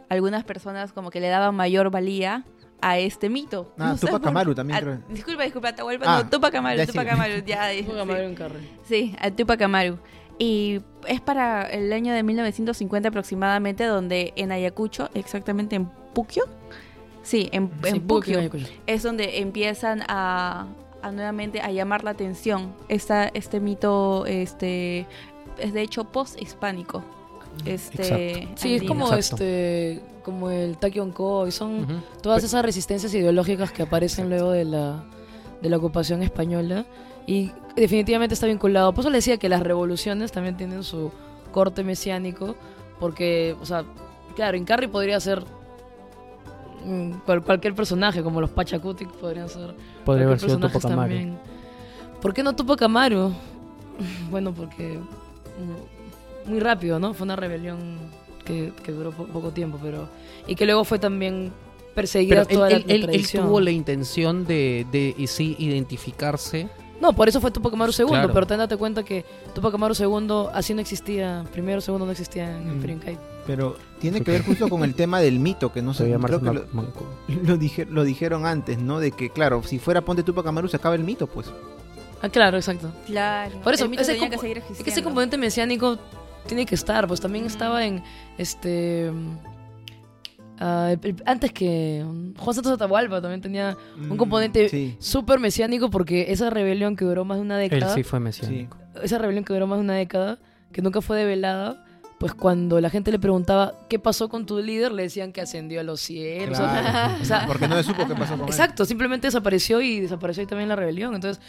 [0.10, 2.44] algunas personas como que le daban mayor valía
[2.82, 3.74] a este mito.
[3.78, 5.00] Ah, sé Tupac Amaru también a- creo.
[5.10, 6.86] Disculpa, disculpa, Atahualpa, Ah, no, Tupac Amaru.
[6.86, 7.72] Tupac Amaru, ya.
[7.78, 7.98] Tupac.
[8.02, 8.70] Amaru en Carri.
[8.88, 10.00] Sí, a Tupac Amaru.
[10.40, 16.46] Y es para el año de 1950 aproximadamente, donde en Ayacucho, exactamente en Puquio,
[17.24, 18.40] sí, en, en Sí, Puquio,
[18.88, 20.68] es donde empiezan a,
[21.02, 22.74] a nuevamente a llamar la atención.
[22.88, 25.06] Esta, este mito, este,
[25.58, 27.04] es de hecho post-hispánico.
[27.66, 28.62] Este, Exacto.
[28.62, 29.44] Sí, es como Exacto.
[29.44, 35.04] este como el Takionko y son todas esas resistencias ideológicas que aparecen luego de la,
[35.62, 36.86] de la ocupación española
[37.30, 38.94] y definitivamente está vinculado.
[38.94, 41.12] Por eso le decía que las revoluciones también tienen su
[41.52, 42.56] corte mesiánico,
[43.00, 43.84] porque, o sea,
[44.36, 45.44] claro, Incarri podría ser
[46.86, 49.74] mm, cual- cualquier personaje, como los Pachacutic podrían ser.
[50.06, 51.38] Podría haber cualquier sido Tupac Amaru.
[52.22, 53.32] ¿Por qué no Tupac Amaru?
[54.32, 57.14] Bueno, porque mm, muy rápido, ¿no?
[57.14, 57.98] Fue una rebelión
[58.46, 60.08] que, que duró po- poco tiempo, pero
[60.48, 61.52] y que luego fue también
[61.94, 63.46] perseguida Pero toda él, la, él- la él- él tradición.
[63.46, 66.70] tuvo la intención de, de sí identificarse.
[67.02, 68.34] No, por eso fue Tupac Amaru II, Claro.
[68.34, 69.24] pero ten date cuenta que
[69.56, 72.72] Tupac Amaru II así no existía, primero, segundo no existía en el Mm.
[72.74, 73.22] Imperio Incaico.
[73.48, 76.64] Pero tiene que ver justo con el tema del mito, que no Se creo que
[77.44, 79.00] lo, dije- lo dijeron antes, ¿no?
[79.00, 81.48] De que, claro, si fuera Ponte Tupac Amaru se acaba el mito, pues.
[82.22, 82.92] Ah, claro, exacto.
[83.06, 83.60] Claro.
[83.64, 85.10] Por eso, el mito ese tenía que seguir Es que ese existiendo.
[85.10, 85.98] componente mesiánico
[86.48, 88.04] tiene que estar, pues también estaba en
[88.38, 89.10] este
[90.60, 95.40] el- el- antes que mm, Juan Santos Atahualpa también tenía un componente Mm, Sí, súper
[95.40, 98.24] mesiánico porque esa rebelión que duró más de una Él década, sí fue sí.
[98.24, 98.78] mesiánico.
[99.02, 100.38] esa rebelión que duró más de una década,
[100.74, 101.86] que nunca fue develada,
[102.20, 105.80] pues cuando la gente le preguntaba qué pasó con tu líder, le decían que ascendió
[105.80, 106.58] a los cielos.
[106.58, 107.16] Claro.
[107.22, 108.50] o sea, porque no se supo qué pasó con él.
[108.50, 111.16] Exacto, simplemente desapareció y desapareció ahí también la rebelión.
[111.16, 111.42] Entonces,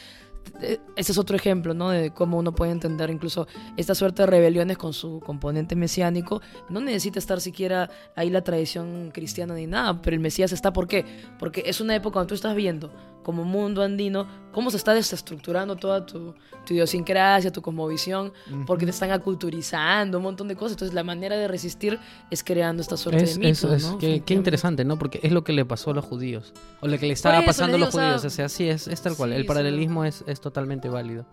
[0.97, 1.91] ese es otro ejemplo, ¿no?
[1.91, 3.47] De cómo uno puede entender incluso
[3.77, 6.43] esta suerte de rebeliones con su componente mesiánico.
[6.69, 10.87] No necesita estar siquiera ahí la tradición cristiana ni nada, pero el Mesías está, ¿por
[10.87, 11.05] qué?
[11.39, 12.93] Porque es una época donde tú estás viendo
[13.23, 16.35] como mundo andino cómo se está desestructurando toda tu,
[16.67, 18.33] tu idiosincrasia, tu cosmovisión,
[18.67, 20.73] porque te están aculturizando, un montón de cosas.
[20.73, 21.99] Entonces, la manera de resistir
[22.31, 23.99] es creando esta suerte Es, de es- mito, es- ¿no?
[23.99, 24.99] qué, qué interesante, ¿no?
[24.99, 26.53] Porque es lo que le pasó a los judíos.
[26.81, 28.25] O lo que le estaba eso, pasando a le los digo, o sea, judíos.
[28.25, 29.31] O sea, sí, es, es tal cual.
[29.31, 31.27] sí, el paralelismo es, es totalmente válido.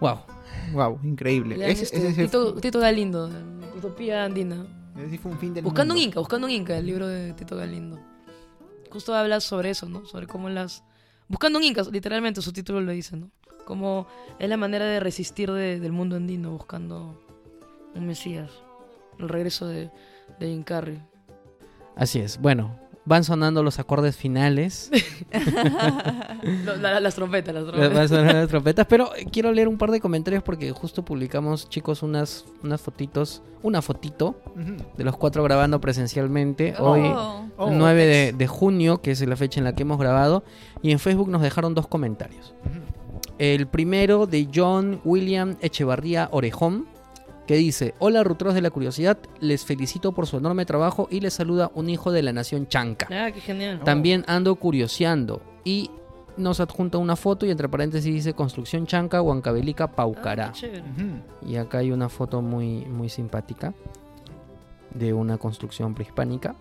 [0.00, 0.18] Wow.
[0.72, 1.56] Wow, increíble.
[1.70, 3.28] Ese, este, ese- Tito, Tito Galindo,
[3.76, 4.64] Utopía Andina.
[4.96, 6.08] ese sí fue un fin del Buscando un mundo.
[6.08, 7.98] Inca, Buscando un Inca, el libro de Tito Galindo.
[8.90, 10.04] Justo habla sobre eso, ¿no?
[10.04, 10.82] Sobre cómo las...
[11.28, 13.30] Buscando un Inca, literalmente su título lo dice, ¿no?
[13.64, 14.08] Cómo
[14.40, 17.22] es la manera de resistir de- del mundo andino buscando
[17.94, 18.50] un Mesías.
[19.18, 19.90] El regreso de,
[20.40, 21.00] de Incarri.
[21.94, 22.40] Así es.
[22.40, 24.90] Bueno, van sonando los acordes finales.
[27.00, 28.08] Las trompetas, las Van trompetas.
[28.10, 28.86] sonando las trompetas.
[28.88, 33.42] Pero quiero leer un par de comentarios porque justo publicamos, chicos, unas, unas fotitos.
[33.62, 34.40] Una fotito
[34.96, 36.74] de los cuatro grabando presencialmente.
[36.78, 37.44] Hoy, Oh.
[37.58, 40.44] Oh, 9 de, de junio, que es la fecha en la que hemos grabado.
[40.80, 42.54] Y en Facebook nos dejaron dos comentarios.
[43.38, 46.86] El primero de John William Echevarría Orejón,
[47.50, 51.34] que dice, hola ruteros de la curiosidad, les felicito por su enorme trabajo y les
[51.34, 53.08] saluda un hijo de la nación chanca.
[53.10, 53.80] Ah, qué genial.
[53.82, 55.90] También ando curioseando y
[56.36, 60.52] nos adjunta una foto y entre paréntesis dice construcción chanca, Huancavelica, Ah, Paucará.
[60.52, 61.50] Ujú.
[61.50, 63.74] Y acá hay una foto muy, muy simpática
[64.94, 66.54] de una construcción prehispánica.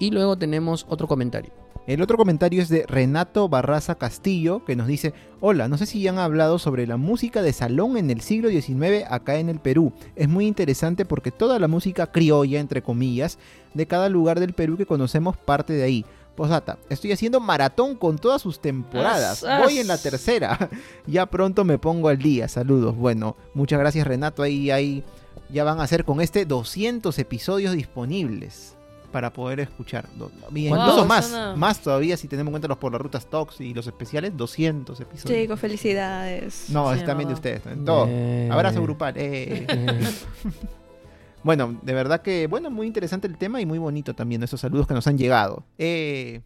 [0.00, 1.52] Y luego tenemos otro comentario.
[1.86, 6.00] El otro comentario es de Renato Barraza Castillo, que nos dice, hola, no sé si
[6.02, 9.60] ya han hablado sobre la música de salón en el siglo XIX acá en el
[9.60, 9.92] Perú.
[10.16, 13.38] Es muy interesante porque toda la música criolla, entre comillas,
[13.72, 16.04] de cada lugar del Perú que conocemos parte de ahí.
[16.34, 19.44] Posdata, estoy haciendo maratón con todas sus temporadas.
[19.44, 20.68] As- Voy en la tercera.
[21.06, 22.48] ya pronto me pongo al día.
[22.48, 22.96] Saludos.
[22.96, 24.42] Bueno, muchas gracias Renato.
[24.42, 25.02] Ahí, ahí
[25.50, 28.75] ya van a ser con este 200 episodios disponibles
[29.16, 30.06] para poder escuchar.
[30.18, 33.62] Wow, incluso más, suena- más todavía si tenemos en cuenta los por las rutas Talks
[33.62, 35.40] y los especiales, 200 episodios.
[35.40, 36.66] Chicos, felicidades.
[36.68, 37.62] No, Sí, es también de ustedes.
[37.62, 37.86] también.
[37.86, 38.06] Todo.
[38.10, 39.14] Eh, Abrazo grupal.
[39.16, 39.64] eh.
[39.70, 39.98] eh,
[41.42, 44.86] Bueno, de verdad que, bueno, muy interesante el tema y muy bonito también esos saludos
[44.86, 45.64] que nos han llegado.
[45.78, 46.42] Eh,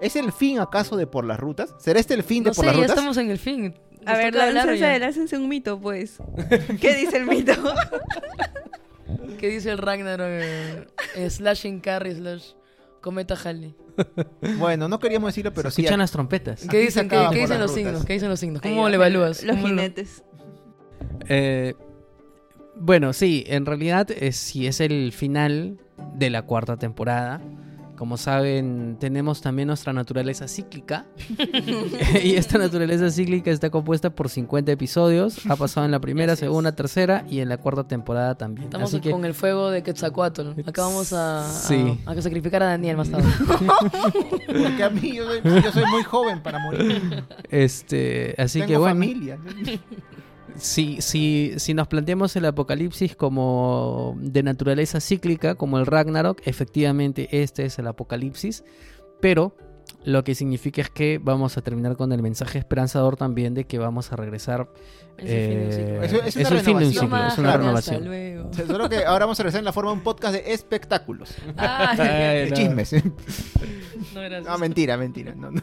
[0.00, 1.74] ¿Es el fin acaso de Por las Rutas?
[1.78, 2.96] ¿Será este el fin de No Por sé, las ya Rutas?
[2.96, 3.74] estamos en el fin.
[4.06, 6.16] A ver, láncense, un mito, pues.
[6.80, 7.52] ¿Qué dice el mito?
[9.38, 10.26] ¿Qué dice el Ragnarok?
[10.28, 12.52] eh, slashing Carry slash
[13.00, 13.74] Cometa Halley.
[14.58, 15.82] Bueno, no queríamos decirlo, pero sí.
[15.82, 16.60] escuchan las trompetas.
[16.62, 17.74] ¿Qué Aquí dicen, ¿Qué, dicen los rutas.
[17.74, 18.04] signos?
[18.04, 18.62] ¿Qué dicen los signos?
[18.64, 19.42] Ahí ¿Cómo va, le evalúas?
[19.42, 20.22] Los ¿Cómo lo- jinetes.
[21.28, 21.74] Eh,
[22.76, 25.78] bueno, sí, en realidad es, si es el final
[26.14, 27.40] de la cuarta temporada.
[28.00, 31.04] Como saben, tenemos también nuestra naturaleza cíclica.
[32.24, 35.44] y esta naturaleza cíclica está compuesta por 50 episodios.
[35.50, 36.48] Ha pasado en la primera, Así es.
[36.48, 38.68] segunda, tercera y en la cuarta temporada también.
[38.68, 40.60] Estamos Así que con el fuego de Quetzalcoatl.
[40.66, 42.00] Acá vamos a, a- Sí.
[42.06, 43.28] a, sacrificar a Daniel más tarde.
[44.46, 47.22] Porque a mí yo soy, yo soy muy joven para morir.
[47.50, 49.38] este, así Tengo que bueno, familia.
[50.56, 57.28] Si, si, si nos planteamos el apocalipsis como de naturaleza cíclica, como el Ragnarok, efectivamente
[57.42, 58.64] este es el apocalipsis,
[59.20, 59.56] pero
[60.04, 63.78] lo que significa es que vamos a terminar con el mensaje esperanzador también de que
[63.78, 64.68] vamos a regresar.
[65.18, 66.02] Es el fin de un ciclo.
[66.02, 67.10] eh, Es- es una el fin de un renovación.
[67.10, 68.04] ciclo, es una renovación.
[68.06, 68.50] luego.
[68.54, 71.34] Solo que ahora vamos a regresar en la forma de un podcast de espectáculos.
[71.56, 71.96] Ay,
[72.44, 72.56] De no.
[72.56, 72.92] chismes.
[74.14, 74.40] no.
[74.42, 75.34] No, mentira, mentira.
[75.34, 75.60] No, no.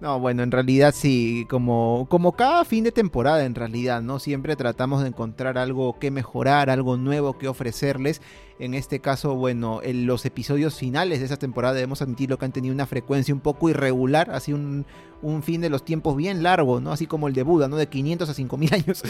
[0.00, 4.18] No, bueno, en realidad sí, como, como cada fin de temporada en realidad, ¿no?
[4.18, 8.20] Siempre tratamos de encontrar algo que mejorar, algo nuevo que ofrecerles.
[8.58, 12.52] En este caso, bueno, en los episodios finales de esa temporada debemos admitirlo que han
[12.52, 14.86] tenido una frecuencia un poco irregular, así un,
[15.24, 16.92] un fin de los tiempos bien largo, ¿no?
[16.92, 17.76] Así como el de Buda, ¿no?
[17.76, 19.02] De 500 a 5000 años.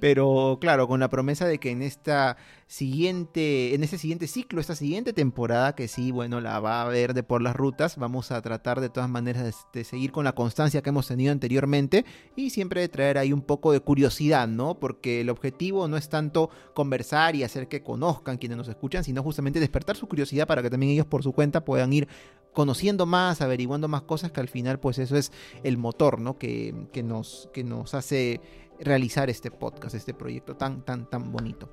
[0.00, 2.36] Pero claro, con la promesa de que en esta
[2.68, 7.14] siguiente, en este siguiente ciclo, esta siguiente temporada, que sí, bueno, la va a haber
[7.14, 10.34] de por las rutas, vamos a tratar de todas maneras de, de seguir con la
[10.34, 12.04] constancia que hemos tenido anteriormente
[12.36, 14.78] y siempre de traer ahí un poco de curiosidad, ¿no?
[14.78, 19.22] Porque el objetivo no es tanto conversar y hacer que conozcan quienes nos escuchan, sino
[19.22, 22.08] justamente despertar su curiosidad para que también ellos por su cuenta puedan ir
[22.52, 25.30] conociendo más, averiguando más cosas, que al final pues eso es
[25.62, 26.38] el motor, ¿no?
[26.38, 28.40] Que, que nos, que nos hace
[28.80, 31.68] realizar este podcast, este proyecto tan, tan, tan bonito.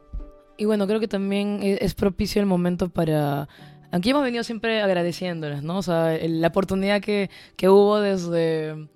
[0.57, 3.47] Y bueno, creo que también e- es propicio el momento para...
[3.91, 5.77] Aquí hemos venido siempre agradeciéndoles, ¿no?
[5.77, 8.87] O sea, el- la oportunidad que, que hubo desde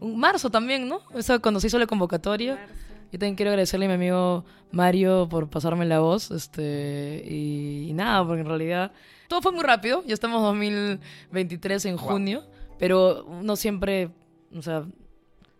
[0.00, 1.00] marzo también, ¿no?
[1.14, 2.66] Eso cuando se hizo la convocatoria.
[3.14, 6.32] Yo también quiero agradecerle a mi amigo Mario por pasarme la voz.
[6.32, 8.90] Este, y, y nada, porque en realidad
[9.28, 10.02] todo fue muy rápido.
[10.04, 12.42] Ya estamos 2023 en junio,
[12.76, 14.10] pero uno siempre,
[14.52, 14.84] o sea,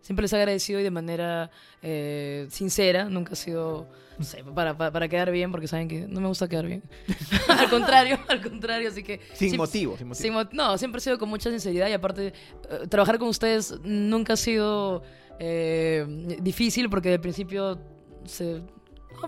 [0.00, 1.48] siempre les ha agradecido y de manera
[1.80, 3.04] eh, sincera.
[3.04, 3.86] Nunca ha sido,
[4.18, 6.82] no sé, para, para, para quedar bien, porque saben que no me gusta quedar bien.
[7.48, 9.18] al contrario, al contrario, así que...
[9.28, 10.22] Sin siempre- motivo, sin motivo.
[10.24, 12.32] sin mo- no, siempre ha sido con mucha sinceridad y aparte
[12.68, 15.04] eh, trabajar con ustedes nunca ha sido
[15.38, 17.78] eh, difícil porque de principio
[18.24, 18.62] se,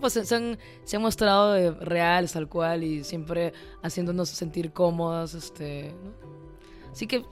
[0.00, 0.58] pues se, han,
[1.00, 3.52] mostrado reales tal cual y siempre
[3.82, 5.34] haciéndonos sentir cómodas.
[5.34, 5.94] Este.
[6.92, 7.24] Así que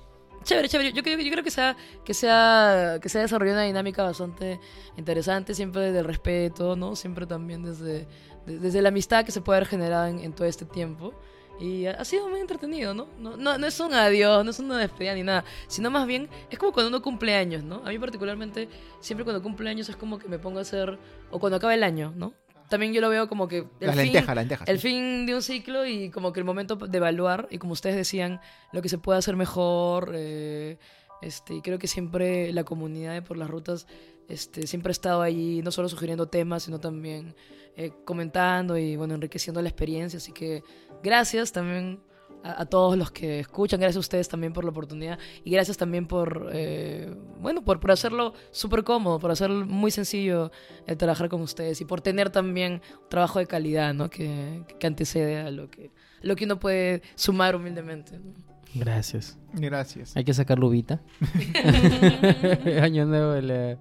[0.45, 0.93] chévere, chévere.
[0.93, 3.19] Yo, creo- que se, ha, que, se ha, que se
[3.53, 4.61] una dinámica bastante
[4.97, 6.97] interesante, siempre desde el respeto, ¿no?
[6.97, 8.07] Siempre también desde,
[8.47, 11.15] de- desde la amistad que se puede haber generado en, en todo este tiempo.
[11.61, 13.07] Y ha, sido muy entretenido, ¿no?
[13.19, 16.29] No, no, no es un adiós, no es una despedida ni nada, sino más bien
[16.51, 17.77] es como cuando uno cumple años, ¿no?
[17.85, 18.69] A mí particularmente,
[19.01, 20.99] siempre cuando cumple años es como que me pongo a hacer,
[21.31, 22.35] o cuando acaba el año, ¿no?
[22.69, 23.59] También yo lo veo como que...
[23.59, 24.69] el Las fin- lentejas, las lentejas.
[24.69, 24.89] el sí.
[24.89, 28.41] fin de un ciclo y como que el momento de evaluar y como ustedes decían,
[28.73, 30.13] lo que se puede hacer mejor.
[30.15, 30.79] eh,
[31.23, 33.87] este, y creo que siempre la comunidad de Por las Rutas
[34.29, 37.35] este, siempre ha estado allí, no solo sugiriendo temas, sino también
[37.77, 40.17] eh, comentando y bueno, enriqueciendo la experiencia.
[40.17, 40.63] Así que
[41.05, 42.01] gracias también
[42.43, 45.77] a, a todos los que escuchan, gracias a ustedes también por la oportunidad y gracias
[45.77, 50.51] también por, eh, bueno, por, por hacerlo súper cómodo, por hacerlo muy sencillo
[50.87, 54.11] el trabajar con ustedes y por tener también un trabajo de calidad, ¿no?
[54.11, 55.91] Que, que antecede a lo que,
[56.23, 58.19] lo que uno puede sumar humildemente.
[58.19, 58.33] ¿no?
[58.75, 59.39] Gracias.
[59.53, 60.17] Gracias.
[60.17, 61.01] Hay que sacar lubita.
[62.83, 63.79] Año nuevo, la-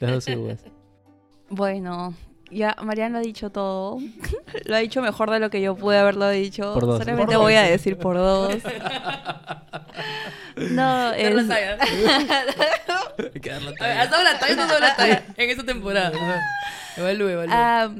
[0.00, 0.64] las 12 uvas.
[1.50, 2.14] Bueno,
[2.52, 3.98] ya Mariana ha dicho todo.
[4.64, 6.72] lo ha dicho mejor de lo que yo pude haberlo dicho.
[6.74, 6.98] Por dos.
[6.98, 7.62] Solamente Por voy dos.
[7.62, 8.54] a decir por dos.
[10.70, 11.36] no, es...
[11.36, 11.76] Hasta
[14.16, 16.12] ahora todavía no doy la talla en esta temporada.
[16.96, 17.52] Evalúe, evalúe.
[17.52, 17.90] Ah,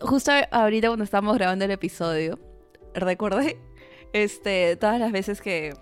[0.00, 2.38] justo ahorita cuando estábamos grabando el episodio,
[2.94, 3.58] recordé
[4.12, 5.74] este, todas las veces que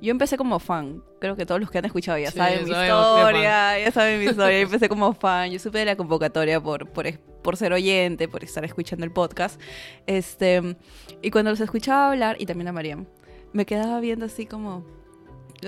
[0.00, 1.02] yo empecé como fan.
[1.22, 4.24] Creo que todos los que han escuchado ya Sí, saben mi historia, ya saben mi
[4.26, 4.58] historia.
[4.58, 5.52] Yo empecé como fan.
[5.52, 7.06] Yo supe de la convocatoria por, por,
[7.42, 9.60] por ser oyente, por estar escuchando el podcast.
[10.06, 10.76] Este,
[11.22, 13.06] y cuando los escuchaba hablar, y también a Mariam,
[13.52, 14.84] me quedaba viendo así como,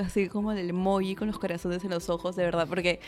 [0.05, 2.99] así como el emoji con los corazones en los ojos, de verdad, porque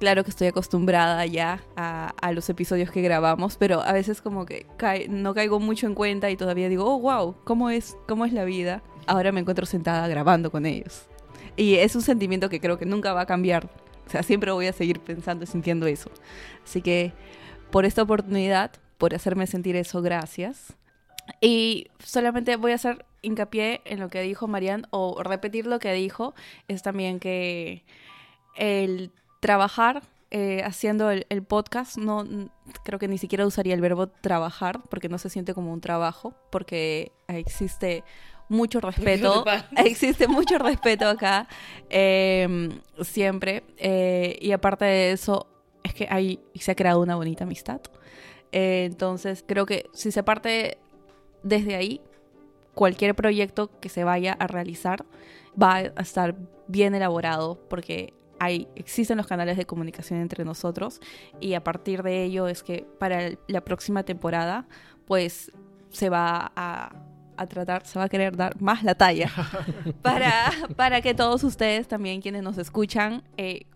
[0.00, 4.44] Claro que estoy acostumbrada ya a, a los episodios que grabamos, pero a veces como
[4.44, 8.24] que cae- no caigo mucho en cuenta y todavía digo, oh, wow, ¿cómo es, ¿cómo
[8.24, 8.82] es la vida?
[9.06, 11.06] Ahora me encuentro sentada grabando con ellos.
[11.56, 13.68] Y es un sentimiento que creo que nunca va a cambiar.
[14.06, 16.10] O sea, siempre voy a seguir pensando y sintiendo eso.
[16.64, 17.12] Así que
[17.70, 20.74] por esta oportunidad, por hacerme sentir eso, gracias.
[21.40, 25.92] Y solamente voy a hacer hincapié en lo que dijo Marian o repetir lo que
[25.92, 26.34] dijo,
[26.68, 27.84] es también que
[28.56, 29.10] el
[29.40, 32.26] trabajar eh, haciendo el, el podcast, no
[32.84, 36.34] creo que ni siquiera usaría el verbo trabajar porque no se siente como un trabajo,
[36.50, 38.04] porque existe
[38.54, 39.44] mucho respeto,
[39.76, 41.48] existe mucho respeto acá
[41.90, 42.70] eh,
[43.02, 43.64] siempre.
[43.76, 45.46] Eh, y aparte de eso
[45.82, 47.80] es que ahí se ha creado una bonita amistad.
[48.52, 50.78] Eh, entonces creo que si se parte
[51.42, 52.00] desde ahí,
[52.74, 55.04] cualquier proyecto que se vaya a realizar
[55.60, 56.34] va a estar
[56.66, 61.00] bien elaborado porque hay, existen los canales de comunicación entre nosotros.
[61.40, 64.66] Y a partir de ello es que para la próxima temporada
[65.06, 65.52] pues
[65.90, 66.92] se va a,
[67.36, 69.30] a tratar, se va a querer dar más la talla
[70.02, 73.66] para, para que todos ustedes también quienes nos escuchan eh,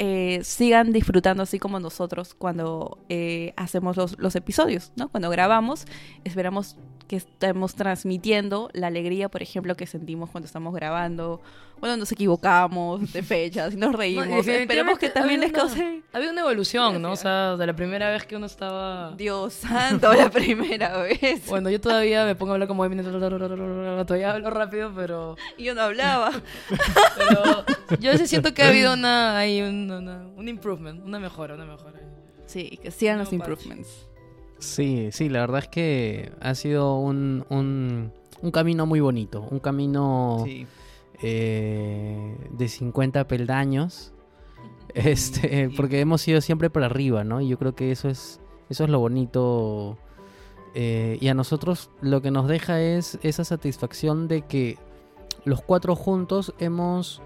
[0.00, 5.08] eh, sigan disfrutando así como nosotros cuando eh, hacemos los, los episodios, ¿no?
[5.08, 5.86] Cuando grabamos,
[6.22, 6.76] esperamos
[7.08, 11.40] que estemos transmitiendo la alegría, por ejemplo, que sentimos cuando estamos grabando,
[11.80, 14.46] cuando nos equivocamos de fechas y nos reímos.
[14.46, 16.02] Esperemos que también les cause...
[16.12, 17.12] Había una evolución, ¿no?
[17.12, 19.12] O sea, de la primera vez que uno estaba...
[19.16, 21.46] Dios santo, la primera vez.
[21.46, 22.84] Bueno, yo todavía me pongo a hablar como
[24.06, 26.30] todavía hablo rápido, pero, Y yo no hablaba.
[27.16, 27.64] pero
[28.00, 31.64] yo sí siento que ha habido una, hay un, una- un improvement, una mejora, una
[31.64, 32.00] mejora.
[32.46, 34.06] Sí, que sigan los No, improvements.
[34.58, 38.12] Sí, sí, la verdad es que ha sido un, un,
[38.42, 39.46] un camino muy bonito.
[39.50, 40.66] Un camino Sí.
[41.22, 44.12] eh, de 50 peldaños.
[44.94, 47.40] Este, porque hemos ido siempre para arriba, ¿no?
[47.42, 48.40] Y yo creo que eso es,
[48.70, 49.98] eso es lo bonito.
[50.74, 54.78] eh, y a nosotros lo que nos deja es esa satisfacción de que
[55.44, 57.20] los cuatro juntos hemos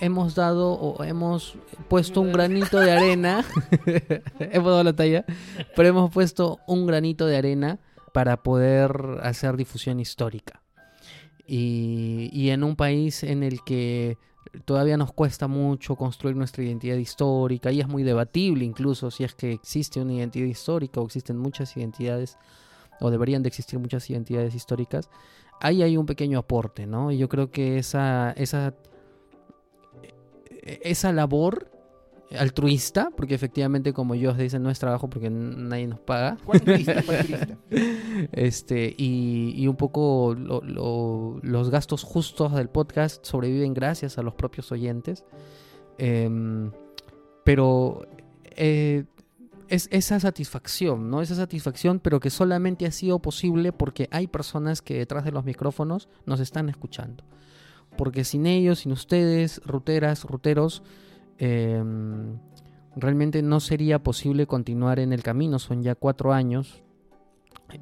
[0.00, 1.56] hemos dado o hemos
[1.88, 3.44] puesto un granito de arena.
[4.38, 5.24] Hemos dado la talla
[5.74, 7.78] pero hemos puesto un granito de arena
[8.12, 10.62] para poder hacer difusión histórica.
[11.46, 14.18] Y, y en un país en el que
[14.64, 19.34] todavía nos cuesta mucho construir nuestra identidad histórica y es muy debatible incluso si es
[19.34, 22.38] que existe una identidad histórica o existen muchas identidades
[23.00, 25.10] o deberían de existir muchas identidades históricas
[25.60, 28.74] ahí hay un pequeño aporte no y yo creo que esa esa
[30.82, 31.70] esa labor
[32.38, 37.02] altruista porque efectivamente como ellos dicen no es trabajo porque nadie nos paga ¿Cuál turista?
[37.06, 37.56] ¿Cuál turista?
[38.32, 44.22] este y, y un poco lo- lo- los gastos justos del podcast sobreviven gracias a
[44.22, 45.24] los propios oyentes
[46.00, 46.70] Em,
[47.44, 48.06] pero
[48.56, 49.04] eh,
[49.68, 54.80] es esa satisfacción no esa satisfacción pero que solamente ha sido posible porque hay personas
[54.80, 57.24] que detrás de los micrófonos nos están escuchando
[57.98, 60.82] porque sin ellos sin ustedes ruteras ruteros
[61.38, 62.38] em,
[62.96, 66.82] realmente no sería posible continuar en el camino son ya cuatro años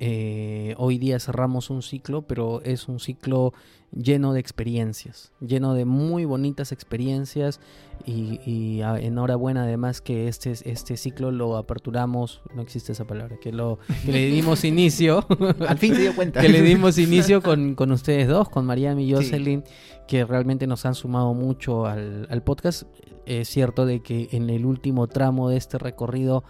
[0.01, 3.53] Eh, hoy día cerramos un ciclo, pero es un ciclo
[3.93, 7.61] lleno de experiencias, lleno de muy bonitas experiencias
[8.05, 13.37] y, y a- enhorabuena además que este, este ciclo lo aperturamos, no existe esa palabra,
[13.41, 15.25] que, lo, que le dimos inicio,
[15.69, 16.41] Al fin se dio cuenta.
[16.43, 19.63] que le dimos inicio con, con ustedes dos, con Mariam y Sí.
[20.07, 22.85] Que realmente nos han sumado mucho al, al podcast.
[23.27, 26.45] Es cierto de que en el último tramo de este recorrido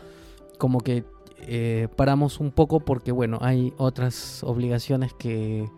[0.58, 1.04] como que
[1.48, 5.68] eh, paramos un poco porque bueno, hay otras obligaciones que,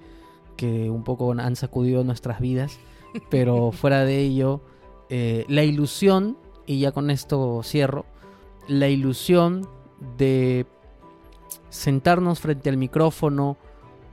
[0.56, 2.78] que un poco han sacudido nuestras vidas,
[3.30, 4.60] pero fuera de ello,
[5.10, 8.06] eh, la ilusión, y ya con esto cierro,
[8.68, 9.68] la ilusión
[10.16, 10.66] de
[11.70, 13.56] sentarnos frente al micrófono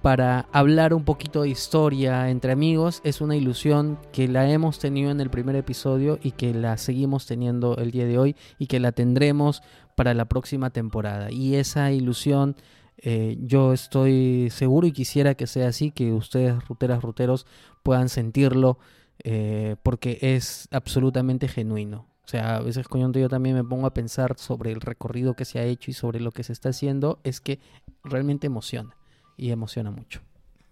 [0.06, 5.10] para hablar un poquito de historia entre amigos es una ilusión que la hemos tenido
[5.10, 8.80] en el primer episodio y que la seguimos teniendo el día de hoy y que
[8.80, 9.64] la tendremos
[9.96, 11.32] para la próxima temporada.
[11.32, 12.56] Y esa ilusión
[13.00, 17.48] eh, yo estoy seguro y quisiera que sea así, que ustedes, ruteras, ruteros,
[17.82, 18.78] puedan sentirlo
[19.24, 22.06] eh, porque es absolutamente genuino.
[22.26, 25.46] O sea, a veces coño, yo también me pongo a pensar sobre el recorrido que
[25.46, 27.58] se ha hecho y sobre lo que se está haciendo, es que
[28.04, 28.96] realmente emociona
[29.38, 30.22] y emociona mucho.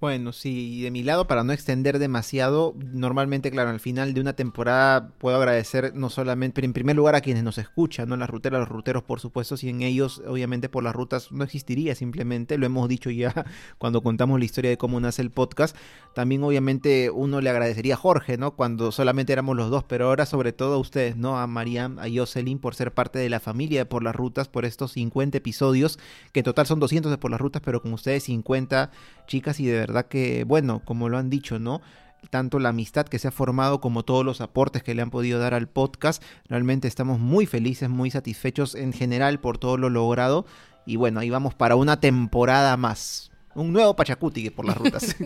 [0.04, 4.34] Bueno, sí, de mi lado, para no extender demasiado, normalmente, claro, al final de una
[4.34, 8.18] temporada puedo agradecer no solamente, pero en primer lugar a quienes nos escuchan, ¿no?
[8.18, 12.58] Las ruteras, los ruteros, por supuesto, sin ellos, obviamente, por las rutas no existiría simplemente,
[12.58, 13.46] lo hemos dicho ya
[13.78, 15.74] cuando contamos la historia de cómo nace el podcast.
[16.14, 18.58] También, obviamente, uno le agradecería a Jorge, ¿no?
[18.58, 21.40] Cuando solamente éramos los dos, pero ahora, sobre todo, a ustedes, ¿no?
[21.40, 24.92] A Mariam, a Jocelyn, por ser parte de la familia Por las Rutas, por estos
[24.92, 25.98] 50 episodios,
[26.34, 28.92] que en total son 200 de Por las Rutas, pero con ustedes 50
[29.34, 31.82] chicas y de verdad que, bueno, como lo han dicho, ¿no?
[32.30, 35.40] Tanto la amistad que se ha formado como todos los aportes que le han podido
[35.40, 36.22] dar al podcast.
[36.48, 40.46] Realmente estamos muy felices, muy satisfechos en general por todo lo logrado.
[40.86, 43.32] Y bueno, ahí vamos para una temporada más.
[43.56, 45.16] Un nuevo Pachacuti por las rutas.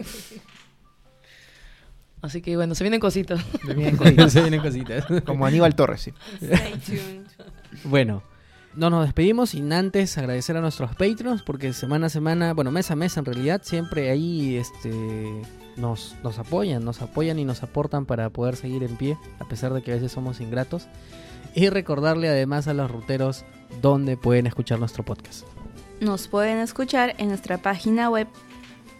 [2.21, 3.45] Así que bueno, se vienen cositas.
[3.65, 4.31] Se vienen cositas.
[4.33, 5.05] Se vienen cositas.
[5.25, 6.13] como Aníbal Torres, sí.
[6.41, 7.27] Stay tuned.
[7.83, 8.23] Bueno,
[8.77, 12.91] no nos despedimos sin antes agradecer a nuestros patrons porque semana a semana, bueno, mes
[12.91, 15.41] a mes en realidad, siempre ahí este,
[15.75, 19.73] nos, nos apoyan, nos apoyan y nos aportan para poder seguir en pie, a pesar
[19.73, 20.87] de que a veces somos ingratos.
[21.55, 23.45] Y recordarle además a los ruteros
[23.81, 25.43] dónde pueden escuchar nuestro podcast.
[25.99, 28.27] Nos pueden escuchar en nuestra página web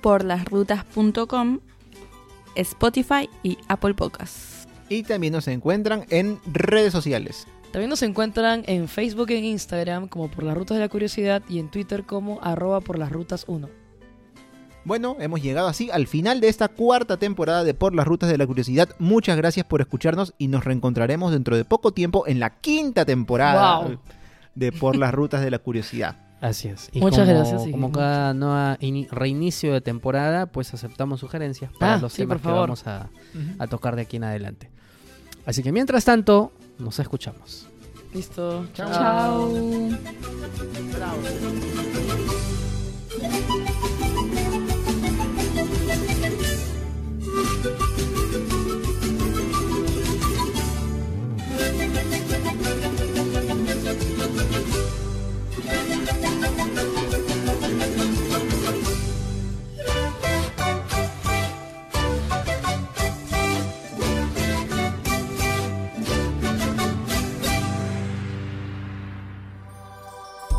[0.02, 1.60] porlasrutas.com,
[2.56, 4.68] Spotify y Apple Podcasts.
[4.90, 7.46] Y también nos encuentran en redes sociales.
[7.78, 11.44] También nos encuentran en Facebook y en Instagram como por las rutas de la curiosidad
[11.48, 13.70] y en Twitter como arroba por las rutas 1.
[14.84, 18.38] Bueno, hemos llegado así al final de esta cuarta temporada de Por las Rutas de
[18.40, 18.90] la Curiosidad.
[18.98, 23.82] Muchas gracias por escucharnos y nos reencontraremos dentro de poco tiempo en la quinta temporada
[23.82, 24.00] Wow.
[24.56, 26.16] de Por las Rutas de la Curiosidad.
[26.42, 26.90] Así es.
[26.94, 31.94] Y Muchas como, gracias, Como cada nueva ini- reinicio de temporada, pues aceptamos sugerencias para
[31.94, 33.12] Ah, los sí, temas por que vamos a,
[33.60, 34.72] a tocar de aquí en adelante.
[35.46, 37.68] Así que mientras tanto, nos escuchamos.
[38.14, 38.68] Listo.
[38.74, 39.52] Chao.